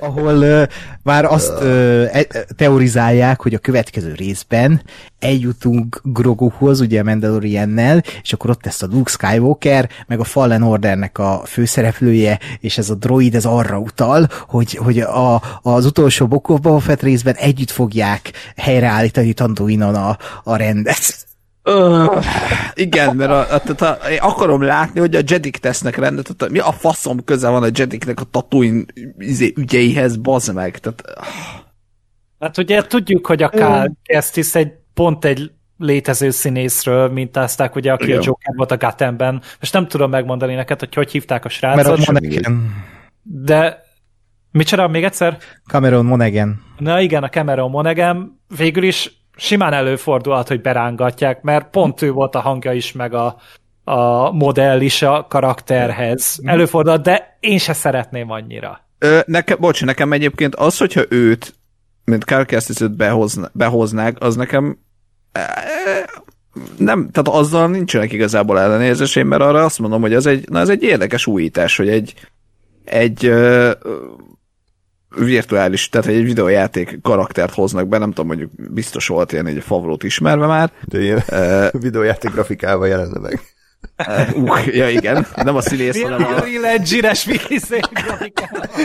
[0.00, 0.62] ahol uh,
[1.02, 2.20] már azt uh,
[2.56, 4.82] teorizálják, hogy a következő részben
[5.18, 11.18] eljutunk Groguhoz, ugye Mandaloriannel, és akkor ott lesz a Luke Skywalker, meg a Fallen Ordernek
[11.18, 16.48] a főszereplője, és ez a droid ez arra utal, hogy, hogy a, az utolsó Book
[16.48, 21.25] of Boba Fett részben együtt fogják helyreállítani Tanduinon a, a rendet.
[21.68, 22.24] Uh,
[22.74, 26.52] igen, mert a, a, a, a, én akarom látni, hogy a Jedik tesznek rendet, tehát
[26.52, 28.84] mi a faszom köze van a Jediknek a Tatooine
[29.18, 30.78] izé, ügyeihez, bazd meg.
[30.78, 31.02] Tehát,
[32.38, 38.04] Hát ugye tudjuk, hogy a Kál Kestis egy pont egy létező színészről mintázták, ugye, aki
[38.04, 38.18] Igen.
[38.18, 39.42] a Joker volt a Gothamben.
[39.60, 42.12] Most nem tudom megmondani neked, hogy hogy hívták a srácot.
[42.12, 42.48] Mert.
[43.22, 43.82] De
[44.50, 45.38] micsoda, még egyszer?
[45.66, 46.62] Cameron Monaghan.
[46.78, 52.34] Na igen, a Cameron Monaghan végül is simán előfordulhat, hogy berángatják, mert pont ő volt
[52.34, 53.36] a hangja is, meg a,
[53.84, 56.38] a modell is a karakterhez.
[56.42, 56.48] Mhm.
[56.48, 58.80] Előfordulhat, de én se szeretném annyira.
[58.98, 61.54] Ö, nekem, bocs, nekem egyébként az, hogyha őt,
[62.04, 64.78] mint Carl Kestis-t behozna, behoznák, az nekem
[66.78, 70.68] nem, tehát azzal nincsenek igazából ellenérzéseim, mert arra azt mondom, hogy ez egy, na ez
[70.68, 72.14] egy érdekes újítás, hogy egy,
[72.84, 73.32] egy
[75.16, 80.02] virtuális, tehát egy videójáték karaktert hoznak be, nem tudom, mondjuk biztos volt ilyen egy Favrót
[80.02, 80.72] ismerve már.
[80.84, 83.40] De ilyen uh, videójáték grafikával jelenne meg.
[84.34, 86.40] Uh, ja igen, nem a színész, hanem a...
[86.40, 87.28] Real zsíres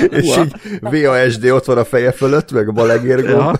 [0.09, 3.29] És így VASD ott van a feje fölött, meg a balegérgó.
[3.29, 3.59] Ja.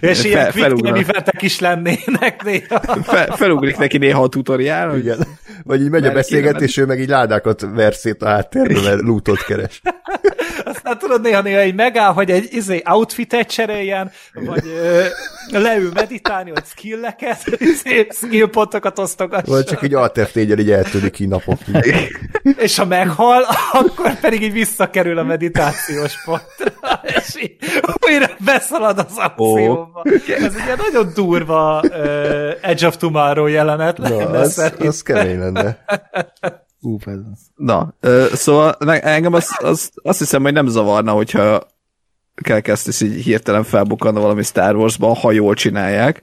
[0.00, 2.80] És ilyen quick is lennének néha.
[3.02, 4.96] Fe, felugrik neki néha a tutoriál.
[4.96, 5.18] Igen.
[5.64, 9.82] Vagy így megy a beszélgetés, ő meg így ládákat verszét a háttérben, mert lootot keres.
[10.64, 15.04] Aztán tudod, néha-néha így megáll, hogy egy izé, outfitet cseréljen, vagy ö,
[15.50, 19.54] leül meditálni, vagy skilleket, izé, skillpontokat osztogasson.
[19.54, 21.58] Vagy csak így alt f így eltűnik így napok.
[22.58, 27.56] És ha meghal, akkor pedig így visszakerül a meditációs pontra, és így
[28.08, 30.02] újra beszalad az akcióba.
[30.04, 30.12] Oh.
[30.28, 31.90] Ez egy ilyen nagyon durva uh,
[32.60, 33.98] Edge of Tomorrow jelenet.
[33.98, 35.84] Na, az, az kemény lenne.
[36.80, 36.98] Ú,
[37.56, 41.66] Na, ö, szóval engem az, az, azt hiszem, hogy nem zavarna, hogyha
[42.34, 46.22] kell ezt így hirtelen felbukkanna valami Star Wars-ban, ha jól csinálják.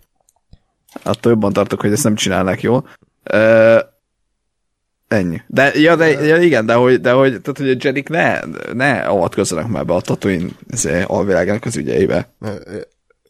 [1.03, 2.87] Attól jobban tartok, hogy ezt nem csinálnak jól.
[3.23, 3.79] Ö,
[5.07, 5.41] ennyi.
[5.47, 8.39] De, ja, de ja, igen, de hogy, de hogy, tehát, hogy a Jedik ne,
[8.73, 10.49] ne avatkozzanak már be a Tatooine
[11.05, 12.33] alvilágának az ügyeibe.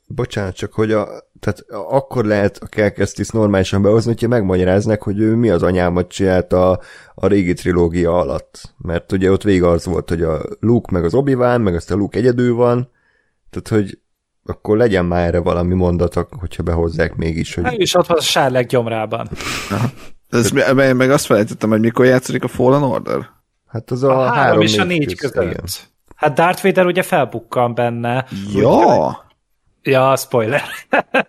[0.08, 1.08] Bocsánat, csak hogy a,
[1.40, 6.54] tehát akkor lehet a Kelkesztis normálisan behozni, hogyha megmagyaráznak, hogy ő mi az anyámat csinált
[6.54, 6.80] a,
[7.16, 8.74] a régi trilógia alatt.
[8.78, 12.18] Mert ugye ott végig az volt, hogy a Luke meg az obi meg aztán Luke
[12.18, 12.90] egyedül van,
[13.50, 13.98] tehát hogy
[14.46, 17.56] akkor legyen már erre valami mondatok, hogyha behozzák mégis.
[17.56, 17.64] Hogy...
[17.64, 19.30] Hát is ott van a sárleg gyomrában.
[20.30, 23.30] Ez, meg, meg azt felejtettem, hogy mikor játszik a Fallen Order?
[23.68, 25.56] Hát az a, a három, három és a négy között.
[25.56, 25.92] között.
[26.16, 28.26] Hát Darth Vader ugye felbukkan benne.
[28.54, 29.26] Ja!
[29.84, 30.62] Ja, spoiler.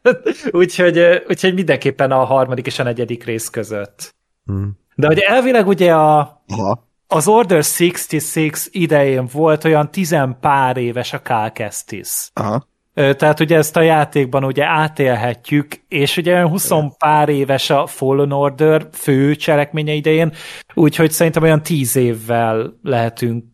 [0.51, 4.14] úgyhogy, úgyhogy mindenképpen a harmadik és a negyedik rész között.
[4.44, 4.78] Hmm.
[4.94, 6.89] De hogy elvileg ugye a, Aha.
[7.06, 12.31] az Order 66 idején volt olyan tizen pár éves a Cal Kestis.
[12.32, 12.66] Aha.
[12.94, 18.32] Tehát ugye ezt a játékban ugye átélhetjük, és ugye olyan 20 pár éves a Fallen
[18.32, 20.32] Order fő cselekménye idején,
[20.74, 23.44] úgyhogy szerintem olyan 10 évvel lehetünk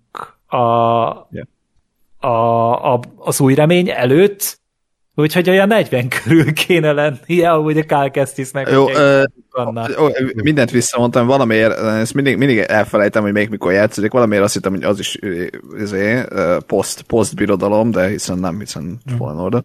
[0.46, 0.56] a,
[1.30, 1.46] yeah.
[2.18, 4.59] a, a, az új remény előtt,
[5.20, 8.70] Úgyhogy olyan 40 körül kéne lennie, ahogy a Kyle Kestisnek.
[8.70, 9.22] Jó, ö,
[9.52, 9.64] ö,
[10.34, 14.84] mindent visszamondtam, valamiért, ezt mindig, mindig elfelejtem, hogy még mikor játszódik, valamiért azt hittem, hogy
[14.84, 15.18] az is
[15.78, 16.22] izé,
[16.66, 19.16] post, post birodalom, de hiszen nem, hiszen mm.
[19.16, 19.62] Fallen Order.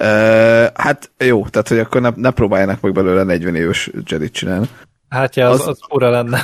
[0.00, 4.68] Uh, hát jó, tehát hogy akkor ne, ne próbáljanak meg belőle 40 éves Jedi csinálni.
[5.08, 6.42] Hát ja, az, az, az ura lenne.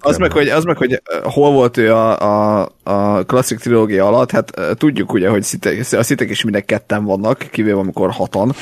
[0.00, 4.30] Az meg, hogy, az meg, hogy hol volt ő a, a, a klasszik trilógia alatt,
[4.30, 8.52] hát tudjuk ugye, hogy szitek, a szitek is mindegy ketten vannak, kivéve amikor hatan,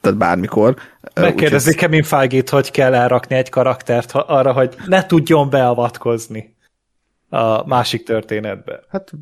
[0.00, 0.76] tehát bármikor.
[1.14, 6.56] Megkérdezik Kevin feige hogy kell elrakni egy karaktert arra, hogy ne tudjon beavatkozni
[7.28, 8.80] a másik történetbe.
[8.88, 9.12] Hát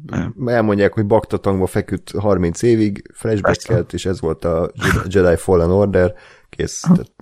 [0.47, 4.71] elmondják, hogy Baktatangba feküdt 30 évig, flashback és ez volt a
[5.09, 6.15] Jedi Fallen Order,
[6.49, 6.81] kész.
[6.81, 7.13] Tehát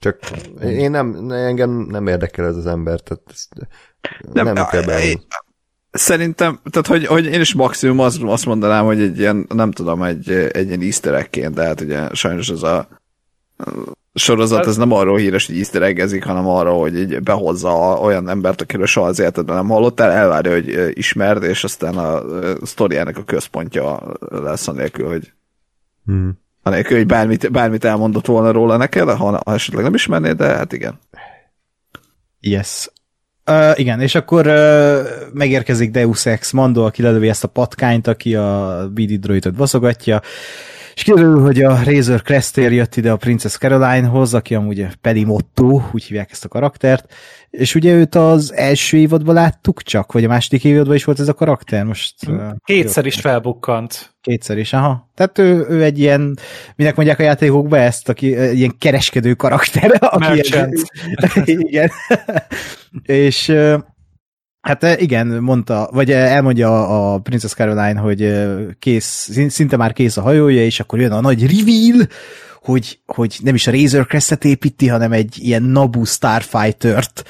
[0.00, 0.18] csak
[0.62, 3.48] én nem, engem nem érdekel ez az ember, tehát ezt
[4.32, 5.20] nem, nem kell beállni.
[5.90, 10.02] Szerintem, tehát hogy, hogy én is maximum azt, azt mondanám, hogy egy ilyen, nem tudom,
[10.02, 12.88] egy, egy ilyen easter egg de hát ugye sajnos ez a
[14.14, 18.60] sorozat, ez nem arról híres, hogy easter eggezik, hanem arról, hogy így behozza olyan embert,
[18.60, 22.22] akiről soha az életedben nem hallottál, elvárja, hogy ismerd, és aztán a
[22.66, 25.32] sztoriának a központja lesz anélkül, hogy
[26.04, 30.46] hmm Anélkül, hogy bármit, bármit elmondott volna róla neked, ha, ha esetleg nem ismernéd, de
[30.46, 30.98] hát igen.
[32.40, 32.90] Yes.
[33.50, 35.00] Uh, igen, és akkor uh,
[35.32, 40.22] megérkezik Deus Ex Mando, aki lelövi ezt a patkányt, aki a BD droidot baszogatja,
[40.94, 45.82] és kiderül, hogy a Razor Crest jött ide a Princess Caroline-hoz, aki amúgy Peli Motto,
[45.92, 47.14] úgy hívják ezt a karaktert,
[47.50, 51.28] és ugye őt az első évadban láttuk csak, vagy a második évadban is volt ez
[51.28, 51.84] a karakter?
[51.84, 52.14] Most,
[52.64, 54.14] Kétszer is felbukkant.
[54.20, 55.10] Kétszer is, aha.
[55.14, 56.38] Tehát ő, ő egy ilyen,
[56.76, 59.92] minek mondják a játékokba ezt, aki ilyen kereskedő karakter.
[60.00, 60.72] Aki ilyen,
[61.68, 61.90] igen.
[63.26, 63.52] és
[64.60, 70.64] Hát igen, mondta, vagy elmondja a Princess Caroline, hogy kész, szinte már kész a hajója,
[70.64, 72.06] és akkor jön a nagy reveal,
[72.62, 77.24] hogy, hogy nem is a Razor Crestet építi, hanem egy ilyen Nabu Starfighter-t,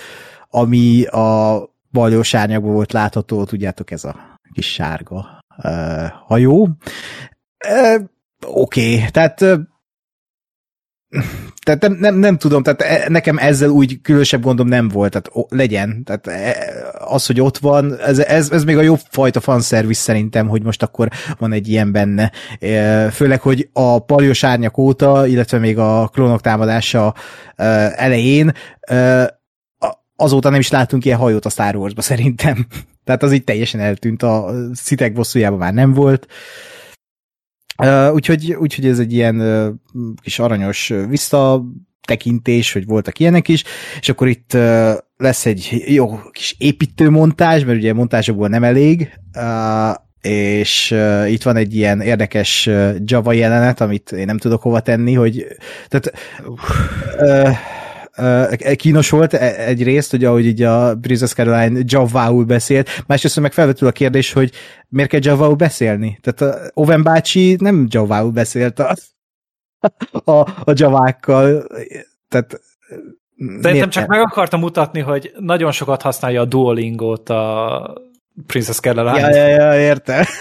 [0.51, 6.62] ami a baljós árnyakban volt látható, tudjátok, ez a kis sárga uh, hajó.
[7.69, 8.02] Uh,
[8.47, 9.11] Oké, okay.
[9.11, 9.59] tehát uh,
[11.62, 15.28] tehát nem, nem, nem tudom, tehát e, nekem ezzel úgy különösebb gondom nem volt, tehát
[15.32, 16.57] o, legyen, tehát e,
[16.99, 20.82] az, hogy ott van, ez, ez, ez még a jobb fajta fanszervisz szerintem, hogy most
[20.82, 21.09] akkor
[21.39, 22.32] van egy ilyen benne.
[22.59, 27.15] E, főleg, hogy a paljos árnyak óta, illetve még a klónok támadása
[27.97, 28.53] elején
[30.20, 32.66] azóta nem is látunk ilyen hajót a Star Wars-ba szerintem.
[33.05, 36.27] Tehát az így teljesen eltűnt, a szitek bosszújában már nem volt.
[38.12, 39.74] Úgyhogy, úgyhogy ez egy ilyen uh,
[40.23, 43.65] kis aranyos visszatekintés, hogy voltak ilyenek is,
[44.01, 49.94] és akkor itt uh, lesz egy jó kis építőmontázs, mert ugye montázsokból nem elég, uh,
[50.20, 54.81] és uh, itt van egy ilyen érdekes uh, Java jelenet, amit én nem tudok hova
[54.81, 55.47] tenni, hogy
[55.89, 56.12] tehát
[57.19, 57.57] uh,
[58.77, 63.89] kínos volt e, egyrészt, hogy ahogy így a Princess Caroline Java-ul beszélt, másrészt meg felvetül
[63.89, 64.53] a kérdés, hogy
[64.89, 66.19] miért kell Java-ul beszélni?
[66.23, 68.95] Tehát a Oven bácsi nem Java-ul beszélt a,
[70.25, 71.67] a, a javákkal,
[72.29, 72.61] tehát
[73.61, 77.95] Szerintem csak meg akartam mutatni, hogy nagyon sokat használja a Duolingo-t a
[78.47, 79.37] Princess Caroline.
[79.37, 80.25] Ja, ja, ja, értem.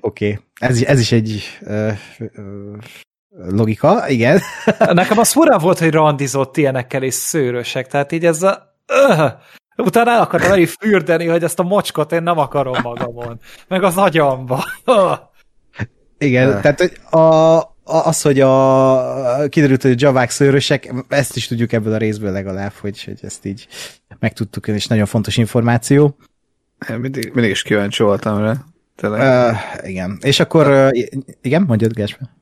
[0.00, 0.38] Oké, okay.
[0.54, 2.78] ez, ez is egy uh, uh,
[3.30, 4.40] logika, igen.
[4.92, 8.76] Nekem az fura volt, hogy randizott ilyenekkel és szőrösek, tehát így ez a...
[8.86, 9.32] Öh,
[9.76, 13.40] utána el akartam elég fürdeni, hogy ezt a mocskot én nem akarom magamon.
[13.68, 14.64] Meg az agyamba.
[16.18, 16.60] igen, öh.
[16.60, 21.92] tehát hogy a, az, hogy a, kiderült, hogy a javák szőrösek, ezt is tudjuk ebből
[21.92, 23.68] a részből legalább, hogy, hogy ezt így
[24.18, 26.16] megtudtuk, és nagyon fontos információ.
[26.98, 28.54] Mindig, mindig is kíváncsi voltam rá.
[29.02, 29.56] Uh,
[29.88, 30.18] igen.
[30.22, 30.88] És akkor, uh,
[31.40, 32.39] igen, mondjad, Gáspár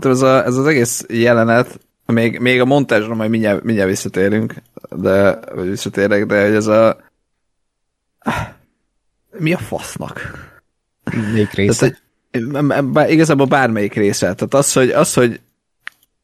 [0.00, 4.54] ez, a, ez az egész jelenet, még, még a montázsra majd mindjárt, mindjárt visszatérünk,
[4.90, 6.96] de, vagy visszatérek, de hogy ez a
[9.38, 10.20] mi a fasznak?
[11.32, 11.96] Még része?
[12.30, 14.34] Tehát, igazából bármelyik része.
[14.34, 15.40] Tehát az, hogy, az, hogy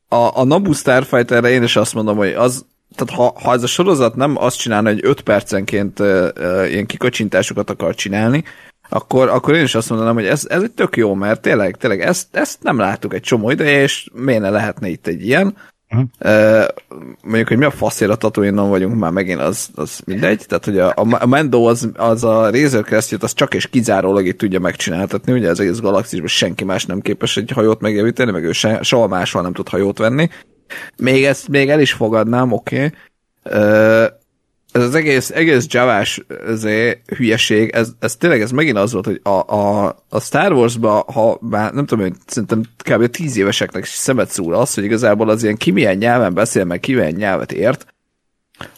[0.09, 2.65] a, a Nabu Starfighterre én is azt mondom, hogy az,
[2.95, 6.87] tehát ha, ha ez a sorozat nem azt csinálna, hogy 5 percenként uh, uh, ilyen
[6.87, 8.45] kikacsintásokat akar csinálni,
[8.93, 12.01] akkor, akkor én is azt mondanám, hogy ez, ez egy tök jó, mert tényleg, tényleg
[12.01, 15.57] ezt, ezt nem láttuk egy csomó ideje, és miért ne lehetne itt egy ilyen.
[15.91, 16.09] Uh-huh.
[16.21, 16.67] Uh,
[17.23, 20.45] mondjuk, hogy mi a faszér a tatooine vagyunk, már megint az, az mindegy.
[20.47, 24.39] Tehát, hogy a, a Mendo az, az a Razor crest az csak és kizárólag itt
[24.39, 28.53] tudja megcsináltatni, ugye az egész galaxisban senki más nem képes egy hajót megjavítani, meg ő
[28.53, 30.29] se, soha máshol nem tud hajót venni.
[30.97, 32.93] Még ezt még el is fogadnám, oké.
[33.45, 33.61] Okay.
[33.61, 34.07] Uh,
[34.73, 36.25] ez az egész, egész javás
[37.17, 41.39] hülyeség, ez, ez tényleg ez megint az volt, hogy a, a, a Star Wars-ba, ha
[41.41, 43.07] már nem tudom, hogy szerintem kb.
[43.07, 46.95] tíz éveseknek szemet szúr az, hogy igazából az ilyen ki milyen nyelven beszél, meg ki
[46.95, 47.87] milyen nyelvet ért,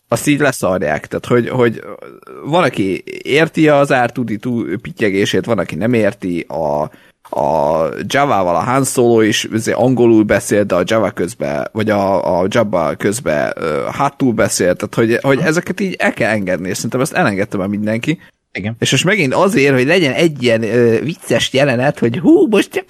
[0.09, 1.07] azt így leszarják.
[1.07, 1.83] Tehát, hogy, hogy
[2.45, 6.91] van, aki érti az ártuditú pittyegését, van, aki nem érti a,
[7.35, 12.47] a Java-val a Han Solo is angolul beszélt, de a Java közben, vagy a, a
[12.49, 17.01] Java közben uh, hátul beszélt, tehát hogy, hogy ezeket így el kell engedni, és szerintem
[17.01, 18.19] ezt elengedte már mindenki.
[18.53, 18.77] Igen.
[18.79, 22.85] És most megint azért, hogy legyen egy ilyen uh, vicces jelenet, hogy hú, most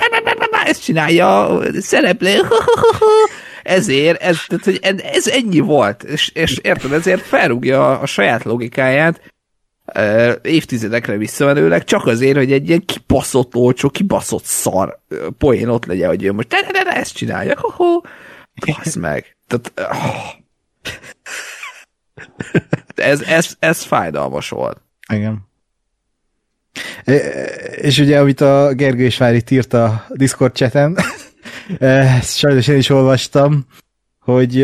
[0.65, 2.41] ezt csinálja a szereplő,
[3.63, 8.45] ezért, ez, tehát, hogy ez ennyi volt, és, és érted, ezért felrúgja a, a saját
[8.45, 9.21] logikáját,
[10.43, 15.01] évtizedekre visszamenőleg, csak azért, hogy egy ilyen kibaszott olcsó, kibaszott szar
[15.39, 18.01] poén ott legyen, hogy ő most de, de, de, ezt csinálja, ho, ho.
[18.67, 19.37] Basz meg.
[19.47, 20.43] Tehát, oh.
[23.11, 24.81] ez, ez, ez fájdalmas volt.
[25.09, 25.49] Igen.
[27.77, 30.99] És ugye, amit a Gergő és Vári írt a Discord chaten,
[32.23, 33.67] sajnos én is olvastam,
[34.19, 34.61] hogy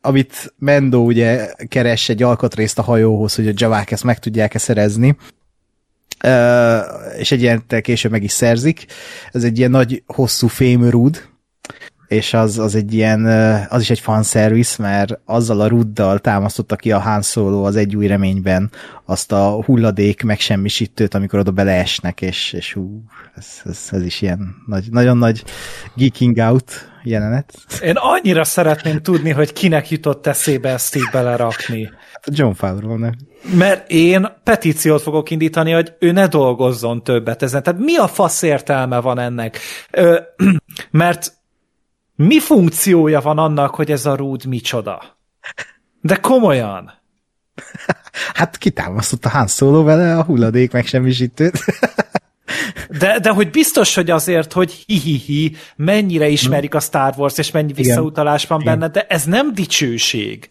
[0.00, 5.16] amit Mendo ugye keres egy alkatrészt a hajóhoz, hogy a javák ezt meg tudják-e szerezni,
[7.18, 8.86] és egy ilyen később meg is szerzik.
[9.32, 11.28] Ez egy ilyen nagy, hosszú fémrúd,
[12.10, 13.24] és az, az egy ilyen,
[13.68, 17.96] az is egy fanservice, mert azzal a ruddal támasztotta ki a Han Solo az egy
[17.96, 18.70] új reményben
[19.04, 23.02] azt a hulladék megsemmisítőt, amikor oda beleesnek, és, és hú,
[23.34, 25.44] ez, ez, ez is ilyen nagy, nagyon nagy
[25.94, 27.54] geeking out jelenet.
[27.82, 31.90] Én annyira szeretném tudni, hogy kinek jutott eszébe ezt így belerakni.
[32.12, 33.14] Hát John favreau nem?
[33.54, 37.62] Mert én petíciót fogok indítani, hogy ő ne dolgozzon többet ezen.
[37.62, 39.58] Tehát mi a fasz értelme van ennek?
[39.90, 40.18] Ö,
[40.90, 41.38] mert
[42.20, 45.18] mi funkciója van annak, hogy ez a rúd micsoda?
[46.00, 46.92] De komolyan.
[48.34, 51.64] Hát kitámasztott a Han Solo vele a hulladék megsemmisítőt.
[52.98, 57.72] De, de hogy biztos, hogy azért, hogy hi-hi-hi, mennyire ismerik a Star Wars, és mennyi
[57.72, 58.78] visszautalás van Igen.
[58.78, 60.50] benne, de ez nem dicsőség.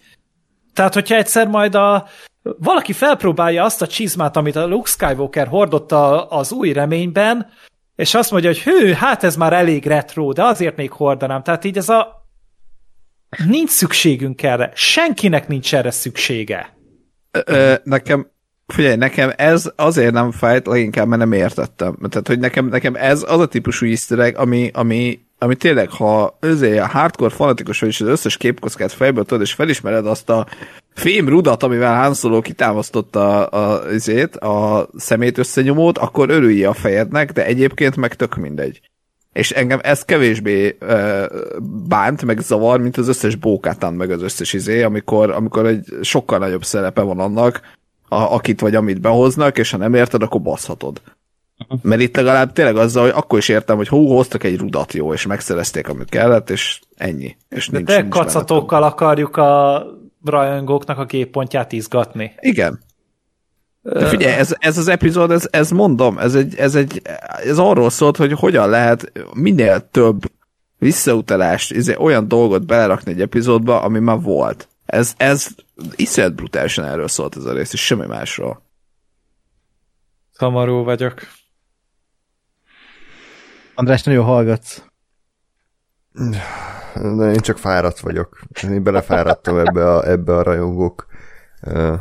[0.74, 2.08] Tehát, hogyha egyszer majd a,
[2.41, 7.48] valaki felpróbálja azt a csizmát, amit a Luke Skywalker hordott a, az új reményben,
[8.00, 11.44] és azt mondja, hogy hű, hát ez már elég retro, de azért még hordanám.
[11.44, 12.28] Tehát így ez a...
[13.48, 14.72] Nincs szükségünk erre.
[14.74, 16.78] Senkinek nincs erre szüksége.
[17.32, 18.32] Ö, nekem,
[18.68, 21.98] figyelj, nekem ez azért nem fájt, leginkább, mert nem értettem.
[22.10, 26.38] Tehát, hogy nekem, nekem ez az a típusú easter egg, ami, ami, ami tényleg, ha
[26.40, 30.48] azért a hardcore fanatikus vagy, és az összes képkockát fejből tudod, és felismered azt a
[30.94, 37.32] fém rudat, amivel Han Solo kitámasztotta a, azért, a szemét összenyomót, akkor örülj a fejednek,
[37.32, 38.82] de egyébként meg tök mindegy.
[39.34, 41.26] És engem ez kevésbé uh,
[41.88, 46.40] bánt, meg zavar, mint az összes bókátán, meg az összes izé, amikor, amikor egy sokkal
[46.40, 47.61] nagyobb szerepe van annak,
[48.10, 51.02] a, akit vagy amit behoznak, és ha nem érted, akkor baszhatod.
[51.81, 55.14] Mert itt legalább tényleg azzal, hogy akkor is értem, hogy hú, hoztak egy rudat jó,
[55.14, 57.38] és megszerezték, amit kellett, és ennyi.
[57.49, 59.84] És De nincs, te nincs benne kacatokkal akarjuk a
[60.26, 62.34] rajongóknak a képpontját izgatni.
[62.40, 62.80] Igen.
[63.81, 67.02] De figyelj, ez, ez az epizód, ez, ez mondom, ez, egy, ez, egy,
[67.44, 70.31] ez arról szólt, hogy hogyan lehet minél több
[70.77, 74.68] visszautalást, izé, olyan dolgot belerakni egy epizódba, ami már volt.
[74.86, 75.48] Ez, ez
[75.95, 78.61] iszonyat brutálisan erről szólt ez a rész, és semmi másról.
[80.31, 81.22] Szomorú vagyok.
[83.80, 84.81] András, nagyon hallgatsz.
[86.93, 88.39] De én csak fáradt vagyok.
[88.64, 91.06] Én belefáradtam ebbe a, ebbe a rajongók
[91.61, 91.93] uh,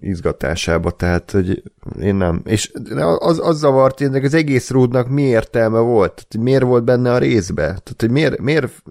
[0.00, 1.62] izgatásába, tehát hogy
[2.00, 2.42] én nem.
[2.44, 2.72] És
[3.18, 6.26] az, az zavart, hogy az egész rúdnak mi értelme volt?
[6.28, 7.62] Tehát, miért volt benne a részbe?
[7.62, 8.82] Tehát, hogy miért, miért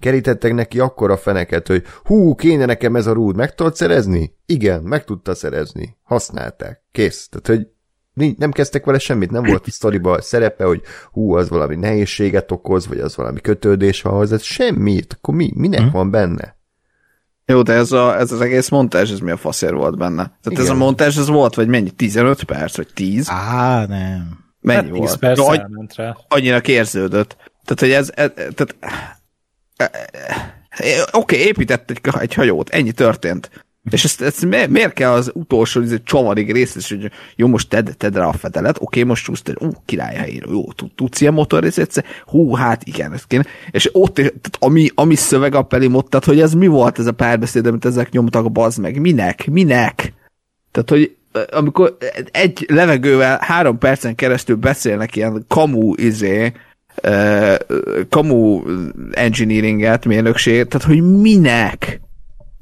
[0.00, 4.36] kerítettek neki akkora feneket, hogy hú, kéne nekem ez a rúd, meg tudod szerezni?
[4.46, 5.96] Igen, meg tudta szerezni.
[6.02, 6.82] Használták.
[6.92, 7.28] Kész.
[7.28, 7.68] Tehát, hogy
[8.14, 10.82] nem kezdtek vele semmit, nem volt a sztoriba szerepe, hogy
[11.12, 15.80] hú, az valami nehézséget okoz, vagy az valami kötődés ahhoz, ez semmit, akkor mi, minek
[15.80, 15.90] Hm.
[15.90, 16.56] van benne?
[17.46, 20.22] Jó, de ez, a, ez az egész montázs, ez mi a faszér volt benne?
[20.22, 20.62] Tehát Igen.
[20.62, 21.90] ez a montázs, ez volt, vagy mennyi?
[21.90, 23.28] 15 perc, vagy 10?
[23.30, 24.38] Á, nem.
[24.60, 25.18] Mennyi Hát 10 volt?
[25.18, 26.16] perc elment rá.
[26.28, 27.36] annyira érződött.
[27.64, 28.76] Tehát, hogy ez, ez tehát,
[31.12, 33.50] oké, okay, épített egy, egy hajót, ennyi történt.
[33.90, 37.46] És ezt, ezt mi- miért kell az utolsó ez egy csavarig rész, és hogy jó,
[37.46, 40.94] most tedd, tedd rá a fedelet, oké, okay, most csúsztad, ú, király helyére, jó, tud-
[40.94, 43.44] tudsz ilyen motorrészet, hú, hát igen, ezt kéne.
[43.70, 47.66] És ott, tehát ami, ami szövegappeli ott, tehát, hogy ez mi volt ez a párbeszéd,
[47.66, 50.12] amit ezek nyomtak, bazd meg, minek, minek?
[50.70, 51.16] Tehát, hogy
[51.50, 51.96] amikor
[52.30, 56.52] egy levegővel három percen keresztül beszélnek ilyen kamu izé,
[58.08, 58.62] kamu
[59.12, 62.00] engineeringet, mérnökség, tehát hogy minek?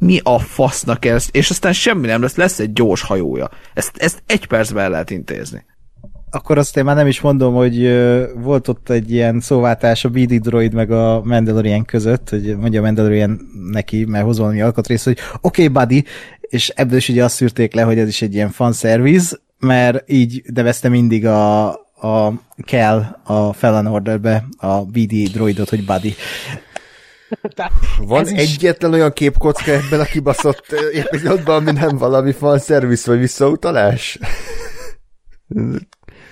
[0.01, 1.29] Mi a fasznak ez?
[1.31, 3.51] És aztán semmi nem lesz, lesz egy gyors hajója.
[3.75, 5.65] Ezt, ezt egy percben el lehet intézni.
[6.31, 7.99] Akkor azt én már nem is mondom, hogy
[8.35, 12.85] volt ott egy ilyen szóváltás a BD droid meg a Mandalorian között, hogy mondja a
[12.85, 13.41] Mandalorian
[13.71, 16.05] neki, mert hoz valami alkatrészt, hogy oké, okay, buddy,
[16.41, 20.43] és ebből is ugye azt szűrték le, hogy ez is egy ilyen fanservice, mert így
[20.55, 21.69] nevezte mindig a,
[22.01, 22.33] a
[22.65, 26.15] kell a Fallen Orderbe a BD droidot, hogy buddy.
[28.07, 33.21] Van Ez is- egyetlen olyan képkocka ebben a kibaszott epizódban, ami nem valami fanservice vagy
[33.21, 34.19] visszautalás?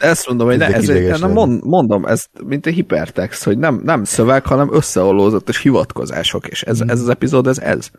[0.00, 3.80] Ezt mondom, hogy ne, ez egy, nem mond, mondom, ez mint egy hipertext, hogy nem,
[3.84, 7.90] nem szöveg, hanem összeollózott és hivatkozások, és ez, ez az epizód, ez ez.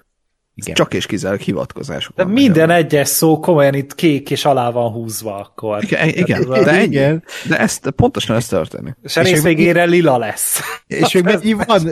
[0.61, 0.75] Igen.
[0.75, 2.15] Csak és kizárólag hivatkozások.
[2.15, 5.83] De minden egyes szó komolyan itt kék és alá van húzva akkor.
[5.83, 6.85] Igen, igen, Tehát ez a- de ennyi.
[6.85, 7.23] Igen.
[7.47, 8.95] De ezt, pontosan ez történik.
[9.03, 10.59] És a És rész még- végére lila lesz.
[10.87, 11.89] És még mennyi van?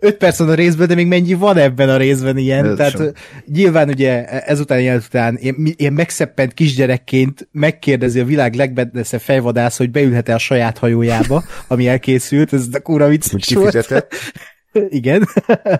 [0.00, 2.64] Öt perc van a részben, de még mennyi van ebben a részben ilyen?
[2.66, 3.12] Ez Tehát sem.
[3.52, 9.90] nyilván ugye ezután jelenet után ilyen, ilyen megszeppent kisgyerekként megkérdezi a világ legbedeszebb fejvadász, hogy
[9.90, 14.06] beülhet-e a saját hajójába, ami elkészült, ez a kúra Hogy vicces volt.
[14.88, 15.28] Igen.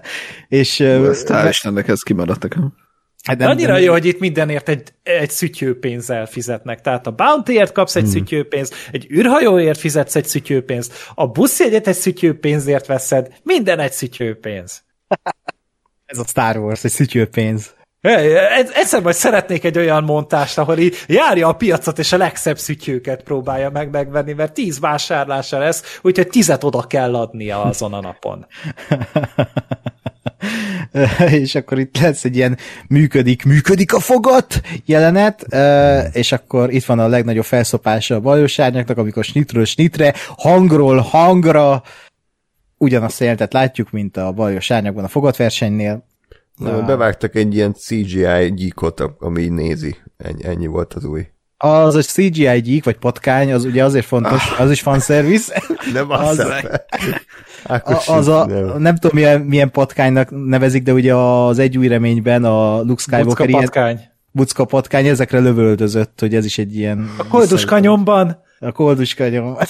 [0.48, 2.74] és Ezt hál' Istennek ez kimaradt nekem.
[3.22, 6.80] Hát nem, Annyira nem, jó, hogy itt mindenért egy, egy szütyőpénzzel fizetnek.
[6.80, 8.12] Tehát a bountyért kapsz egy hmm.
[8.12, 14.82] szütyőpénzt, egy űrhajóért fizetsz egy szütyőpénzt, a buszjegyet egy szütyőpénzért veszed, minden egy szütyőpénz.
[16.04, 17.74] Ez a Star Wars, egy szütyőpénz.
[18.02, 23.22] Egyszer majd szeretnék egy olyan montást, ahol így járja a piacot, és a legszebb szütyőket
[23.22, 28.46] próbálja meg megvenni, mert tíz vásárlása lesz, úgyhogy tizet oda kell adnia azon a napon.
[31.42, 32.58] és akkor itt lesz egy ilyen
[32.88, 35.46] működik, működik a fogat jelenet,
[36.12, 41.82] és akkor itt van a legnagyobb felszopása a bajosárnyaknak, amikor snitről snitre, hangról hangra,
[42.78, 46.10] ugyanazt a jelentet látjuk, mint a bajos árnyakban a fogatversenynél,
[46.56, 49.96] Na, bevágtak egy ilyen CGI gyíkot, ami nézi.
[50.16, 51.26] Ennyi, ennyi volt az új.
[51.56, 54.60] Az a CGI gyík, vagy patkány, az ugye azért fontos, ah.
[54.60, 55.62] az is fanservice.
[55.92, 58.80] Nem az, az, az, az a, nem.
[58.80, 63.46] nem tudom milyen, milyen patkánynak nevezik, de ugye az egy új reményben a Luke Skywalker
[63.46, 64.00] Bucka patkány.
[64.30, 67.10] Bucka patkány, ezekre lövöldözött, hogy ez is egy ilyen...
[67.16, 68.42] A koldus kanyomban.
[68.58, 69.66] A koldus kanyomban.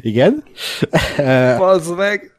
[0.00, 0.44] Igen.
[1.58, 2.33] Bazd meg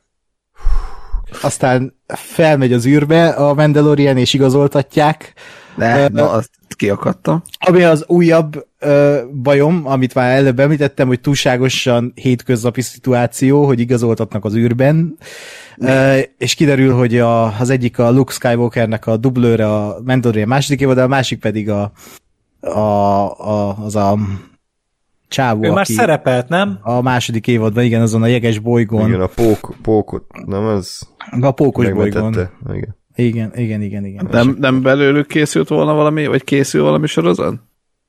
[1.45, 5.33] aztán felmegy az űrbe a Mandalorian, és igazoltatják.
[5.75, 7.41] De, uh, na, azt kiakadtam.
[7.59, 14.45] Ami az újabb uh, bajom, amit már előbb említettem, hogy túlságosan hétköznapi szituáció, hogy igazoltatnak
[14.45, 15.17] az űrben,
[15.77, 20.81] uh, és kiderül, hogy a, az egyik a Luke Skywalkernek a dublőre a Mandalorian második
[20.81, 21.91] évad, a másik pedig a,
[22.59, 22.79] a,
[23.49, 24.17] a, az a
[25.27, 26.79] csávó, Ő már szerepelt, nem?
[26.81, 29.07] A második évadban, igen, azon a jeges bolygón.
[29.07, 31.07] Igen, a pók, pókot, nem az...
[31.41, 32.33] A pókos bolygón.
[32.67, 32.95] Igen.
[33.15, 34.27] Igen, igen, igen, igen.
[34.31, 37.55] Nem, nem belőlük készült volna valami, vagy készül valami sorozat?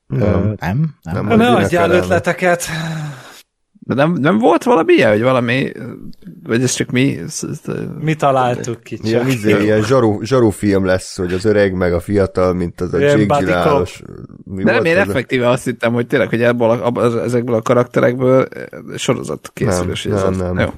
[0.07, 0.55] Nem.
[0.59, 1.25] Nem, nem.
[1.25, 2.65] nem ne adjál ötleteket.
[3.87, 5.71] De nem, nem volt valami ilyen, hogy valami,
[6.43, 7.19] vagy ez csak mi?
[7.99, 9.05] Mi találtuk ki csak.
[9.05, 12.93] Ilyen, izé, ilyen zsaru, zsaru film lesz, hogy az öreg meg a fiatal, mint az
[12.93, 14.01] a Jake Gyllenhaal-os.
[14.45, 18.97] De nem, én effektíve azt hittem, hogy tényleg, hogy ebből a, ezekből a karakterekből eh,
[18.97, 19.93] sorozat készül.
[20.03, 20.57] Nem, nem, nem.
[20.57, 20.73] Jó.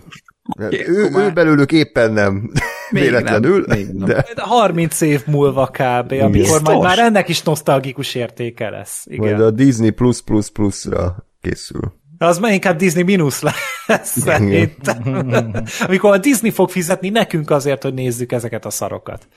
[0.66, 2.52] Okay, ő, ő belőlük éppen nem
[2.90, 3.64] még véletlenül.
[3.68, 4.08] Nem, még nem.
[4.08, 4.26] De...
[4.36, 6.62] 30 év múlva kb, amikor Biztos.
[6.62, 9.06] majd már ennek is nosztalgikus értéke lesz.
[9.06, 9.20] Igen.
[9.20, 11.98] Majd a Disney Plus Plus Plus-ra készül.
[12.22, 15.26] Az már inkább Disney mínusz lesz szerintem.
[15.88, 19.28] Amikor a Disney fog fizetni nekünk azért, hogy nézzük ezeket a szarokat.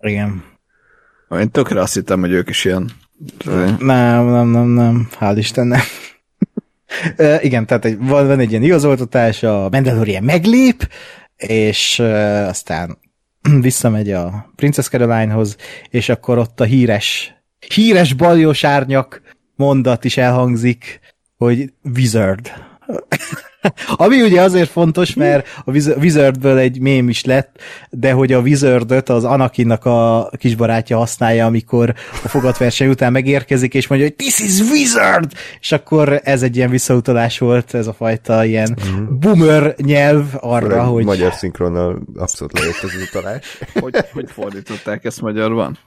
[0.00, 0.44] Igen.
[1.30, 2.90] Én tökre azt hittem, hogy ők is ilyen...
[3.78, 5.08] Nem, nem, nem, nem.
[5.20, 5.82] Hál' Istennek.
[7.40, 10.88] igen, tehát egy, van, van egy ilyen igazoltatás, a Mandalorian meglép,
[11.36, 12.98] és uh, aztán
[13.60, 15.56] visszamegy a Princess Caroline-hoz,
[15.90, 17.34] és akkor ott a híres,
[17.74, 19.22] híres baljós árnyak
[19.56, 21.00] mondat is elhangzik,
[21.38, 22.52] hogy Wizard.
[23.96, 27.60] Ami ugye azért fontos, mert a Wizardből egy mém is lett,
[27.90, 31.94] de hogy a Wizardot az Anakinnak a kisbarátja használja, amikor
[32.24, 35.32] a fogatverseny után megérkezik, és mondja, hogy this is Wizard!
[35.60, 39.18] És akkor ez egy ilyen visszautalás volt, ez a fajta ilyen mm.
[39.18, 41.04] boomer nyelv arra, hogy...
[41.04, 43.58] Magyar szinkronnal abszolút lejött az utalás.
[43.80, 45.78] hogy, hogy fordították ezt magyarban?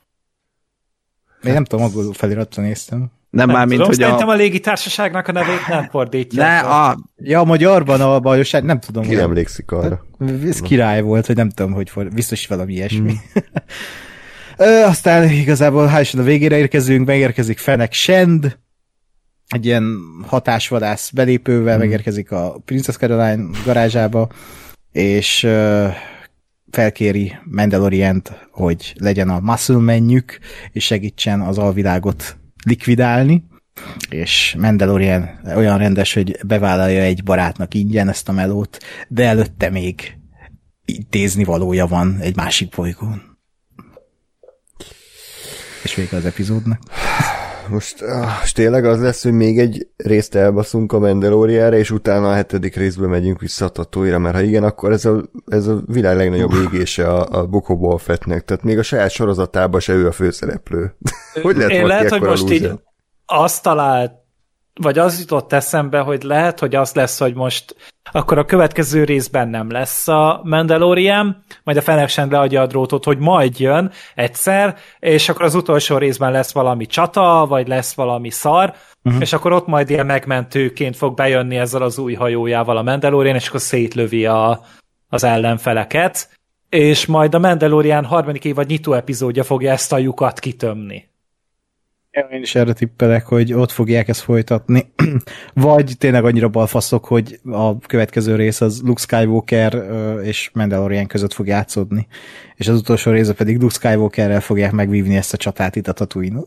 [1.44, 3.12] Én nem tudom, angolul feliratra néztem.
[3.32, 4.28] Nem, nem már, mint hogy a...
[4.28, 6.44] a légitársaságnak a nevét nem fordítja.
[6.44, 6.98] Ne, a...
[7.18, 9.04] Ja, a magyarban a bajosság, nem tudom.
[9.04, 10.06] Ki emlékszik arra.
[10.46, 12.08] Ez király volt, hogy nem tudom, hogy for...
[12.08, 13.16] biztos valami ilyesmi.
[13.34, 13.44] Hmm.
[14.68, 18.58] Ö, aztán igazából hál' a végére érkezünk, megérkezik Fenek Send,
[19.48, 19.98] egy ilyen
[20.28, 21.84] hatásvadász belépővel hmm.
[21.84, 24.30] megérkezik a Princess Caroline garázsába,
[24.92, 25.88] és ö,
[26.72, 30.38] felkéri Mandalorient, hogy legyen a muscle menjük,
[30.72, 33.44] és segítsen az alvilágot likvidálni,
[34.10, 38.78] és Mandalorian olyan rendes, hogy bevállalja egy barátnak ingyen ezt a melót,
[39.08, 40.18] de előtte még
[40.86, 43.38] intézni valója van egy másik bolygón.
[45.84, 46.80] És vége az epizódnak.
[47.70, 48.04] Most,
[48.40, 52.76] most tényleg az lesz, hogy még egy részt elbaszunk a Mandaloriára, és utána a hetedik
[52.76, 56.54] részből megyünk vissza a Tatooine-ra, mert ha igen, akkor ez a, ez a világ legnagyobb
[56.54, 60.96] égése a, a Book Fettnek, tehát még a saját sorozatában se ő a főszereplő.
[61.42, 62.72] hogy lehet Én lehet, hogy most így
[63.26, 64.21] azt talált,
[64.74, 67.76] vagy az jutott eszembe, hogy lehet, hogy az lesz, hogy most
[68.12, 73.04] akkor a következő részben nem lesz a Mandalorian, majd a Fennec sem leadja a drótot,
[73.04, 78.30] hogy majd jön egyszer, és akkor az utolsó részben lesz valami csata, vagy lesz valami
[78.30, 78.74] szar,
[79.04, 79.22] uh-huh.
[79.22, 83.48] és akkor ott majd ilyen megmentőként fog bejönni ezzel az új hajójával a Mandalorian, és
[83.48, 84.62] akkor szétlövi a,
[85.10, 86.30] az ellenfeleket,
[86.70, 91.11] és majd a Mandalorian harmadik évad nyitó epizódja fogja ezt a lyukat kitömni.
[92.14, 94.92] Ja, én is erre tippelek, hogy ott fogják ezt folytatni.
[95.54, 99.84] Vagy tényleg annyira balfaszok, hogy a következő rész az Luke Skywalker
[100.24, 102.08] és Mandalorian között fog játszódni.
[102.56, 106.42] És az utolsó része pedig Luke Skywalkerrel fogják megvívni ezt a csatát itt a tatooine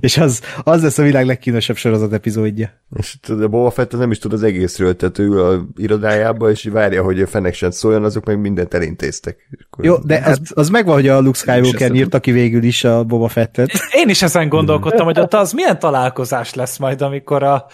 [0.00, 2.70] És az, az lesz a világ legkínosabb sorozat epizódja.
[2.96, 7.02] És a Boba Fett nem is tud az egészről, tehát ő a irodájába, és várja,
[7.02, 9.48] hogy a fenek sem szóljon, azok meg mindent elintéztek.
[9.78, 13.28] Jó, de az, az megvan, hogy a Luke Skywalker írta ki végül is a Boba
[13.28, 13.70] Fettet.
[13.92, 17.66] Én is ezen gondolkodtam, hogy ott az milyen találkozás lesz majd, amikor a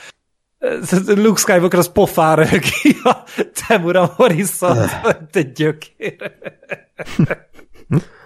[1.06, 3.16] Luke Skywalker az pofára ki a
[3.66, 4.78] Temura Morrison,
[5.32, 6.32] egy gyökér.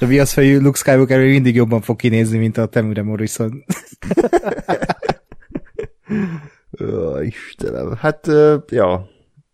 [0.00, 3.64] A viaszfejű Luke Skywalker mindig jobban fog kinézni, mint a Temure Morrison.
[6.80, 7.94] Ó, Istenem.
[7.96, 8.26] Hát,
[8.68, 9.08] ja,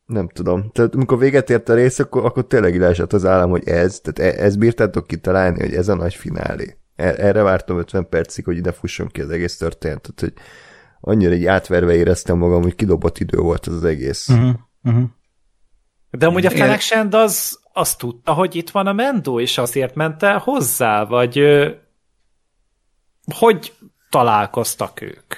[0.07, 0.71] nem tudom.
[0.73, 4.35] Tehát amikor véget ért a rész, akkor, akkor tényleg leesett az állam, hogy ez, tehát
[4.35, 6.77] e, ez bírtátok kitalálni, hogy ez a nagy finálé.
[6.97, 10.01] E, erre vártam 50 percig, hogy ide fusson ki az egész történet.
[10.01, 10.33] Tehát, hogy
[11.01, 14.29] annyira egy átverve éreztem magam, hogy kidobott idő volt az az egész.
[14.29, 15.05] Uh-huh, uh-huh.
[16.11, 20.23] De amúgy a Fennec az, azt tudta, hogy itt van a Mendo, és azért ment
[20.23, 21.41] el hozzá, vagy
[23.35, 23.73] hogy
[24.11, 25.35] találkoztak ők?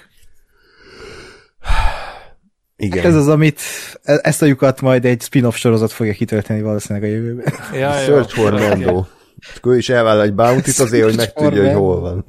[2.77, 3.03] Igen.
[3.03, 3.61] Hát ez az, amit
[4.03, 7.53] e- ezt a lyukat majd egy spin-off sorozat fogja kitölteni valószínűleg a jövőben.
[7.73, 9.05] Ja, Search for Mendo.
[9.57, 12.25] Akkor is elvállal egy bounty azért, hogy megtudja, hogy hol van.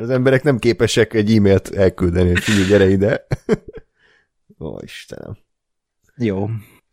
[0.00, 3.26] Az emberek nem képesek egy e-mailt elküldeni, hogy figyelj, gyere ide.
[4.60, 5.36] Ó, Istenem.
[6.16, 6.48] Jó.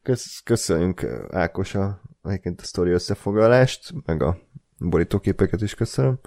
[0.07, 4.37] Kösz, köszönjük Ákos a, a sztori összefoglalást, meg a
[4.77, 6.19] borítóképeket is köszönöm.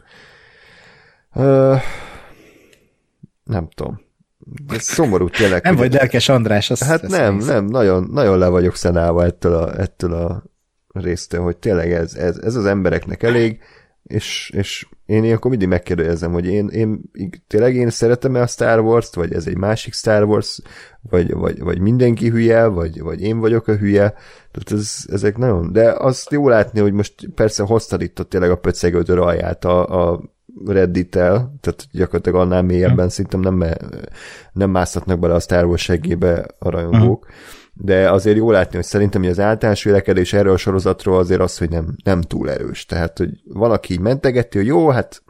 [1.35, 1.81] Uh,
[3.44, 4.01] nem tudom.
[4.69, 5.62] Ez szomorú tényleg.
[5.62, 6.70] nem vagy lelkes András.
[6.70, 7.55] Azt, hát nem, nézem.
[7.55, 10.44] nem, nagyon, nagyon le vagyok szenálva ettől a, ettől a
[10.93, 13.62] résztől, hogy tényleg ez, ez, ez az embereknek elég,
[14.02, 17.01] és, és én ilyenkor mindig megkérdezem, hogy én, én
[17.47, 20.61] tényleg én szeretem-e a Star Wars-t, vagy ez egy másik Star Wars,
[21.03, 24.15] vagy, vagy, vagy mindenki hülye, vagy, vagy én vagyok a hülye,
[24.51, 28.51] tehát ez, ezek nagyon, de azt jó látni, hogy most persze hoztad itt ott tényleg
[28.51, 30.20] a pöcegődő alját a, a
[30.66, 33.09] Reddit-el, tehát gyakorlatilag annál mélyebben mm.
[33.09, 33.65] szerintem nem,
[34.53, 37.27] nem mászhatnak bele a Star Wars segébe a rajongók.
[37.27, 41.40] Mm de azért jó látni, hogy szerintem hogy az általános vélekedés erről a sorozatról azért
[41.40, 42.86] az, hogy nem, nem túl erős.
[42.86, 45.23] Tehát, hogy valaki így mentegeti, hogy jó, hát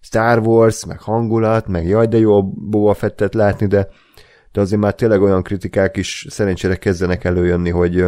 [0.00, 3.88] Star Wars, meg hangulat, meg jaj, de jó Boba Fettet látni, de,
[4.52, 8.04] de azért már tényleg olyan kritikák is szerencsére kezdenek előjönni, hogy,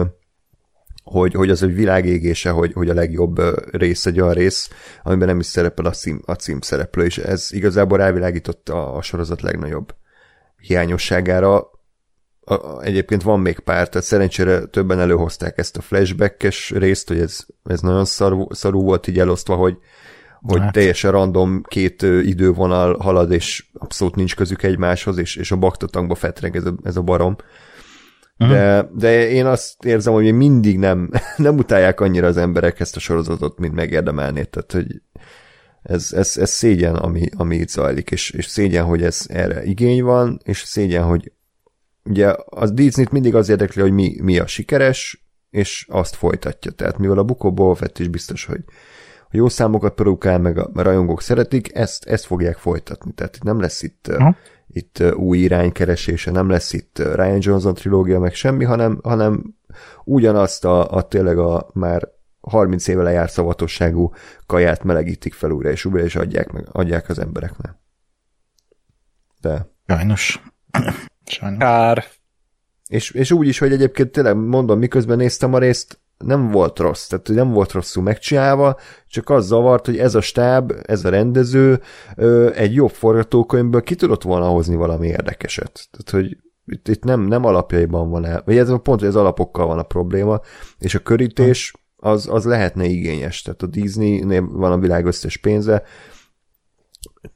[1.05, 3.41] hogy, hogy az egy világégése, hogy, hogy a legjobb
[3.71, 4.71] rész egy olyan rész,
[5.03, 9.03] amiben nem is szerepel a, cím, a cím szereplő, és ez igazából rávilágított a, a
[9.03, 9.95] sorozat legnagyobb
[10.57, 11.71] hiányosságára,
[12.45, 17.47] a, egyébként van még pár, tehát szerencsére többen előhozták ezt a flashbackes részt, hogy ez,
[17.65, 19.77] ez nagyon szarú, szarú volt így elosztva, hogy,
[20.41, 20.73] hogy hát.
[20.73, 26.57] teljesen random két idővonal halad, és abszolút nincs közük egymáshoz, és, és a baktatangba fetreg
[26.57, 27.37] ez a, ez a barom.
[28.37, 28.99] De, uh-huh.
[28.99, 33.59] de én azt érzem, hogy mindig nem, nem utálják annyira az emberek ezt a sorozatot,
[33.59, 34.43] mint megérdemelné.
[34.43, 35.03] Tehát, hogy
[35.83, 40.03] ez, ez, ez szégyen, ami, ami itt zajlik, és, és szégyen, hogy ez erre igény
[40.03, 41.33] van, és szégyen, hogy
[42.05, 46.71] ugye az Disney-t mindig az érdekli, hogy mi, mi a sikeres, és azt folytatja.
[46.71, 48.65] Tehát mivel a Bukó Boba Fett is biztos, hogy
[49.25, 53.13] a jó számokat produkál, meg a, a rajongók szeretik, ezt, ezt fogják folytatni.
[53.13, 54.35] Tehát nem lesz itt, uh,
[54.67, 59.55] itt uh, új iránykeresése, nem lesz itt uh, Ryan Johnson trilógia, meg semmi, hanem, hanem
[60.05, 62.09] ugyanazt a, a tényleg a már
[62.41, 64.13] 30 éve lejár szavatosságú
[64.47, 67.75] kaját melegítik fel újra, és újra, és adják, meg, adják az embereknek.
[69.41, 69.67] De.
[69.87, 70.43] Sajnos.
[71.27, 71.59] Sajnos.
[71.59, 72.05] Kár.
[72.89, 77.07] És, és úgy is, hogy egyébként tényleg mondom, miközben néztem a részt, nem volt rossz,
[77.07, 78.79] tehát nem volt rosszul megcsinálva,
[79.09, 81.81] csak az zavart, hogy ez a stáb, ez a rendező
[82.55, 85.89] egy jobb forgatókönyvből ki tudott volna hozni valami érdekeset.
[85.91, 86.37] Tehát, hogy
[86.67, 89.79] itt, itt nem, nem alapjaiban van el, vagy ez a pont, hogy az alapokkal van
[89.79, 90.41] a probléma,
[90.79, 93.43] és a körítés az, az lehetne igényes.
[93.43, 95.83] Tehát a Disney-nél van a világ összes pénze,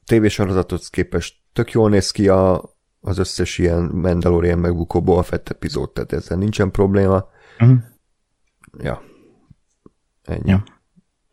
[0.05, 2.75] tévésorozatot képest tök jól néz ki a,
[3.07, 7.29] az összes ilyen Mandalorian megbukó Boba Fett epizód, tehát ezzel nincsen probléma.
[7.59, 7.77] Uh-huh.
[8.79, 9.01] Ja.
[10.23, 10.49] Ennyi.
[10.49, 10.63] Ja.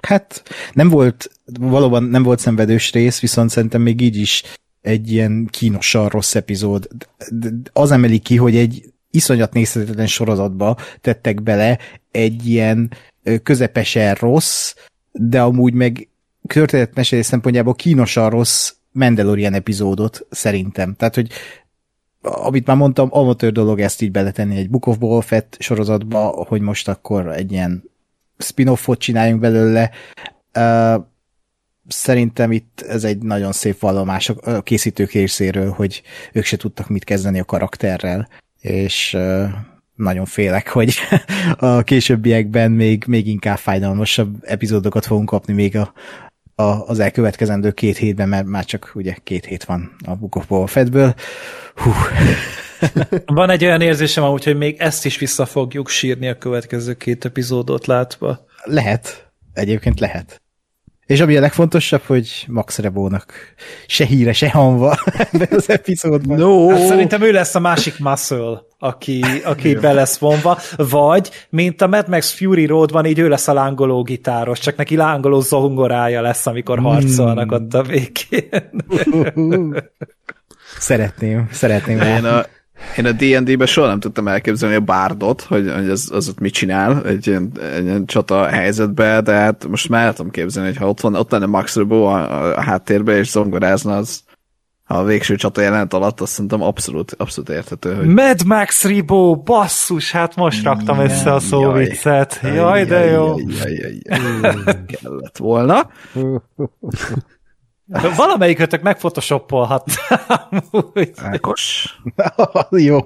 [0.02, 0.42] Hát
[0.72, 1.30] nem volt,
[1.60, 4.42] valóban nem volt szenvedős rész, viszont szerintem még így is
[4.80, 6.88] egy ilyen kínosan rossz epizód.
[7.72, 11.78] Az emeli ki, hogy egy iszonyat nézhetetlen sorozatba tettek bele
[12.10, 12.92] egy ilyen
[13.42, 14.74] közepesen rossz,
[15.12, 16.08] de amúgy meg
[16.46, 20.94] történetmesélés szempontjából kínosan rossz Mandalorian epizódot szerintem.
[20.94, 21.30] Tehát, hogy
[22.24, 26.18] amit már mondtam, amatőr dolog ezt így beletenni egy Book of Boba Fett sorozatba,
[26.48, 27.84] hogy most akkor egy ilyen
[28.38, 29.90] spin-offot csináljunk belőle.
[30.58, 31.04] Uh,
[31.88, 36.02] szerintem itt ez egy nagyon szép vallomás a készítők részéről, hogy
[36.32, 38.28] ők se tudtak mit kezdeni a karakterrel,
[38.60, 39.16] és
[39.94, 40.94] nagyon félek, hogy
[41.56, 45.92] a későbbiekben még, még inkább fájdalmasabb epizódokat fogunk kapni még a,
[46.54, 50.46] a, az elkövetkezendő két hétben, mert már csak ugye két hét van a Book of
[50.46, 51.14] Boba Fettből.
[51.74, 51.90] Hú.
[53.26, 57.24] Van egy olyan érzésem amúgy, hogy még ezt is vissza fogjuk sírni a következő két
[57.24, 58.46] epizódot látva.
[58.64, 59.32] Lehet.
[59.52, 60.42] Egyébként lehet.
[61.06, 63.32] És ami a legfontosabb, hogy Max Rebónak
[63.86, 64.98] se híre, se hanva
[65.32, 66.38] ebben az epizódban.
[66.38, 66.68] No.
[66.68, 71.86] Hát szerintem ő lesz a másik muscle, aki, aki be lesz vonva, vagy, mint a
[71.86, 76.46] Mad Max Fury Roadban, így ő lesz a lángoló gitáros, csak neki lángoló zongorája lesz,
[76.46, 77.54] amikor harcolnak mm.
[77.54, 78.84] ott a végén.
[80.78, 82.00] szeretném, szeretném.
[82.00, 82.44] Én a,
[82.96, 86.52] én a D&D-ben soha nem tudtam elképzelni a bárdot, hogy, hogy az, az ott mit
[86.52, 90.88] csinál egy ilyen, egy ilyen csata helyzetben, de hát most már tudom képzelni, hogy ha
[90.88, 94.22] ott, van, ott lenne Max Rebo a, a háttérben és zongorázna, az
[94.86, 97.94] a végső csata jelent alatt, azt szerintem abszolút, abszolút érthető.
[97.94, 98.06] Hogy...
[98.06, 102.40] Mad Max Rebo, basszus, hát most raktam yeah, össze a szóviccet.
[102.42, 103.38] Jaj, jaj, de jó.
[103.38, 104.84] Jaj, jaj, jaj.
[104.86, 105.90] Kellett volna.
[108.16, 109.90] Valamelyikötök megphotoshopolhat.
[111.16, 111.94] Ákos.
[112.70, 112.98] Jó.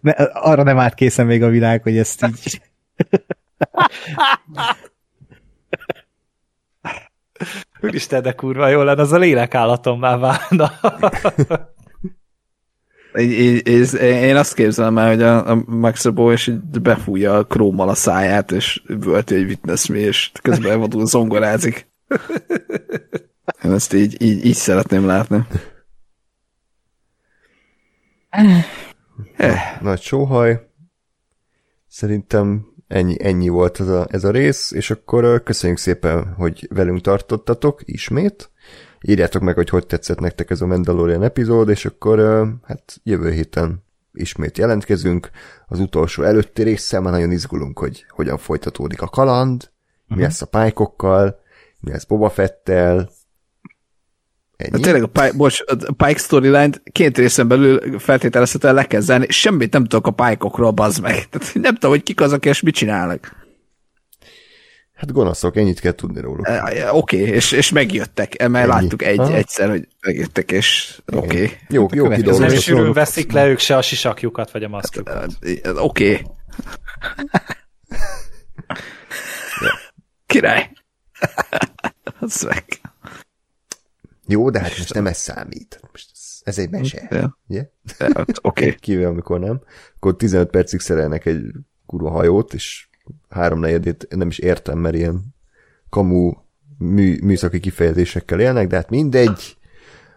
[0.00, 2.60] Ne, arra nem állt készen még a világ, hogy ezt így...
[7.80, 10.72] Úristen, de kurva jó lenne, az a lélekállatom már válna.
[13.14, 13.60] Én,
[14.00, 16.52] én, azt képzelem el, hogy a, a Max Rebo és
[16.82, 21.90] befújja a krómmal a száját, és völti egy witness me, és közben elvadul zongorázik.
[23.64, 25.46] Én ezt így, így, így szeretném látni.
[29.36, 29.78] Eh.
[29.80, 30.70] Nagy sóhaj.
[31.88, 37.00] Szerintem ennyi, ennyi volt ez a, ez a rész, és akkor köszönjük szépen, hogy velünk
[37.00, 38.50] tartottatok ismét.
[39.00, 42.18] Írjátok meg, hogy hogy tetszett nektek ez a Mandalorian epizód, és akkor
[42.62, 45.30] hát jövő héten ismét jelentkezünk.
[45.66, 49.70] Az utolsó előtti résszel már nagyon izgulunk, hogy hogyan folytatódik a kaland, uh-huh.
[50.06, 50.22] mi mhm.
[50.22, 51.40] lesz a pálykokkal,
[51.80, 53.10] mi lesz Boba Fettel,
[54.56, 54.70] Ennyi?
[54.72, 59.26] Hát tényleg a Pike, bocs, a Pike storyline két részen belül feltételezhetően le kell zárni,
[59.28, 61.28] semmit nem tudok a pálykokról, bazd meg.
[61.28, 63.40] Tehát nem tudom, hogy kik azok és mit csinálnak.
[65.02, 66.48] Hát gonoszok, ennyit kell tudni róluk.
[66.48, 68.82] E, e, oké, okay, és, és megjöttek, e, mert Ennyi.
[68.82, 69.34] láttuk egy, ha?
[69.34, 71.24] egyszer, hogy megjöttek, és oké.
[71.24, 71.50] Okay.
[71.68, 72.50] Jó, jó kidolgozás.
[72.50, 75.14] Nem sűrűn veszik le ők se a sisakjukat, vagy a maszkjukat.
[75.14, 75.30] Hát,
[75.76, 76.12] oké.
[76.12, 76.24] Okay.
[80.26, 80.70] Király.
[82.20, 82.64] Az meg.
[84.26, 85.80] Jó, de hát most nem ez számít.
[85.90, 86.10] Most
[86.44, 87.06] ez, egy mese.
[87.10, 87.38] Ja.
[87.48, 87.66] Yeah?
[87.98, 88.38] Hát, oké.
[88.42, 88.74] Okay.
[88.74, 89.60] Kivéve, amikor nem.
[89.96, 91.42] Akkor 15 percig szerelnek egy
[91.86, 92.88] kurva hajót, és
[93.28, 95.34] háromnegyedét nem is értem, mert ilyen
[95.88, 96.32] kamu
[96.78, 99.56] mű, műszaki kifejezésekkel élnek, de hát mindegy.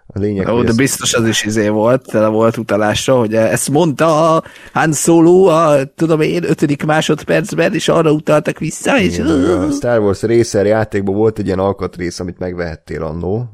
[0.08, 0.78] A lényeg, Ó, de ezt...
[0.78, 5.86] biztos az is izé volt, tele volt utalásra, hogy ezt mondta a Han Solo a,
[5.96, 9.14] tudom én, ötödik másodpercben, és arra utaltak vissza, és...
[9.14, 13.50] Igen, a Star Wars részer játékban volt egy ilyen alkatrész, amit megvehettél annó,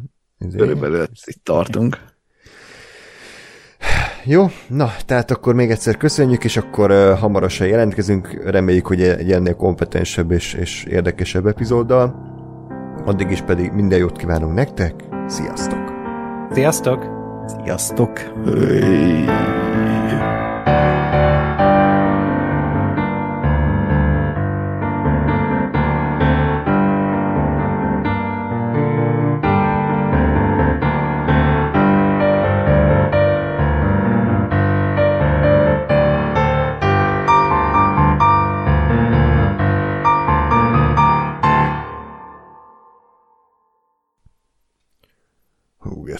[0.58, 1.98] Körülbelül itt tartunk.
[4.24, 8.42] Jó, na, tehát akkor még egyszer köszönjük, és akkor uh, hamarosan jelentkezünk.
[8.46, 12.30] Reméljük, hogy egy ennél kompetensebb és, és érdekesebb epizóddal.
[13.06, 14.94] Addig is pedig minden jót kívánunk nektek.
[15.28, 15.92] Sziasztok!
[16.52, 17.06] Sziasztok!
[17.48, 18.18] Sziasztok!
[18.46, 19.81] Hey.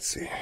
[0.02, 0.41] let's see.